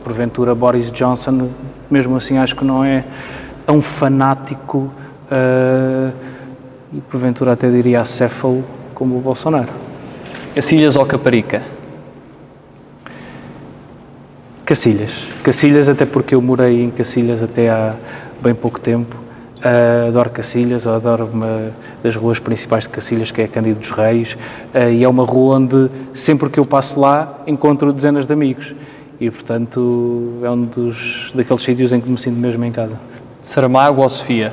porventura 0.02 0.54
Boris 0.54 0.90
Johnson, 0.90 1.48
mesmo 1.90 2.16
assim 2.16 2.38
acho 2.38 2.56
que 2.56 2.64
não 2.64 2.82
é 2.82 3.04
tão 3.66 3.80
fanático 3.80 4.90
uh, 5.30 6.12
e 6.92 7.00
porventura 7.02 7.52
até 7.52 7.70
diria 7.70 8.00
acéfalo 8.00 8.64
como 8.94 9.16
o 9.16 9.20
Bolsonaro. 9.20 9.68
Cacilhas 10.54 10.96
ou 10.96 11.06
Caparica? 11.06 11.62
Cacilhas. 14.64 15.28
Cacilhas, 15.42 15.88
até 15.88 16.04
porque 16.04 16.34
eu 16.34 16.42
morei 16.42 16.82
em 16.82 16.90
Cacilhas 16.90 17.42
até 17.42 17.70
há 17.70 17.94
bem 18.42 18.54
pouco 18.54 18.78
tempo. 18.78 19.16
Uh, 19.62 20.08
adoro 20.08 20.28
Cacilhas, 20.30 20.88
adoro 20.88 21.30
uma 21.32 21.72
das 22.02 22.16
ruas 22.16 22.40
principais 22.40 22.82
de 22.82 22.90
Cacilhas, 22.90 23.30
que 23.30 23.42
é 23.42 23.46
Cândido 23.46 23.78
dos 23.78 23.92
Reis, 23.92 24.36
uh, 24.74 24.90
e 24.90 25.04
é 25.04 25.08
uma 25.08 25.24
rua 25.24 25.56
onde, 25.56 25.88
sempre 26.12 26.50
que 26.50 26.58
eu 26.58 26.66
passo 26.66 26.98
lá, 26.98 27.38
encontro 27.46 27.92
dezenas 27.92 28.26
de 28.26 28.32
amigos. 28.32 28.74
E, 29.20 29.30
portanto, 29.30 30.40
é 30.42 30.50
um 30.50 30.64
dos, 30.64 31.30
daqueles 31.32 31.62
sítios 31.62 31.92
em 31.92 32.00
que 32.00 32.10
me 32.10 32.18
sinto 32.18 32.36
mesmo 32.36 32.64
em 32.64 32.72
casa. 32.72 32.98
Saramago 33.40 34.02
ou 34.02 34.10
Sofia? 34.10 34.52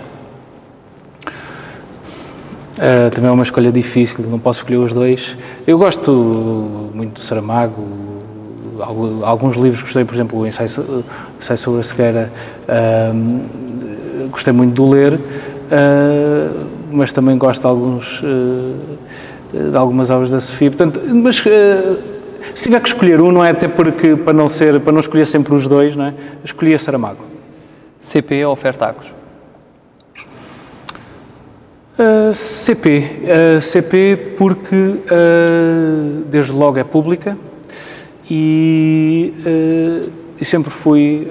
Uh, 2.78 3.10
também 3.10 3.32
é 3.32 3.34
uma 3.34 3.42
escolha 3.42 3.72
difícil, 3.72 4.24
não 4.30 4.38
posso 4.38 4.60
escolher 4.60 4.78
os 4.78 4.94
dois. 4.94 5.36
Eu 5.66 5.80
gosto 5.80 6.92
muito 6.94 7.14
do 7.14 7.20
Saramago, 7.20 7.84
alguns 9.24 9.56
livros 9.56 9.82
gostei, 9.82 10.06
por 10.06 10.14
exemplo, 10.14 10.40
o 10.40 10.48
Ensaio, 10.48 11.04
Ensaio 11.40 11.58
sobre 11.58 11.80
a 11.80 11.84
Cegueira, 11.84 12.32
uh, 12.68 13.69
gostei 14.32 14.54
muito 14.54 14.82
de 14.82 14.90
ler, 14.90 15.14
uh, 15.14 16.66
mas 16.92 17.14
também 17.14 17.38
gosto 17.38 17.62
de, 17.62 17.68
alguns, 17.68 18.22
de 19.54 19.78
algumas 19.78 20.10
obras 20.10 20.32
da 20.32 20.40
Sofia. 20.40 20.72
Portanto, 20.72 21.02
mas 21.14 21.44
se 22.56 22.64
tiver 22.64 22.82
que 22.82 22.88
escolher 22.88 23.22
um, 23.22 23.32
não 23.32 23.44
é 23.44 23.52
até 23.52 23.68
porque 23.68 24.16
para 24.16 24.34
não 24.34 24.50
ser, 24.50 24.80
para 24.80 24.92
não 24.92 25.00
escolher 25.00 25.26
sempre 25.26 25.54
os 25.54 25.68
dois, 25.68 25.96
não 25.96 26.06
é? 26.06 26.14
Escolhi 26.44 26.74
a 26.74 26.80
Saramago. 26.80 27.24
CP 28.00 28.46
ou 28.46 28.56
Fertagos? 28.56 29.08
Uh, 32.00 32.34
CP. 32.34 33.04
Uh, 33.58 33.62
CP 33.62 34.36
porque 34.38 34.76
uh, 34.76 36.24
desde 36.30 36.54
logo 36.54 36.80
é 36.80 36.84
pública 36.84 37.38
e, 38.32 39.34
e 40.40 40.46
sempre 40.46 40.70
fui 40.72 41.28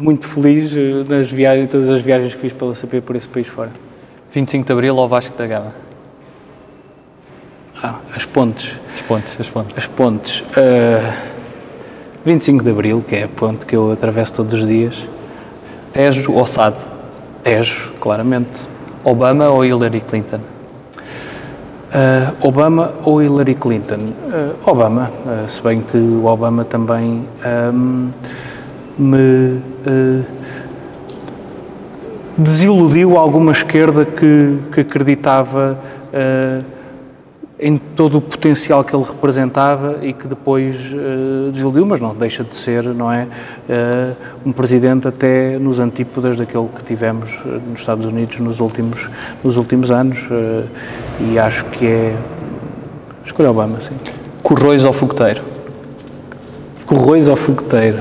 muito 0.00 0.26
feliz 0.26 0.72
nas 1.08 1.30
viagens, 1.30 1.70
todas 1.70 1.88
as 1.90 2.02
viagens 2.02 2.34
que 2.34 2.40
fiz 2.40 2.52
pela 2.52 2.74
CP 2.74 3.00
por 3.00 3.16
esse 3.16 3.28
país 3.28 3.46
fora. 3.46 3.70
25 4.30 4.66
de 4.66 4.72
Abril 4.72 4.96
ou 4.96 5.08
Vasco 5.08 5.36
da 5.36 5.46
Gama? 5.46 5.74
Ah, 7.82 8.00
as 8.14 8.24
pontes. 8.24 8.74
As 8.94 9.02
pontes, 9.02 9.36
as 9.38 9.48
pontes. 9.48 9.78
As 9.78 9.86
pontes. 9.86 10.44
25 12.24 12.64
de 12.64 12.70
Abril, 12.70 13.04
que 13.06 13.16
é 13.16 13.24
a 13.24 13.28
ponte 13.28 13.64
que 13.64 13.76
eu 13.76 13.92
atravesso 13.92 14.32
todos 14.32 14.54
os 14.54 14.66
dias. 14.66 15.06
Tejo 15.92 16.32
ou 16.32 16.44
Sado? 16.44 16.84
Tejo, 17.42 17.92
claramente. 18.00 18.58
Obama 19.04 19.48
ou 19.48 19.64
Hillary 19.64 20.00
Clinton? 20.00 20.40
Uh, 21.86 22.46
Obama 22.46 22.92
ou 23.04 23.22
Hillary 23.22 23.54
Clinton? 23.54 23.98
Uh, 24.26 24.70
Obama, 24.70 25.08
uh, 25.24 25.48
se 25.48 25.62
bem 25.62 25.80
que 25.80 25.96
o 25.96 26.26
Obama 26.26 26.64
também 26.64 27.24
um, 27.72 28.10
me 28.98 29.62
desiludiu 32.36 33.16
alguma 33.16 33.52
esquerda 33.52 34.04
que, 34.04 34.58
que 34.72 34.80
acreditava 34.80 35.78
em 37.58 37.78
todo 37.78 38.18
o 38.18 38.20
potencial 38.20 38.84
que 38.84 38.94
ele 38.94 39.04
representava 39.04 39.98
e 40.02 40.12
que 40.12 40.28
depois 40.28 40.76
uh, 40.92 41.50
desiludiu, 41.50 41.86
mas 41.86 42.00
não 42.00 42.14
deixa 42.14 42.44
de 42.44 42.54
ser, 42.54 42.84
não 42.84 43.10
é, 43.10 43.24
uh, 43.24 44.16
um 44.44 44.52
presidente 44.52 45.08
até 45.08 45.58
nos 45.58 45.80
antípodas 45.80 46.36
daquele 46.36 46.68
que 46.68 46.84
tivemos 46.84 47.30
eh, 47.46 47.58
nos 47.70 47.80
Estados 47.80 48.04
Unidos 48.04 48.38
nos 48.40 48.60
últimos, 48.60 49.08
nos 49.42 49.56
últimos 49.56 49.90
anos 49.90 50.18
uh, 50.30 50.66
e 51.18 51.38
acho 51.38 51.64
que 51.66 51.86
é... 51.86 52.14
Escolha 53.24 53.50
Obama, 53.50 53.80
sim. 53.80 53.94
Corroios 54.42 54.84
ou 54.84 54.92
fogueteiro? 54.92 55.42
Corroios 56.84 57.26
ou 57.26 57.36
fogueteiro? 57.36 57.98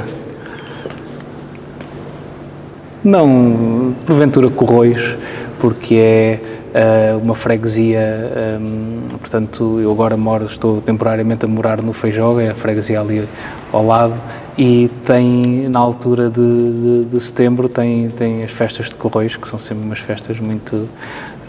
Não, 3.04 3.96
porventura 4.06 4.50
Corroios, 4.50 5.16
porque 5.60 5.96
é 5.96 6.40
uh, 6.76 7.18
uma 7.18 7.34
freguesia, 7.34 8.60
um, 8.60 9.06
ehm, 9.14 9.18
portanto, 9.18 9.80
eu 9.80 9.90
agora 9.92 10.18
moro, 10.18 10.46
estou 10.46 10.82
temporariamente 10.82 11.46
a 11.46 11.48
morar 11.48 11.82
no 11.82 11.94
Feijoga, 11.94 12.44
é 12.44 12.50
a 12.50 12.56
freguesia 12.56 13.00
ali 13.00 13.28
ao 13.72 13.86
lado, 13.86 14.20
e 14.58 14.90
tem, 15.06 15.70
na 15.70 15.80
altura 15.80 16.30
de, 16.30 16.36
de, 16.42 17.06
de 17.06 17.20
setembro, 17.20 17.70
tem, 17.70 18.10
tem 18.10 18.44
as 18.44 18.52
festas 18.52 18.88
de 18.88 18.98
Correios, 18.98 19.36
que 19.36 19.48
são 19.48 19.58
sempre 19.58 19.84
umas 19.84 20.00
festas 20.00 20.40
muito... 20.40 20.76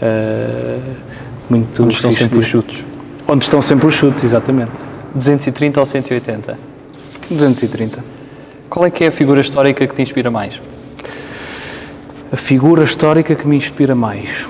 Uh, 0.01 0.95
muito 1.49 1.83
Onde 1.83 1.93
estão 1.93 2.11
sempre 2.11 2.39
os 2.39 2.45
chutes. 2.45 2.85
Onde 3.27 3.45
estão 3.45 3.61
sempre 3.61 3.87
os 3.87 3.95
chutes, 3.95 4.23
exatamente. 4.23 4.73
230 5.15 5.79
ou 5.79 5.85
180? 5.85 6.59
230. 7.29 8.03
Qual 8.69 8.85
é 8.85 8.91
que 8.91 9.05
é 9.05 9.07
a 9.07 9.11
figura 9.11 9.39
histórica 9.39 9.87
que 9.87 9.95
te 9.95 10.01
inspira 10.01 10.29
mais? 10.29 10.61
A 12.29 12.35
figura 12.35 12.83
histórica 12.83 13.33
que 13.33 13.47
me 13.47 13.55
inspira 13.55 13.95
mais? 13.95 14.45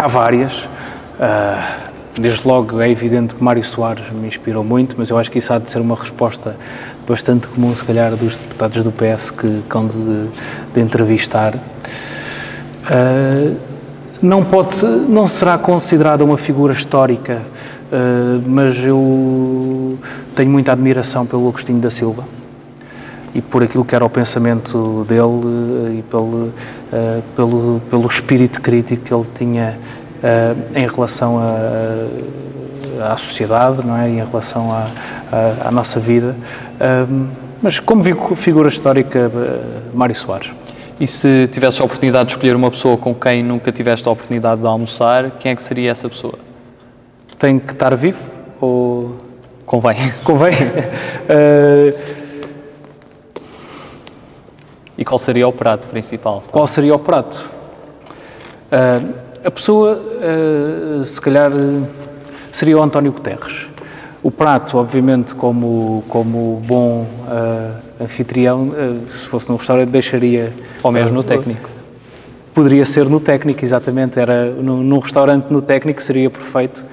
Há 0.00 0.06
várias. 0.06 0.64
Uh, 0.64 1.90
desde 2.18 2.48
logo 2.48 2.80
é 2.80 2.90
evidente 2.90 3.34
que 3.34 3.44
Mário 3.44 3.62
Soares 3.62 4.10
me 4.10 4.26
inspirou 4.26 4.64
muito, 4.64 4.94
mas 4.96 5.10
eu 5.10 5.18
acho 5.18 5.30
que 5.30 5.36
isso 5.36 5.52
há 5.52 5.58
de 5.58 5.70
ser 5.70 5.78
uma 5.78 5.94
resposta 5.94 6.56
bastante 7.06 7.46
comum, 7.46 7.76
se 7.76 7.84
calhar, 7.84 8.16
dos 8.16 8.34
deputados 8.34 8.82
do 8.82 8.90
PS 8.90 9.30
que 9.30 9.62
hão 9.74 9.86
de, 9.86 10.28
de 10.72 10.80
entrevistar. 10.80 11.54
Uh, 11.54 13.56
não 14.22 14.42
pode, 14.42 14.86
não 14.86 15.28
será 15.28 15.58
considerada 15.58 16.24
uma 16.24 16.38
figura 16.38 16.72
histórica, 16.72 17.42
uh, 17.92 18.42
mas 18.46 18.82
eu 18.82 19.98
tenho 20.34 20.50
muita 20.50 20.72
admiração 20.72 21.26
pelo 21.26 21.46
Agostinho 21.46 21.78
da 21.78 21.90
Silva 21.90 22.39
e 23.34 23.40
por 23.40 23.62
aquilo 23.62 23.84
que 23.84 23.94
era 23.94 24.04
o 24.04 24.10
pensamento 24.10 25.04
dele 25.08 25.98
e 25.98 26.02
pelo, 26.02 26.46
uh, 26.46 26.52
pelo, 27.36 27.80
pelo 27.88 28.06
espírito 28.06 28.60
crítico 28.60 29.04
que 29.04 29.14
ele 29.14 29.26
tinha 29.34 29.78
uh, 30.22 30.78
em 30.78 30.86
relação 30.88 31.38
a, 31.38 33.12
à 33.12 33.16
sociedade, 33.16 33.86
não 33.86 33.96
é? 33.96 34.08
E 34.08 34.18
em 34.18 34.24
relação 34.24 34.72
à, 34.72 34.88
à, 35.30 35.68
à 35.68 35.70
nossa 35.70 36.00
vida. 36.00 36.34
Uh, 36.80 37.28
mas 37.62 37.78
como 37.78 38.02
figura 38.34 38.68
histórica, 38.68 39.30
Mário 39.92 40.14
Soares. 40.14 40.50
E 40.98 41.06
se 41.06 41.46
tivesse 41.48 41.80
a 41.80 41.84
oportunidade 41.84 42.26
de 42.26 42.32
escolher 42.32 42.56
uma 42.56 42.70
pessoa 42.70 42.96
com 42.96 43.14
quem 43.14 43.42
nunca 43.42 43.70
tiveste 43.70 44.08
a 44.08 44.12
oportunidade 44.12 44.62
de 44.62 44.66
almoçar, 44.66 45.30
quem 45.32 45.52
é 45.52 45.56
que 45.56 45.62
seria 45.62 45.90
essa 45.90 46.08
pessoa? 46.08 46.38
Tem 47.38 47.58
que 47.58 47.72
estar 47.72 47.94
vivo 47.96 48.18
ou... 48.60 49.14
Convém. 49.66 49.96
Convém. 50.24 50.54
E 55.00 55.04
qual 55.04 55.18
seria 55.18 55.48
o 55.48 55.52
prato 55.52 55.88
principal? 55.88 56.44
Qual 56.50 56.66
seria 56.66 56.94
o 56.94 56.98
prato? 56.98 57.42
Uh, 58.70 59.14
a 59.42 59.50
pessoa, 59.50 59.98
uh, 59.98 61.06
se 61.06 61.18
calhar, 61.18 61.50
seria 62.52 62.76
o 62.76 62.82
António 62.82 63.10
Guterres. 63.10 63.70
O 64.22 64.30
prato, 64.30 64.76
obviamente, 64.76 65.34
como, 65.34 66.04
como 66.06 66.62
bom 66.66 67.06
uh, 67.26 68.04
anfitrião, 68.04 68.72
se 69.08 69.26
fosse 69.26 69.48
num 69.48 69.56
restaurante, 69.56 69.88
deixaria. 69.88 70.52
Ou 70.82 70.92
mesmo 70.92 71.14
no 71.14 71.22
técnico. 71.22 71.70
Poderia 72.52 72.84
ser 72.84 73.08
no 73.08 73.20
técnico, 73.20 73.64
exatamente. 73.64 74.20
Era 74.20 74.50
num, 74.50 74.82
num 74.82 74.98
restaurante 74.98 75.50
no 75.50 75.62
técnico 75.62 76.02
seria 76.02 76.28
perfeito. 76.28 76.84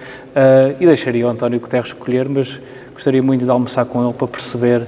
e 0.80 0.86
deixaria 0.86 1.28
o 1.28 1.30
António 1.30 1.60
Guterres 1.60 1.88
escolher, 1.88 2.30
mas 2.30 2.58
gostaria 2.94 3.22
muito 3.22 3.44
de 3.44 3.52
almoçar 3.52 3.84
com 3.84 4.02
ele 4.02 4.14
para 4.14 4.28
perceber 4.30 4.84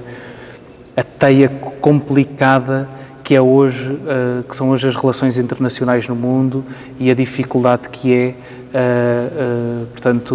a 0.96 1.02
teia 1.02 1.48
complicada 1.80 2.88
que 3.30 3.34
é 3.36 3.40
hoje, 3.40 3.92
uh, 3.92 4.42
que 4.42 4.56
são 4.56 4.70
hoje 4.70 4.88
as 4.88 4.96
relações 4.96 5.38
internacionais 5.38 6.08
no 6.08 6.16
mundo 6.16 6.64
e 6.98 7.12
a 7.12 7.14
dificuldade 7.14 7.88
que 7.88 8.12
é, 8.12 8.34
uh, 8.34 9.82
uh, 9.84 9.86
portanto, 9.86 10.34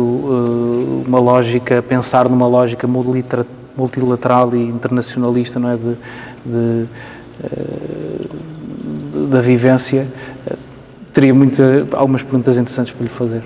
uma 1.06 1.20
lógica, 1.20 1.82
pensar 1.82 2.30
numa 2.30 2.48
lógica 2.48 2.88
multilateral 2.88 4.56
e 4.56 4.64
internacionalista, 4.64 5.60
não 5.60 5.72
é? 5.72 5.76
De, 5.76 5.98
de, 6.46 6.86
da 9.30 9.42
vivência, 9.42 10.08
teria 11.12 11.34
muita, 11.34 11.86
algumas 11.92 12.24
perguntas 12.24 12.58
interessantes 12.58 12.94
para 12.94 13.04
lhe 13.04 13.10
fazer. 13.10 13.44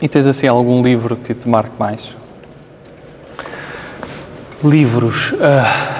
E 0.00 0.08
tens 0.08 0.26
assim 0.26 0.46
algum 0.46 0.82
livro 0.82 1.16
que 1.16 1.34
te 1.34 1.46
marque 1.46 1.78
mais? 1.78 2.16
Livros. 4.64 5.32
Uh... 5.32 5.99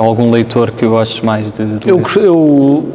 Algum 0.00 0.30
leitor 0.30 0.70
que 0.70 0.84
eu 0.84 0.90
gostes 0.90 1.20
mais 1.20 1.50
de, 1.50 1.78
de 1.78 1.88
eu, 1.88 2.00
eu, 2.16 2.88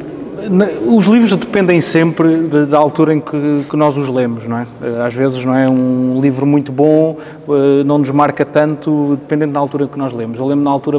os 0.87 1.05
livros 1.05 1.35
dependem 1.35 1.79
sempre 1.79 2.65
da 2.65 2.79
altura 2.79 3.13
em 3.13 3.19
que, 3.19 3.63
que, 3.69 3.77
nós 3.77 3.95
os 3.95 4.07
lemos, 4.07 4.47
não 4.47 4.57
é? 4.57 4.65
Às 5.05 5.13
vezes, 5.13 5.45
não 5.45 5.55
é? 5.55 5.69
Um 5.69 6.19
livro 6.19 6.47
muito 6.47 6.71
bom 6.71 7.17
uh, 7.47 7.83
não 7.85 7.99
nos 7.99 8.09
marca 8.09 8.43
tanto, 8.43 9.17
dependendo 9.21 9.53
da 9.53 9.59
altura 9.59 9.87
que 9.87 9.97
nós 9.99 10.13
lemos. 10.13 10.39
Eu 10.39 10.47
lembro 10.47 10.63
na 10.63 10.71
altura, 10.71 10.97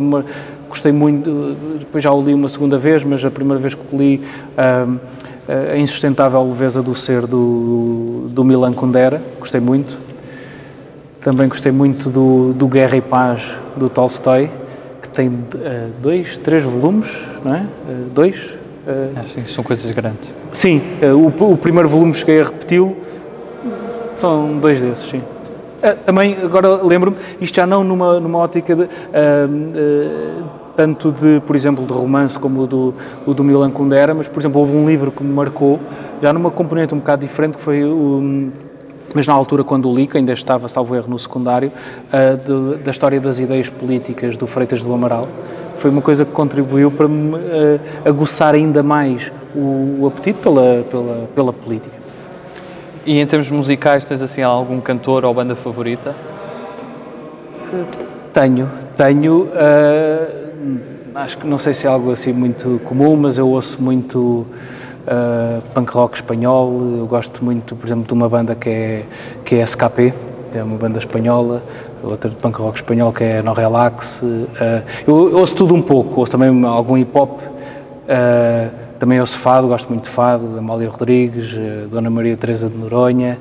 gostei 0.68 0.92
muito, 0.92 1.56
depois 1.78 2.04
já 2.04 2.12
o 2.12 2.22
li 2.22 2.32
uma 2.32 2.48
segunda 2.48 2.78
vez, 2.78 3.02
mas 3.02 3.24
a 3.24 3.30
primeira 3.30 3.60
vez 3.60 3.74
que 3.74 3.82
o 3.92 3.98
li. 3.98 4.22
Uh, 4.56 4.98
a 5.48 5.76
insustentável 5.76 6.42
leveza 6.42 6.82
do 6.82 6.92
ser 6.92 7.24
do, 7.24 8.26
do 8.30 8.44
Milan 8.44 8.72
Kundera, 8.72 9.22
gostei 9.38 9.60
muito. 9.60 9.96
Também 11.20 11.48
gostei 11.48 11.70
muito 11.70 12.10
do, 12.10 12.52
do 12.52 12.66
Guerra 12.66 12.96
e 12.96 13.00
Paz 13.00 13.42
do 13.76 13.88
Tolstói, 13.88 14.50
tem 15.16 15.28
uh, 15.28 15.42
dois, 16.00 16.36
três 16.38 16.62
volumes, 16.62 17.08
não 17.42 17.54
é? 17.54 17.60
Uh, 17.60 18.10
dois. 18.14 18.54
Uh, 18.86 19.28
sim, 19.28 19.44
são 19.44 19.64
coisas 19.64 19.90
grandes. 19.90 20.30
Sim, 20.52 20.80
o, 21.02 21.52
o, 21.52 21.56
primeiro 21.56 21.88
volume 21.88 22.14
cheguei 22.14 22.40
a 22.40 22.44
repeti-lo, 22.44 22.96
são 24.16 24.58
dois 24.58 24.80
desses, 24.80 25.08
sim. 25.08 25.20
também, 26.04 26.36
agora 26.40 26.82
lembro-me, 26.82 27.16
isto 27.40 27.56
já 27.56 27.66
não 27.66 27.82
numa, 27.82 28.20
numa 28.20 28.38
ótica 28.38 28.76
de 28.76 28.88
tanto 30.76 31.10
de, 31.10 31.40
por 31.40 31.56
exemplo, 31.56 31.84
de 31.84 31.92
romance 31.92 32.38
como 32.38 32.62
o 32.62 32.66
do, 32.66 32.94
o 33.26 33.34
do 33.34 33.42
Milan 33.42 33.70
Kundera, 33.70 34.14
mas, 34.14 34.28
por 34.28 34.40
exemplo, 34.40 34.60
houve 34.60 34.76
um 34.76 34.86
livro 34.86 35.10
que 35.10 35.24
me 35.24 35.32
marcou, 35.32 35.80
já 36.22 36.32
numa 36.32 36.50
componente 36.50 36.94
um 36.94 36.98
bocado 36.98 37.22
diferente, 37.22 37.56
que 37.56 37.64
foi 37.64 37.82
o 37.82 38.52
mas 39.16 39.26
na 39.26 39.32
altura 39.32 39.64
quando 39.64 39.88
o 39.88 39.94
li, 39.94 40.06
que 40.06 40.18
ainda 40.18 40.34
estava, 40.34 40.68
salvo 40.68 40.94
erro, 40.94 41.08
no 41.08 41.18
secundário, 41.18 41.72
uh, 42.12 42.74
de, 42.76 42.82
da 42.82 42.90
história 42.90 43.18
das 43.18 43.38
ideias 43.38 43.70
políticas 43.70 44.36
do 44.36 44.46
Freitas 44.46 44.82
do 44.82 44.92
Amaral. 44.92 45.26
Foi 45.78 45.90
uma 45.90 46.02
coisa 46.02 46.26
que 46.26 46.32
contribuiu 46.32 46.90
para 46.90 47.08
me 47.08 47.34
uh, 47.34 47.80
aguçar 48.04 48.54
ainda 48.54 48.82
mais 48.82 49.32
o, 49.54 50.00
o 50.00 50.06
apetite 50.06 50.38
pela, 50.40 50.84
pela, 50.90 51.28
pela 51.34 51.50
política. 51.50 51.96
E 53.06 53.18
em 53.18 53.26
termos 53.26 53.50
musicais, 53.50 54.04
tens 54.04 54.20
assim 54.20 54.42
algum 54.42 54.82
cantor 54.82 55.24
ou 55.24 55.32
banda 55.32 55.56
favorita? 55.56 56.14
Tenho, 58.34 58.68
tenho. 58.98 59.44
Uh, 59.44 60.78
acho 61.14 61.38
que 61.38 61.46
não 61.46 61.56
sei 61.56 61.72
se 61.72 61.86
é 61.86 61.88
algo 61.88 62.12
assim 62.12 62.34
muito 62.34 62.82
comum, 62.84 63.16
mas 63.16 63.38
eu 63.38 63.48
ouço 63.48 63.80
muito 63.80 64.46
uh, 65.06 65.62
punk 65.70 65.90
rock 65.92 66.16
espanhol. 66.16 66.72
Eu 66.98 67.06
gosto 67.06 67.44
muito, 67.44 67.74
por 67.74 67.86
exemplo, 67.86 68.06
de 68.06 68.12
uma 68.12 68.28
banda 68.28 68.54
que 68.54 68.68
é, 68.68 69.04
que 69.44 69.56
é 69.56 69.62
SKP, 69.62 70.12
é 70.54 70.62
uma 70.62 70.76
banda 70.76 70.98
espanhola, 70.98 71.62
outra 72.02 72.30
de 72.30 72.36
punk 72.36 72.58
rock 72.58 72.78
espanhol 72.78 73.12
que 73.12 73.24
é 73.24 73.42
No 73.42 73.52
Relax. 73.52 74.20
Uh, 74.22 74.48
eu, 75.06 75.30
eu 75.30 75.38
ouço 75.38 75.54
tudo 75.54 75.74
um 75.74 75.82
pouco, 75.82 76.20
ouço 76.20 76.32
também 76.32 76.64
algum 76.64 76.96
hip 76.96 77.10
hop. 77.16 77.40
Uh, 77.40 78.86
também 78.98 79.20
ouço 79.20 79.36
fado, 79.38 79.68
gosto 79.68 79.88
muito 79.88 80.04
de 80.04 80.08
fado, 80.10 80.46
da 80.48 80.58
Amália 80.58 80.88
Rodrigues, 80.88 81.54
Dona 81.90 82.08
Maria 82.08 82.34
Teresa 82.34 82.66
de 82.66 82.78
Noronha. 82.78 83.38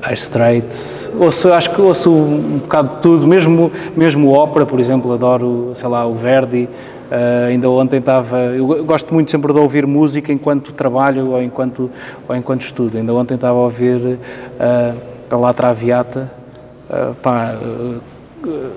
Dire 0.00 0.14
Straits, 0.14 1.08
ouço, 1.18 1.52
acho 1.52 1.70
que 1.70 1.80
ouço 1.80 2.10
um 2.10 2.58
bocado 2.58 2.96
de 2.96 3.02
tudo, 3.02 3.26
mesmo, 3.26 3.70
mesmo 3.94 4.32
ópera, 4.32 4.64
por 4.64 4.80
exemplo, 4.80 5.12
adoro, 5.12 5.72
sei 5.74 5.88
lá, 5.88 6.06
o 6.06 6.14
Verdi, 6.14 6.68
uh, 7.10 7.48
ainda 7.48 7.68
ontem 7.68 7.98
estava, 7.98 8.38
eu 8.38 8.84
gosto 8.84 9.12
muito 9.12 9.30
sempre 9.30 9.52
de 9.52 9.58
ouvir 9.58 9.86
música 9.86 10.32
enquanto 10.32 10.72
trabalho 10.72 11.30
ou 11.30 11.42
enquanto, 11.42 11.90
ou 12.28 12.36
enquanto 12.36 12.62
estudo, 12.62 12.96
ainda 12.96 13.12
ontem 13.12 13.34
estava 13.34 13.58
a 13.58 13.62
ouvir 13.62 13.96
uh, 13.96 14.18
a 15.30 15.36
La 15.36 15.52
Traviata, 15.52 16.30
uh, 16.88 17.14
pá, 17.16 17.54
uh, 17.54 18.00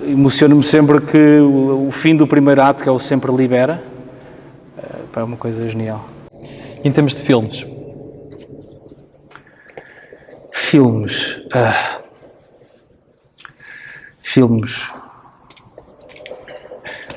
emociono-me 0.08 0.64
sempre 0.64 1.00
que 1.02 1.40
o, 1.40 1.88
o, 1.88 1.92
fim 1.92 2.16
do 2.16 2.28
primeiro 2.28 2.62
ato, 2.62 2.84
que 2.84 2.90
é 2.90 2.92
o 2.92 3.00
Sempre 3.00 3.32
Libera, 3.32 3.82
uh, 4.78 5.08
pá, 5.12 5.22
é 5.22 5.24
uma 5.24 5.38
coisa 5.38 5.68
genial. 5.70 6.06
Em 6.84 6.92
termos 6.92 7.16
de 7.16 7.22
filmes, 7.22 7.66
Filmes. 10.74 11.38
Ah, 11.54 12.00
filmes. 14.24 14.92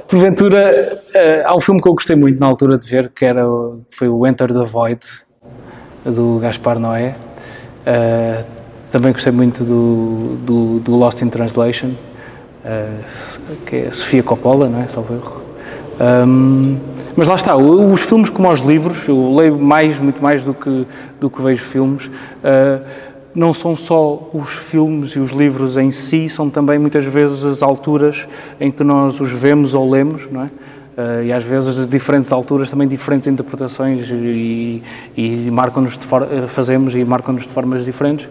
Porventura, 0.09 1.01
ah, 1.15 1.51
há 1.51 1.57
um 1.57 1.61
filme 1.61 1.81
que 1.81 1.89
eu 1.89 1.95
gostei 1.95 2.17
muito 2.17 2.39
na 2.39 2.47
altura 2.47 2.79
de 2.79 2.89
ver, 2.89 3.11
que 3.11 3.25
era, 3.25 3.45
foi 3.91 4.09
o 4.09 4.27
Enter 4.27 4.53
the 4.53 4.65
Void, 4.65 5.01
do 6.05 6.39
Gaspar 6.39 6.79
Noé. 6.79 7.17
Ah, 7.85 8.45
também 8.93 9.13
gostei 9.13 9.33
muito 9.33 9.65
do, 9.65 10.37
do, 10.45 10.81
do 10.81 10.97
Lost 10.97 11.21
in 11.23 11.29
Translation, 11.29 11.93
que 13.67 13.77
é 13.77 13.91
Sofia 13.93 14.23
Coppola, 14.23 14.69
não 14.69 14.81
é? 14.81 14.89
Salvo 14.89 15.15
erro. 15.15 15.43
Um, 16.01 16.79
mas 17.17 17.29
lá 17.29 17.35
está, 17.35 17.57
os 17.57 18.03
filmes 18.03 18.29
como 18.29 18.51
os 18.51 18.61
livros, 18.61 19.09
eu 19.09 19.35
leio 19.35 19.59
mais, 19.59 19.99
muito 19.99 20.23
mais 20.23 20.45
do 20.45 20.53
que, 20.53 20.87
do 21.19 21.31
que 21.31 21.43
vejo 21.43 21.65
filmes. 21.65 22.07
Uh, 22.07 22.85
não 23.37 23.53
são 23.53 23.77
só 23.77 24.31
os 24.33 24.49
filmes 24.55 25.11
e 25.11 25.19
os 25.19 25.31
livros 25.31 25.77
em 25.77 25.91
si, 25.91 26.27
são 26.27 26.49
também 26.49 26.79
muitas 26.79 27.05
vezes 27.05 27.45
as 27.45 27.63
alturas 27.63 28.27
em 28.59 28.71
que 28.71 28.83
nós 28.83 29.21
os 29.21 29.31
vemos 29.31 29.75
ou 29.75 29.89
lemos, 29.89 30.27
não 30.33 30.45
é? 30.45 30.47
Uh, 30.47 31.25
e 31.25 31.33
às 31.33 31.45
vezes 31.45 31.77
de 31.77 31.87
diferentes 31.87 32.33
alturas 32.33 32.71
também 32.71 32.89
diferentes 32.89 33.29
interpretações 33.29 34.09
e, 34.11 34.83
e 35.15 35.51
marcam-nos 35.51 35.93
eh, 35.95 36.47
fazemos 36.49 36.95
e 36.95 37.05
marcam-nos 37.05 37.43
de 37.43 37.51
formas 37.51 37.85
diferentes. 37.85 38.27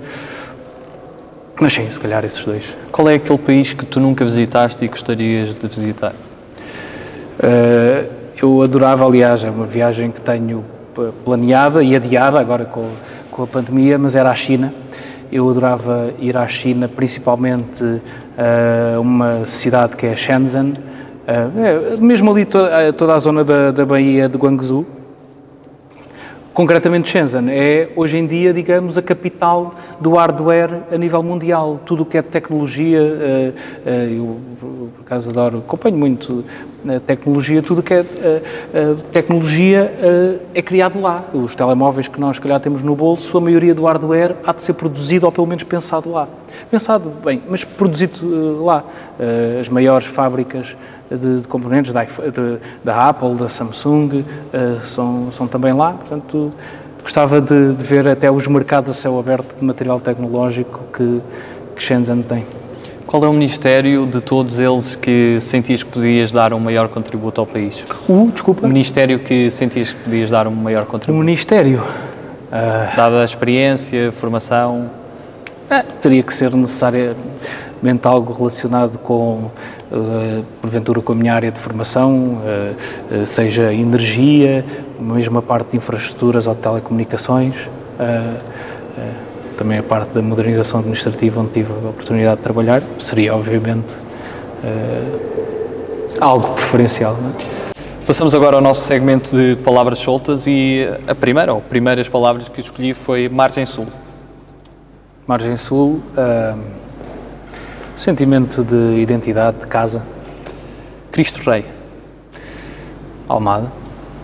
Mas 1.62 1.74
sim, 1.74 1.88
se 1.92 2.00
calhar 2.00 2.26
esses 2.26 2.44
dois. 2.44 2.74
Qual 2.92 3.08
é 3.08 3.14
aquele 3.14 3.38
país 3.38 3.72
que 3.74 3.86
tu 3.86 4.00
nunca 4.00 4.26
visitaste 4.26 4.84
e 4.84 4.88
gostarias 4.88 5.54
de 5.54 5.68
visitar? 5.68 6.14
Uh, 7.38 8.10
eu 8.42 8.64
adorava, 8.64 9.06
aliás, 9.06 9.44
é 9.44 9.52
uma 9.52 9.68
viagem 9.68 10.10
que 10.10 10.20
tenho 10.20 10.66
planeada 11.24 11.84
e 11.84 11.96
adiada 11.96 12.40
agora 12.40 12.66
com, 12.66 12.90
com 13.30 13.44
a 13.44 13.48
pandemia, 13.48 14.00
mas 14.00 14.16
era 14.16 14.32
a 14.32 14.36
China. 14.36 14.74
Eu 15.36 15.50
adorava 15.50 16.14
ir 16.18 16.38
à 16.38 16.48
China, 16.48 16.88
principalmente 16.88 17.84
a 18.38 18.98
uh, 18.98 19.02
uma 19.02 19.46
cidade 19.46 19.98
que 19.98 20.06
é 20.06 20.16
Shenzhen, 20.16 20.76
uh, 21.28 22.02
mesmo 22.02 22.32
ali 22.32 22.46
to 22.46 22.58
toda 22.98 23.16
a 23.16 23.20
zona 23.20 23.44
da, 23.44 23.70
da 23.70 23.86
Baía 23.86 24.30
de 24.30 24.38
Guangzhou, 24.38 24.86
concretamente 26.56 27.10
Shenzhen, 27.10 27.50
é 27.50 27.90
hoje 27.98 28.16
em 28.18 28.26
dia, 28.26 28.54
digamos, 28.54 28.98
a 28.98 29.02
capital 29.02 29.76
do 30.00 30.14
hardware 30.14 30.84
a 30.90 30.98
nível 30.98 31.22
mundial. 31.22 31.82
Tudo 31.86 32.04
o 32.04 32.06
que 32.06 32.18
é 32.18 32.22
tecnologia, 32.22 33.02
eh, 33.02 33.54
eh, 33.86 34.08
eu 34.18 34.38
por 34.58 34.90
acaso 35.06 35.32
adoro, 35.32 35.58
acompanho 35.58 35.98
muito 35.98 36.46
a 36.88 37.00
tecnologia, 37.02 37.62
tudo 37.62 37.80
o 37.80 37.84
que 37.84 37.94
é 37.94 38.06
eh, 38.24 38.96
tecnologia 39.12 39.94
é 40.54 40.62
criado 40.62 41.00
lá. 41.02 41.26
Os 41.34 41.54
telemóveis 41.56 42.08
que 42.08 42.20
nós, 42.22 42.38
se 42.38 42.42
calhar, 42.42 42.62
temos 42.62 42.82
no 42.82 42.96
bolso, 42.96 43.38
a 43.38 43.42
maioria 43.42 43.76
do 43.76 43.84
hardware 43.84 44.38
há 44.46 44.54
de 44.54 44.64
ser 44.64 44.74
produzido 44.74 45.26
ou 45.26 45.34
pelo 45.34 45.46
menos 45.46 45.64
pensado 45.66 46.10
lá. 46.10 46.26
Pensado 46.72 47.12
bem, 47.24 47.42
mas 47.50 47.66
produzido 47.66 48.64
lá. 48.64 48.86
As 49.60 49.68
maiores 49.68 50.08
fábricas 50.08 50.78
de, 51.10 51.42
de 51.42 51.48
componentes 51.48 51.94
da, 51.94 52.04
de, 52.04 52.58
da, 52.84 53.10
Apple, 53.10 53.36
da 53.36 53.50
Samsung, 53.50 54.24
uh, 54.24 54.86
são, 54.88 55.32
são 55.32 55.48
também 55.48 55.74
lá. 55.74 55.94
Portanto, 55.94 56.52
gostava 57.02 57.40
de, 57.40 57.74
de, 57.74 57.86
ver 57.86 58.08
até 58.08 58.32
os 58.32 58.48
mercados 58.48 58.90
a 58.90 58.94
céu 58.94 59.20
aberto 59.20 59.58
de 59.60 59.64
material 59.64 60.00
tecnológico 60.00 60.82
que, 60.94 61.22
que 61.76 61.84
Shenzhen 61.84 62.24
tem. 62.24 62.46
Qual 63.06 63.24
é 63.24 63.30
o 63.30 63.34
ministério 63.34 64.08
de 64.08 64.20
todos 64.20 64.60
eles 64.60 64.96
que 64.96 65.38
sentias 65.40 65.84
que 65.84 65.92
podias 65.92 66.32
dar 66.32 66.54
um 66.54 66.60
maior 66.60 66.88
contributo 66.90 67.40
ao 67.40 67.48
país? 67.48 67.86
O, 68.10 68.30
desculpa? 68.32 68.66
O 68.66 68.68
ministério 68.68 69.20
que 69.20 69.52
sentias 69.52 69.94
que 69.94 70.04
podias 70.04 70.30
dar 70.30 70.48
um 70.48 70.52
maior 70.52 70.86
contributo? 70.86 71.22
O 71.22 71.24
ministério? 71.24 71.82
Uh... 71.82 72.96
Dada 72.96 73.22
a 73.22 73.26
experiência, 73.26 74.12
formação? 74.12 74.90
Ah, 75.70 75.84
teria 76.02 76.22
que 76.24 76.34
ser 76.34 76.54
necessariamente 76.56 77.16
algo 78.04 78.34
relacionado 78.34 78.98
com 78.98 79.50
porventura 80.62 81.02
com 81.02 81.14
a 81.14 81.16
minha 81.16 81.34
área 81.34 81.52
de 81.52 81.60
formação, 81.60 82.42
eh, 82.46 82.74
eh, 83.12 83.26
seja 83.26 83.74
energia, 83.74 84.66
mesmo 85.00 85.40
a 85.40 85.42
parte 85.42 85.72
de 85.72 85.78
infraestruturas 85.78 86.48
ou 86.48 86.56
de 86.56 86.62
telecomunicações, 86.62 87.56
também 89.58 89.78
a 89.78 89.84
parte 89.84 90.10
da 90.10 90.22
modernização 90.22 90.82
administrativa, 90.82 91.40
onde 91.40 91.52
tive 91.52 91.72
a 91.72 91.90
oportunidade 91.90 92.38
de 92.38 92.44
trabalhar, 92.44 92.84
seria 93.00 93.34
obviamente 93.34 93.96
algo 96.20 96.54
preferencial. 96.56 97.16
É? 97.16 97.76
Passamos 98.06 98.36
agora 98.36 98.58
ao 98.58 98.62
nosso 98.62 98.82
segmento 98.82 99.36
de 99.36 99.56
palavras 99.64 100.00
soltas 100.00 100.46
e 100.46 100.90
a 101.08 101.16
primeira, 101.16 101.54
ou 101.54 101.62
primeiras 101.62 102.10
palavras 102.10 102.50
que 102.50 102.60
escolhi 102.60 102.94
foi 102.94 103.30
margem 103.30 103.66
sul. 103.66 103.88
Margem 105.28 105.58
Sul, 105.58 106.04
sentimento 107.96 108.64
de 108.64 109.00
identidade, 109.00 109.60
de 109.60 109.68
casa. 109.68 110.02
Cristo 111.12 111.50
Rei. 111.50 111.66
Almada. 113.28 113.72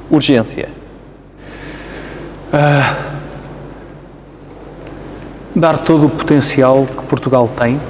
Urgência. 0.10 0.70
Uh, 2.54 3.12
dar 5.56 5.78
todo 5.80 6.08
o 6.08 6.10
potencial 6.10 6.86
que 6.86 7.04
Portugal 7.06 7.48
tem, 7.48 7.78
uh, 7.78 7.82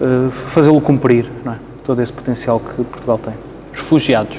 uh, 0.00 0.30
fazê-lo 0.30 0.80
cumprir, 0.80 1.30
não 1.44 1.52
é? 1.54 1.56
todo 1.82 2.02
esse 2.02 2.12
potencial 2.12 2.60
que 2.60 2.74
Portugal 2.84 3.18
tem. 3.18 3.34
Refugiados. 3.72 4.36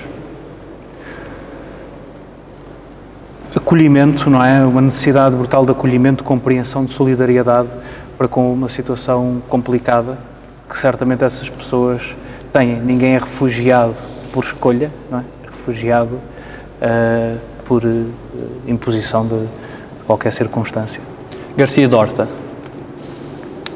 Acolhimento, 3.56 4.30
não 4.30 4.43
é? 4.43 4.64
Uma 4.64 4.82
necessidade 4.82 5.36
brutal 5.36 5.66
de 5.66 5.72
acolhimento, 5.72 6.24
de 6.24 6.28
compreensão, 6.28 6.86
de 6.86 6.91
solidariedade 6.91 7.70
para 8.18 8.28
com 8.28 8.51
uma 8.51 8.68
situação 8.68 9.41
complicada 9.47 10.18
que 10.68 10.78
certamente 10.78 11.24
essas 11.24 11.47
pessoas 11.49 12.15
têm. 12.51 12.80
Ninguém 12.82 13.15
é 13.15 13.20
refugiado 13.20 13.95
por 14.34 14.43
escolha, 14.43 14.91
não 15.09 15.20
é? 15.20 15.24
refugiado 15.45 16.15
uh, 16.15 17.38
por 17.65 17.84
uh, 17.84 18.05
imposição 18.65 19.26
de 19.26 19.47
qualquer 20.05 20.34
circunstância. 20.34 21.01
Garcia 21.55 21.88
Dorta. 21.88 22.28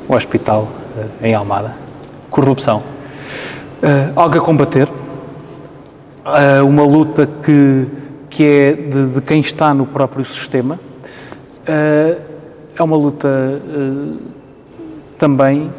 O 0.07 0.15
hospital 0.15 0.67
uh, 0.97 1.25
em 1.25 1.33
Almada. 1.33 1.73
Corrupção. 2.29 2.81
algo 4.15 4.37
a 4.37 4.41
combater. 4.41 4.87
uma 6.65 6.83
luta 6.83 7.27
que, 7.43 7.87
que 8.29 8.45
é 8.45 8.73
de, 8.73 9.07
de, 9.07 9.21
quem 9.21 9.41
está 9.41 9.73
no 9.73 9.85
próprio 9.85 10.23
sistema. 10.23 10.79
É 12.77 12.83
uma 12.83 12.97
luta 12.97 13.29
também 15.17 15.69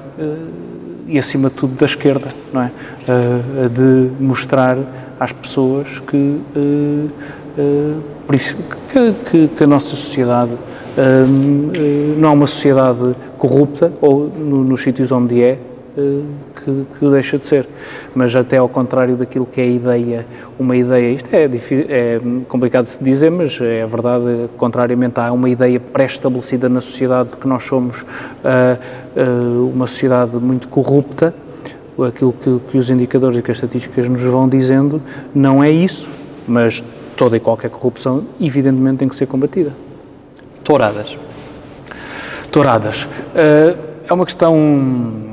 e 1.07 1.19
acima 1.19 1.49
de 1.49 1.57
tudo 1.57 1.75
da 1.75 1.85
esquerda, 1.85 2.33
não 2.53 2.63
é? 2.63 2.71
Uh, 3.07 3.69
de 3.69 4.23
mostrar 4.23 4.79
às 5.19 5.33
pessoas 5.33 6.01
que, 6.01 6.41
que, 9.29 9.49
que, 9.49 9.65
a 9.65 9.67
nossa 9.67 9.91
sociedade 9.91 10.53
não 12.17 12.31
é 12.31 12.33
uma 12.33 12.47
sociedade 12.47 13.15
corrupta, 13.39 13.93
ou 14.01 14.29
no, 14.29 14.65
nos 14.65 14.83
sítios 14.83 15.13
onde 15.13 15.43
é, 15.43 15.59
que, 16.65 16.87
que 16.99 17.11
deixa 17.11 17.39
de 17.39 17.47
ser. 17.47 17.67
Mas 18.15 18.35
até 18.35 18.57
ao 18.57 18.69
contrário 18.69 19.17
daquilo 19.17 19.47
que 19.47 19.61
é 19.61 19.65
a 19.65 19.67
ideia, 19.67 20.27
uma 20.59 20.77
ideia, 20.77 21.13
isto 21.13 21.29
é, 21.33 21.45
é 21.45 22.21
complicado 22.49 22.85
de 22.85 22.91
se 22.91 23.03
dizer, 23.03 23.31
mas 23.31 23.61
é 23.61 23.87
verdade, 23.87 24.49
contrariamente 24.57 25.19
a 25.21 25.33
uma 25.33 25.49
ideia 25.49 25.79
pré-estabelecida 25.79 26.69
na 26.69 26.81
sociedade 26.81 27.31
de 27.31 27.37
que 27.37 27.47
nós 27.47 27.63
somos 27.63 28.03
uh, 28.03 28.05
uh, 29.17 29.71
uma 29.75 29.87
sociedade 29.87 30.37
muito 30.37 30.69
corrupta, 30.69 31.35
aquilo 32.07 32.33
que, 32.33 32.61
que 32.71 32.79
os 32.79 32.91
indicadores 32.91 33.39
e 33.39 33.43
que 33.43 33.51
as 33.51 33.57
estatísticas 33.59 34.09
nos 34.09 34.23
vão 34.23 34.49
dizendo, 34.49 35.03
não 35.35 35.63
é 35.63 35.71
isso, 35.71 36.09
mas 36.47 36.83
toda 37.17 37.37
e 37.37 37.41
qualquer 37.41 37.71
corrupção, 37.71 38.25
evidentemente, 38.41 38.99
tem 38.99 39.09
que 39.09 39.17
ser 39.17 39.27
combatida. 39.27 39.73
Touradas. 40.65 41.17
Touradas. 42.51 43.05
Uh, 43.05 43.93
é 44.09 44.13
uma 44.13 44.25
questão 44.25 45.32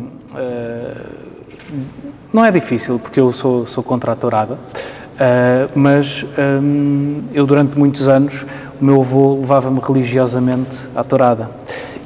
não 2.31 2.45
é 2.45 2.51
difícil, 2.51 2.99
porque 2.99 3.19
eu 3.19 3.31
sou, 3.31 3.65
sou 3.65 3.83
contratorada, 3.83 4.53
uh, 4.53 5.69
mas 5.73 6.25
um, 6.61 7.23
eu 7.33 7.45
durante 7.45 7.77
muitos 7.77 8.07
anos, 8.07 8.45
o 8.79 8.85
meu 8.85 9.01
avô 9.01 9.35
levava-me 9.35 9.79
religiosamente 9.79 10.87
à 10.95 11.03
tourada. 11.03 11.49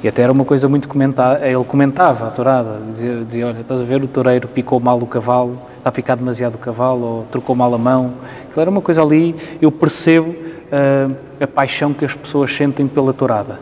E 0.02 0.08
até 0.08 0.22
era 0.22 0.32
uma 0.32 0.44
coisa 0.44 0.68
muito 0.68 0.88
comentada, 0.88 1.48
ele 1.48 1.64
comentava 1.64 2.28
a 2.28 2.30
tourada, 2.30 2.80
dizia, 2.90 3.24
dizia, 3.26 3.48
olha, 3.48 3.62
estás 3.62 3.80
a 3.80 3.84
ver, 3.84 4.04
o 4.04 4.08
toureiro 4.08 4.48
picou 4.48 4.80
mal 4.80 4.98
o 4.98 5.06
cavalo, 5.06 5.58
está 5.78 5.90
a 5.90 5.92
picar 5.92 6.18
demasiado 6.18 6.56
o 6.56 6.58
cavalo, 6.58 7.06
ou 7.06 7.26
trocou 7.32 7.56
mal 7.56 7.74
a 7.74 7.78
mão. 7.78 8.14
Aquilo 8.46 8.62
era 8.62 8.70
uma 8.70 8.82
coisa 8.82 9.02
ali, 9.02 9.34
eu 9.62 9.72
percebo 9.72 10.30
uh, 10.30 11.16
a 11.40 11.48
paixão 11.48 11.94
que 11.94 12.04
as 12.04 12.14
pessoas 12.14 12.54
sentem 12.54 12.88
pela 12.88 13.14
tourada. 13.14 13.60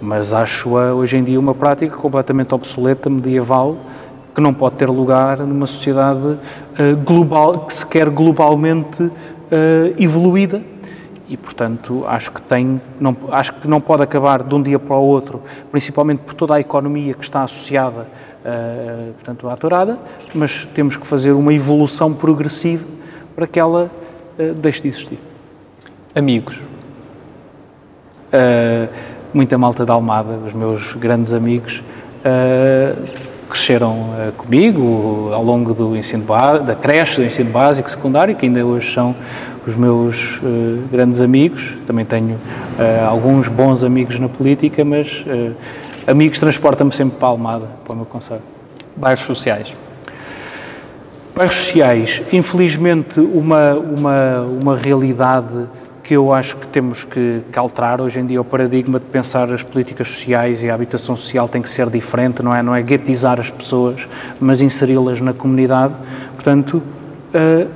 Mas 0.00 0.32
acho-a 0.32 0.94
hoje 0.94 1.16
em 1.16 1.24
dia 1.24 1.38
uma 1.38 1.54
prática 1.54 1.96
completamente 1.96 2.54
obsoleta, 2.54 3.10
medieval, 3.10 3.76
que 4.34 4.40
não 4.40 4.54
pode 4.54 4.76
ter 4.76 4.88
lugar 4.88 5.38
numa 5.38 5.66
sociedade 5.66 6.26
uh, 6.26 6.96
global, 7.04 7.66
que 7.66 7.74
se 7.74 7.86
quer 7.86 8.08
globalmente 8.08 9.02
uh, 9.02 9.12
evoluída. 9.98 10.62
E, 11.28 11.36
portanto, 11.36 12.04
acho 12.08 12.32
que, 12.32 12.42
tem, 12.42 12.80
não, 13.00 13.16
acho 13.30 13.54
que 13.54 13.68
não 13.68 13.80
pode 13.80 14.02
acabar 14.02 14.42
de 14.42 14.52
um 14.52 14.60
dia 14.60 14.80
para 14.80 14.96
o 14.96 15.02
outro, 15.02 15.40
principalmente 15.70 16.20
por 16.20 16.34
toda 16.34 16.56
a 16.56 16.60
economia 16.60 17.14
que 17.14 17.22
está 17.22 17.44
associada 17.44 18.08
uh, 18.44 19.12
portanto, 19.12 19.48
à 19.48 19.56
tourada, 19.56 19.98
mas 20.34 20.66
temos 20.74 20.96
que 20.96 21.06
fazer 21.06 21.30
uma 21.30 21.54
evolução 21.54 22.12
progressiva 22.12 22.84
para 23.36 23.46
que 23.46 23.60
ela 23.60 23.90
deixe 24.56 24.82
de 24.82 24.88
existir. 24.88 25.18
Amigos? 26.14 26.60
muita 29.32 29.58
malta 29.58 29.84
da 29.84 29.92
Almada, 29.92 30.34
os 30.46 30.52
meus 30.52 30.94
grandes 30.94 31.32
amigos, 31.32 31.82
cresceram 33.50 33.92
uh, 33.92 34.32
comigo 34.36 35.30
ao 35.34 35.42
longo 35.42 35.74
do 35.74 35.96
ensino 35.96 36.24
da 36.64 36.74
creche, 36.74 37.16
do 37.16 37.24
ensino 37.24 37.50
básico, 37.50 37.90
secundário, 37.90 38.34
que 38.36 38.46
ainda 38.46 38.64
hoje 38.64 38.94
são 38.94 39.14
os 39.66 39.74
meus 39.74 40.38
uh, 40.38 40.82
grandes 40.90 41.20
amigos. 41.20 41.74
Também 41.86 42.04
tenho 42.04 42.36
uh, 42.36 43.08
alguns 43.08 43.48
bons 43.48 43.82
amigos 43.82 44.18
na 44.18 44.28
política, 44.28 44.84
mas 44.84 45.24
amigos 46.06 46.38
transportam-me 46.38 46.92
sempre 46.92 47.18
para 47.18 47.28
a 47.28 47.30
Almada, 47.32 47.66
para 47.84 47.92
o 47.92 47.96
meu 47.96 48.06
conselho. 48.06 48.42
Bairros 48.96 49.20
sociais. 49.20 49.76
Bairros 51.34 51.56
sociais, 51.56 52.22
infelizmente, 52.32 53.20
uma, 53.20 53.74
uma, 53.74 54.40
uma 54.40 54.76
realidade 54.76 55.66
que 56.10 56.16
eu 56.16 56.32
acho 56.32 56.56
que 56.56 56.66
temos 56.66 57.04
que, 57.04 57.40
que, 57.52 57.56
alterar 57.56 58.00
hoje 58.00 58.18
em 58.18 58.26
dia 58.26 58.40
o 58.40 58.44
paradigma 58.44 58.98
de 58.98 59.04
pensar 59.04 59.48
as 59.52 59.62
políticas 59.62 60.08
sociais 60.08 60.60
e 60.60 60.68
a 60.68 60.74
habitação 60.74 61.16
social 61.16 61.48
tem 61.48 61.62
que 61.62 61.70
ser 61.70 61.88
diferente, 61.88 62.42
não 62.42 62.52
é? 62.52 62.64
Não 62.64 62.74
é 62.74 62.82
guetizar 62.82 63.38
as 63.38 63.48
pessoas, 63.48 64.08
mas 64.40 64.60
inseri-las 64.60 65.20
na 65.20 65.32
comunidade. 65.32 65.94
Portanto, 66.34 66.82
uh, 67.32 67.70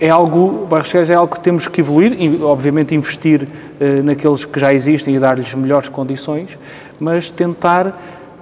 é 0.00 0.08
algo, 0.08 0.66
bairros 0.66 0.88
sociais 0.88 1.10
é 1.10 1.14
algo 1.14 1.34
que 1.34 1.40
temos 1.40 1.68
que 1.68 1.82
evoluir 1.82 2.16
e, 2.18 2.42
obviamente, 2.42 2.94
investir 2.94 3.42
uh, 3.42 4.02
naqueles 4.02 4.46
que 4.46 4.58
já 4.58 4.72
existem 4.72 5.14
e 5.14 5.18
dar-lhes 5.18 5.52
melhores 5.52 5.90
condições, 5.90 6.58
mas 6.98 7.30
tentar 7.30 8.00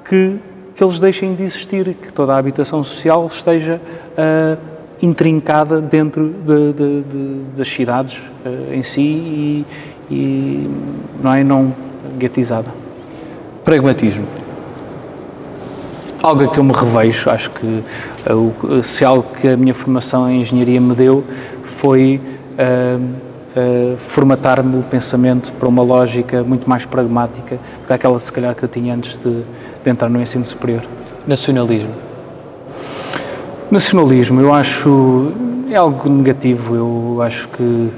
que, 0.08 0.36
que 0.72 0.84
eles 0.84 1.00
deixem 1.00 1.34
de 1.34 1.42
existir, 1.42 1.96
que 2.00 2.12
toda 2.12 2.32
a 2.32 2.38
habitação 2.38 2.84
social 2.84 3.26
esteja 3.26 3.80
uh, 4.12 4.56
intrincada 5.02 5.80
dentro 5.80 6.28
de, 6.28 6.72
de, 6.72 7.02
de, 7.02 7.40
das 7.56 7.68
cidades 7.68 8.18
uh, 8.44 8.74
em 8.74 8.82
si 8.82 9.00
e, 9.00 9.66
e, 10.10 10.70
não 11.22 11.32
é 11.32 11.42
não 11.42 11.74
guetizada. 12.18 12.68
Pragmatismo. 13.64 14.26
Algo 16.22 16.50
que 16.50 16.58
eu 16.60 16.64
me 16.64 16.72
revejo, 16.72 17.30
acho 17.30 17.50
que 17.50 17.82
uh, 18.30 18.82
se 18.82 19.04
algo 19.04 19.26
que 19.40 19.48
a 19.48 19.56
minha 19.56 19.72
formação 19.72 20.30
em 20.30 20.42
engenharia 20.42 20.80
me 20.80 20.94
deu 20.94 21.24
foi 21.64 22.20
uh, 22.58 23.20
formatar-me 23.96 24.78
o 24.78 24.82
pensamento 24.82 25.50
para 25.52 25.68
uma 25.68 25.82
lógica 25.82 26.44
muito 26.44 26.68
mais 26.68 26.84
pragmática 26.84 27.56
do 27.56 27.86
que 27.86 27.92
aquela, 27.92 28.18
se 28.18 28.30
calhar, 28.30 28.54
que 28.54 28.62
eu 28.62 28.68
tinha 28.68 28.94
antes 28.94 29.18
de, 29.18 29.42
de 29.82 29.90
entrar 29.90 30.08
no 30.08 30.20
ensino 30.20 30.44
superior. 30.44 30.82
Nacionalismo 31.26 32.09
Nacionalismo, 33.70 34.40
eu 34.40 34.52
acho 34.52 35.32
é 35.70 35.76
algo 35.76 36.08
negativo. 36.10 36.74
Eu 36.74 37.22
acho 37.22 37.46
que 37.48 37.62
uh, 37.62 37.90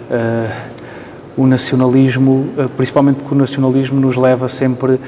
o 1.34 1.46
nacionalismo, 1.46 2.46
uh, 2.58 2.68
principalmente 2.76 3.16
porque 3.16 3.34
o 3.34 3.38
nacionalismo 3.38 3.98
nos 3.98 4.14
leva 4.14 4.50
sempre 4.50 4.92
uh, 4.92 5.00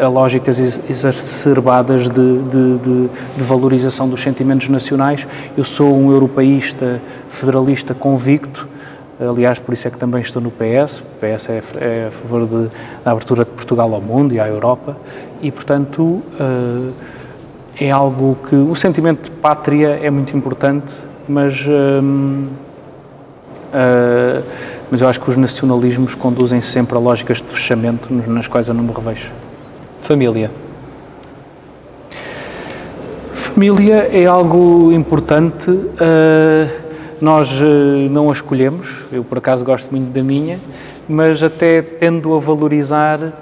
a, 0.00 0.04
a, 0.04 0.08
lógicas 0.08 0.58
exacerbadas 0.90 2.10
de, 2.10 2.38
de, 2.38 2.78
de, 2.78 3.08
de, 3.36 3.44
valorização 3.44 4.08
dos 4.08 4.20
sentimentos 4.20 4.68
nacionais. 4.68 5.28
Eu 5.56 5.62
sou 5.62 5.96
um 5.96 6.10
europeísta 6.10 7.00
federalista 7.28 7.94
convicto. 7.94 8.68
Aliás, 9.20 9.60
por 9.60 9.72
isso 9.72 9.86
é 9.86 9.90
que 9.92 9.98
também 9.98 10.22
estou 10.22 10.42
no 10.42 10.50
PS. 10.50 10.98
O 10.98 11.04
PS 11.20 11.48
é, 11.48 11.62
é 11.80 12.06
a 12.08 12.10
favor 12.10 12.44
da 13.04 13.12
abertura 13.12 13.44
de 13.44 13.50
Portugal 13.52 13.94
ao 13.94 14.00
mundo 14.00 14.34
e 14.34 14.40
à 14.40 14.48
Europa. 14.48 14.96
E, 15.40 15.52
portanto, 15.52 16.20
é 17.78 17.90
algo 17.90 18.36
que 18.48 18.54
o 18.54 18.74
sentimento 18.74 19.24
de 19.24 19.30
pátria 19.30 19.98
é 20.02 20.10
muito 20.10 20.36
importante, 20.36 20.94
mas 21.28 21.66
hum, 21.68 22.48
uh, 23.72 24.42
mas 24.92 25.00
eu 25.00 25.08
acho 25.08 25.18
que 25.18 25.30
os 25.30 25.38
nacionalismos 25.38 26.14
conduzem 26.14 26.60
sempre 26.60 26.94
a 26.94 27.00
lógicas 27.00 27.38
de 27.38 27.48
fechamento 27.48 28.12
nas 28.12 28.46
quais 28.46 28.68
eu 28.68 28.74
não 28.74 28.84
me 28.84 28.92
revejo. 28.92 29.30
Família. 29.96 30.50
Família 33.32 34.06
é 34.12 34.26
algo 34.26 34.92
importante. 34.92 35.70
Uh, 35.70 36.68
nós 37.22 37.50
uh, 37.52 37.64
não 38.10 38.28
a 38.28 38.32
escolhemos. 38.34 38.98
Eu 39.10 39.24
por 39.24 39.38
acaso 39.38 39.64
gosto 39.64 39.90
muito 39.90 40.12
da 40.12 40.22
minha, 40.22 40.58
mas 41.08 41.42
até 41.42 41.80
tendo 41.80 42.34
a 42.34 42.38
valorizar 42.38 43.32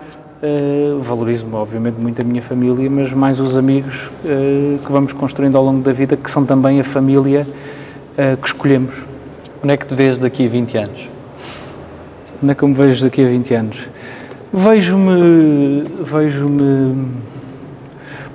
uh, 0.42 1.00
valorizo 1.00 1.46
obviamente 1.52 1.96
muito 2.00 2.20
a 2.20 2.24
minha 2.24 2.42
família, 2.42 2.88
mas 2.90 3.12
mais 3.12 3.40
os 3.40 3.56
amigos 3.56 4.10
uh, 4.24 4.78
que 4.78 4.92
vamos 4.92 5.12
construindo 5.12 5.56
ao 5.56 5.64
longo 5.64 5.82
da 5.82 5.92
vida, 5.92 6.16
que 6.16 6.30
são 6.30 6.44
também 6.44 6.80
a 6.80 6.84
família 6.84 7.46
uh, 7.46 8.36
que 8.36 8.46
escolhemos. 8.46 8.94
Onde 9.62 9.74
é 9.74 9.76
que 9.76 9.86
te 9.86 9.94
vês 9.94 10.18
daqui 10.18 10.46
a 10.46 10.48
20 10.48 10.78
anos? 10.78 11.08
Onde 12.42 12.52
é 12.52 12.54
que 12.54 12.62
eu 12.62 12.68
me 12.68 12.74
vejo 12.74 13.02
daqui 13.04 13.22
a 13.22 13.26
20 13.26 13.54
anos? 13.54 13.88
Vejo-me, 14.52 15.84
vejo-me 16.02 17.06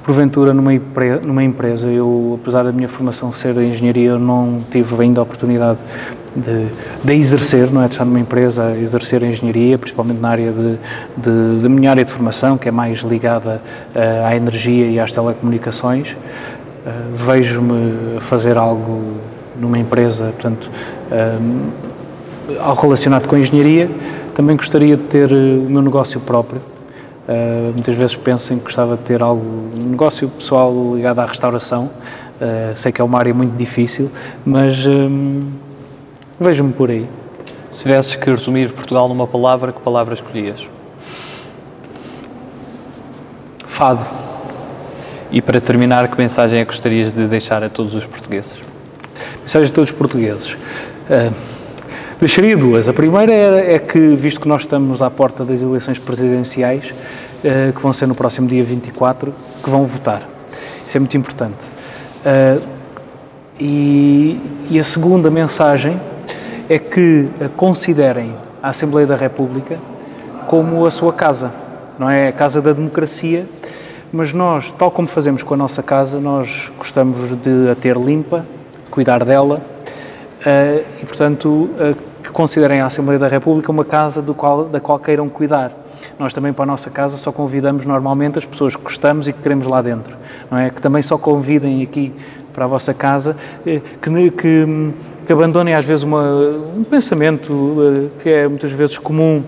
porventura 0.03 0.53
numa, 0.53 0.72
numa 1.26 1.43
empresa. 1.43 1.88
Eu, 1.88 2.39
apesar 2.39 2.64
da 2.64 2.72
minha 2.72 2.88
formação 2.88 3.34
ser 3.34 3.56
de 3.56 3.66
engenharia, 3.66 4.12
eu 4.12 4.20
não 4.20 4.60
tive 4.72 5.01
ainda 5.01 5.20
a 5.20 5.24
oportunidade 5.24 5.80
de, 6.36 6.67
de 7.03 7.13
exercer, 7.13 7.71
não 7.71 7.81
é? 7.81 7.86
De 7.86 7.93
estar 7.93 8.05
numa 8.05 8.19
empresa 8.19 8.65
a 8.65 8.77
exercer 8.77 9.23
a 9.23 9.27
engenharia, 9.27 9.77
principalmente 9.77 10.19
na 10.19 10.29
área 10.29 10.51
de, 10.51 10.77
de, 11.17 11.61
da 11.61 11.69
minha 11.69 11.89
área 11.89 12.03
de 12.03 12.11
formação, 12.11 12.57
que 12.57 12.67
é 12.67 12.71
mais 12.71 12.99
ligada 12.99 13.61
uh, 13.95 14.25
à 14.27 14.36
energia 14.36 14.88
e 14.88 14.99
às 14.99 15.11
telecomunicações. 15.11 16.11
Uh, 16.11 17.15
Vejo-me 17.15 18.19
fazer 18.19 18.57
algo 18.57 19.17
numa 19.59 19.77
empresa, 19.79 20.25
portanto, 20.33 20.69
uh, 21.11 22.59
algo 22.59 22.81
relacionado 22.81 23.27
com 23.27 23.36
a 23.36 23.39
engenharia. 23.39 23.89
Também 24.36 24.57
gostaria 24.57 24.97
de 24.97 25.03
ter 25.03 25.31
o 25.31 25.69
meu 25.69 25.81
negócio 25.81 26.19
próprio, 26.19 26.61
Uh, 27.27 27.73
muitas 27.73 27.95
vezes 27.95 28.15
penso 28.15 28.53
em 28.53 28.59
que 28.59 28.65
gostava 28.65 28.95
de 28.95 29.01
ter 29.01 29.23
algo, 29.23 29.43
um 29.79 29.89
negócio 29.89 30.29
pessoal 30.29 30.71
ligado 30.95 31.19
à 31.19 31.25
restauração. 31.25 31.89
Uh, 32.39 32.75
sei 32.75 32.91
que 32.91 33.01
é 33.01 33.03
uma 33.03 33.17
área 33.17 33.33
muito 33.33 33.57
difícil, 33.57 34.11
mas 34.45 34.86
um, 34.86 35.47
vejo-me 36.39 36.73
por 36.73 36.89
aí. 36.89 37.07
Se 37.71 37.83
tivesses 37.83 38.15
que 38.15 38.29
resumir 38.29 38.71
Portugal 38.71 39.07
numa 39.07 39.27
palavra, 39.27 39.73
que 39.73 39.79
palavra 39.81 40.13
escolhias? 40.13 40.69
Fado. 43.65 44.05
E 45.31 45.41
para 45.41 45.59
terminar, 45.59 46.07
que 46.07 46.17
mensagem 46.17 46.59
é 46.59 46.65
que 46.65 46.71
gostarias 46.71 47.13
de 47.13 47.27
deixar 47.27 47.63
a 47.63 47.69
todos 47.69 47.93
os 47.93 48.05
portugueses? 48.05 48.55
Mensagem 49.41 49.69
a 49.69 49.73
todos 49.73 49.91
os 49.91 49.95
portugueses. 49.97 50.53
Uh, 50.53 51.55
Deixaria 52.19 52.55
duas. 52.55 52.88
A 52.88 52.93
primeira 52.93 53.33
é, 53.33 53.75
é, 53.75 53.79
que, 53.79 54.15
visto 54.15 54.39
que 54.39 54.47
nós 54.47 54.61
estamos 54.61 55.01
à 55.01 55.11
porta 55.11 55.43
das 55.43 55.61
eleições 55.61 55.99
presidenciais, 55.99 56.91
uh, 57.43 57.73
que 57.73 57.81
vão 57.81 57.91
ser 57.91 58.07
no 58.07 58.15
próximo 58.15 58.47
dia 58.47 58.63
24, 58.63 59.33
que 59.61 59.69
vão 59.69 59.86
votar. 59.86 60.21
Isso 60.88 60.95
é 60.95 60.99
muito 60.99 61.17
importante. 61.17 61.65
Uh, 62.25 62.61
e, 63.59 64.39
e, 64.69 64.79
a 64.79 64.83
segunda 64.83 65.29
mensagem 65.29 65.99
é 66.70 66.80
que 66.80 67.30
considerem 67.55 68.36
a 68.61 68.70
Assembleia 68.70 69.07
da 69.07 69.16
República 69.16 69.78
como 70.47 70.86
a 70.86 70.91
sua 70.91 71.13
casa, 71.13 71.51
não 71.97 72.09
é 72.09 72.28
a 72.28 72.34
casa 72.34 72.61
da 72.61 72.74
democracia, 72.74 73.45
mas 74.11 74.34
nós, 74.34 74.72
tal 74.72 74.91
como 74.91 75.07
fazemos 75.07 75.43
com 75.43 75.53
a 75.53 75.57
nossa 75.57 75.82
casa, 75.82 76.20
nós 76.20 76.72
gostamos 76.78 77.36
de 77.41 77.70
a 77.70 77.76
ter 77.76 77.97
limpa, 77.97 78.45
de 78.84 78.91
cuidar 78.91 79.24
dela, 79.26 79.61
Uh, 80.45 80.86
e, 81.01 81.05
portanto, 81.07 81.72
que 82.22 82.30
considerem 82.30 82.80
a 82.80 82.86
Assembleia 82.86 83.18
da 83.18 83.28
República 83.28 83.72
uma 83.72 83.84
casa 83.84 84.22
do 84.22 84.36
qual, 84.36 84.66
da 84.66 84.80
qual 84.80 84.99
queiram 84.99 85.28
cuidar. 85.28 85.72
Nós 86.20 86.36
também 86.36 86.53
para 86.53 86.63
a 86.63 86.66
nossa 86.68 86.91
casa 86.91 87.18
só 87.18 87.32
convidamos 87.32 87.84
normalmente 87.84 88.38
as 88.38 88.45
pessoas 88.45 88.76
que 88.76 88.84
gostamos 88.84 89.28
e 89.28 89.34
que 89.34 89.41
queremos 89.41 89.66
lá 89.66 89.82
dentro, 89.82 90.16
não 90.51 90.59
é? 90.59 90.70
Que 90.70 90.80
também 90.80 91.01
só 91.01 91.18
convidem 91.18 91.82
aqui 91.82 92.13
para 92.53 92.66
a 92.66 92.68
vossa 92.68 92.93
casa, 92.93 93.36
uh, 93.61 93.82
que, 93.99 94.32
que, 94.32 94.93
que, 95.26 95.34
abandonem 95.34 95.73
às 95.73 95.86
vezes 95.86 96.03
uma, 96.03 96.23
um 96.76 96.84
pensamento 96.84 98.11
que 98.19 98.30
é 98.30 98.47
muitas 98.47 98.71
vezes 98.71 98.97
comum 98.97 99.43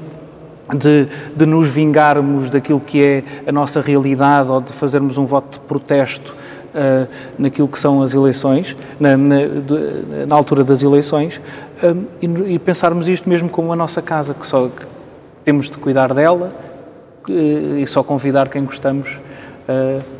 de, 0.76 1.08
de, 1.36 1.46
nos 1.46 1.70
vingarmos 1.70 2.50
daquilo 2.50 2.80
que 2.80 3.04
é 3.04 3.24
a 3.48 3.52
nossa 3.52 3.80
realidade 3.80 4.50
ou 4.50 4.60
de 4.60 4.74
fazermos 4.74 5.18
um 5.18 5.26
voto 5.26 5.60
de 5.60 5.60
protesto 5.62 6.36
uh, 6.74 7.08
naquilo 7.38 7.68
que 7.68 7.80
são 7.80 8.02
as 8.02 8.14
eleições, 8.14 8.76
na, 9.00 9.16
na, 9.16 9.36
na 10.28 10.36
altura 10.36 10.64
das 10.64 10.84
eleições, 10.84 11.40
uh, 11.82 12.06
e, 12.22 12.54
e, 12.56 12.60
pensarmos 12.60 13.08
isto 13.08 13.30
mesmo 13.30 13.50
como 13.50 13.72
a 13.72 13.76
nossa 13.76 14.02
casa, 14.02 14.34
que 14.34 14.46
só 14.46 14.68
que 14.68 14.86
temos 15.46 15.72
de 15.72 15.78
cuidar 15.78 16.14
dela 16.14 16.54
uh, 17.28 17.78
e 17.78 17.88
só 17.88 18.04
convidar 18.04 18.50
quem 18.50 18.64
gostamos 18.64 19.18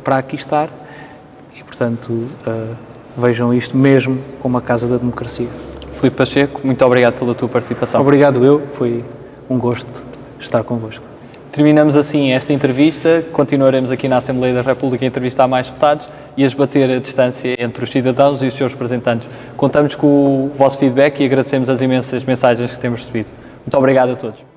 para 0.04 0.18
aqui 0.18 0.36
estar. 0.36 0.68
E, 1.58 1.64
portanto, 1.64 2.28
vejam 3.20 3.52
isto 3.52 3.76
mesmo 3.76 4.18
como 4.40 4.56
a 4.56 4.62
casa 4.62 4.86
da 4.86 4.96
democracia. 4.96 5.48
Filipe 5.92 6.16
Pacheco, 6.16 6.60
muito 6.64 6.84
obrigado 6.84 7.18
pela 7.18 7.34
tua 7.34 7.48
participação. 7.48 8.00
Obrigado 8.00 8.44
eu, 8.44 8.62
foi 8.74 9.04
um 9.50 9.58
gosto 9.58 9.88
estar 10.38 10.62
convosco. 10.62 11.04
Terminamos 11.50 11.96
assim 11.96 12.30
esta 12.32 12.52
entrevista. 12.52 13.24
Continuaremos 13.32 13.90
aqui 13.90 14.06
na 14.06 14.18
Assembleia 14.18 14.54
da 14.54 14.62
República 14.62 15.04
a 15.04 15.08
entrevistar 15.08 15.48
mais 15.48 15.66
deputados 15.66 16.08
e 16.36 16.44
a 16.44 16.46
esbater 16.46 16.88
a 16.88 17.00
distância 17.00 17.56
entre 17.58 17.82
os 17.82 17.90
cidadãos 17.90 18.42
e 18.42 18.46
os 18.46 18.54
seus 18.54 18.72
representantes. 18.72 19.26
Contamos 19.56 19.96
com 19.96 20.06
o 20.06 20.50
vosso 20.54 20.78
feedback 20.78 21.20
e 21.20 21.24
agradecemos 21.24 21.68
as 21.68 21.80
imensas 21.80 22.24
mensagens 22.24 22.72
que 22.72 22.78
temos 22.78 23.00
recebido. 23.00 23.32
Muito 23.66 23.76
obrigado 23.76 24.12
a 24.12 24.16
todos. 24.16 24.47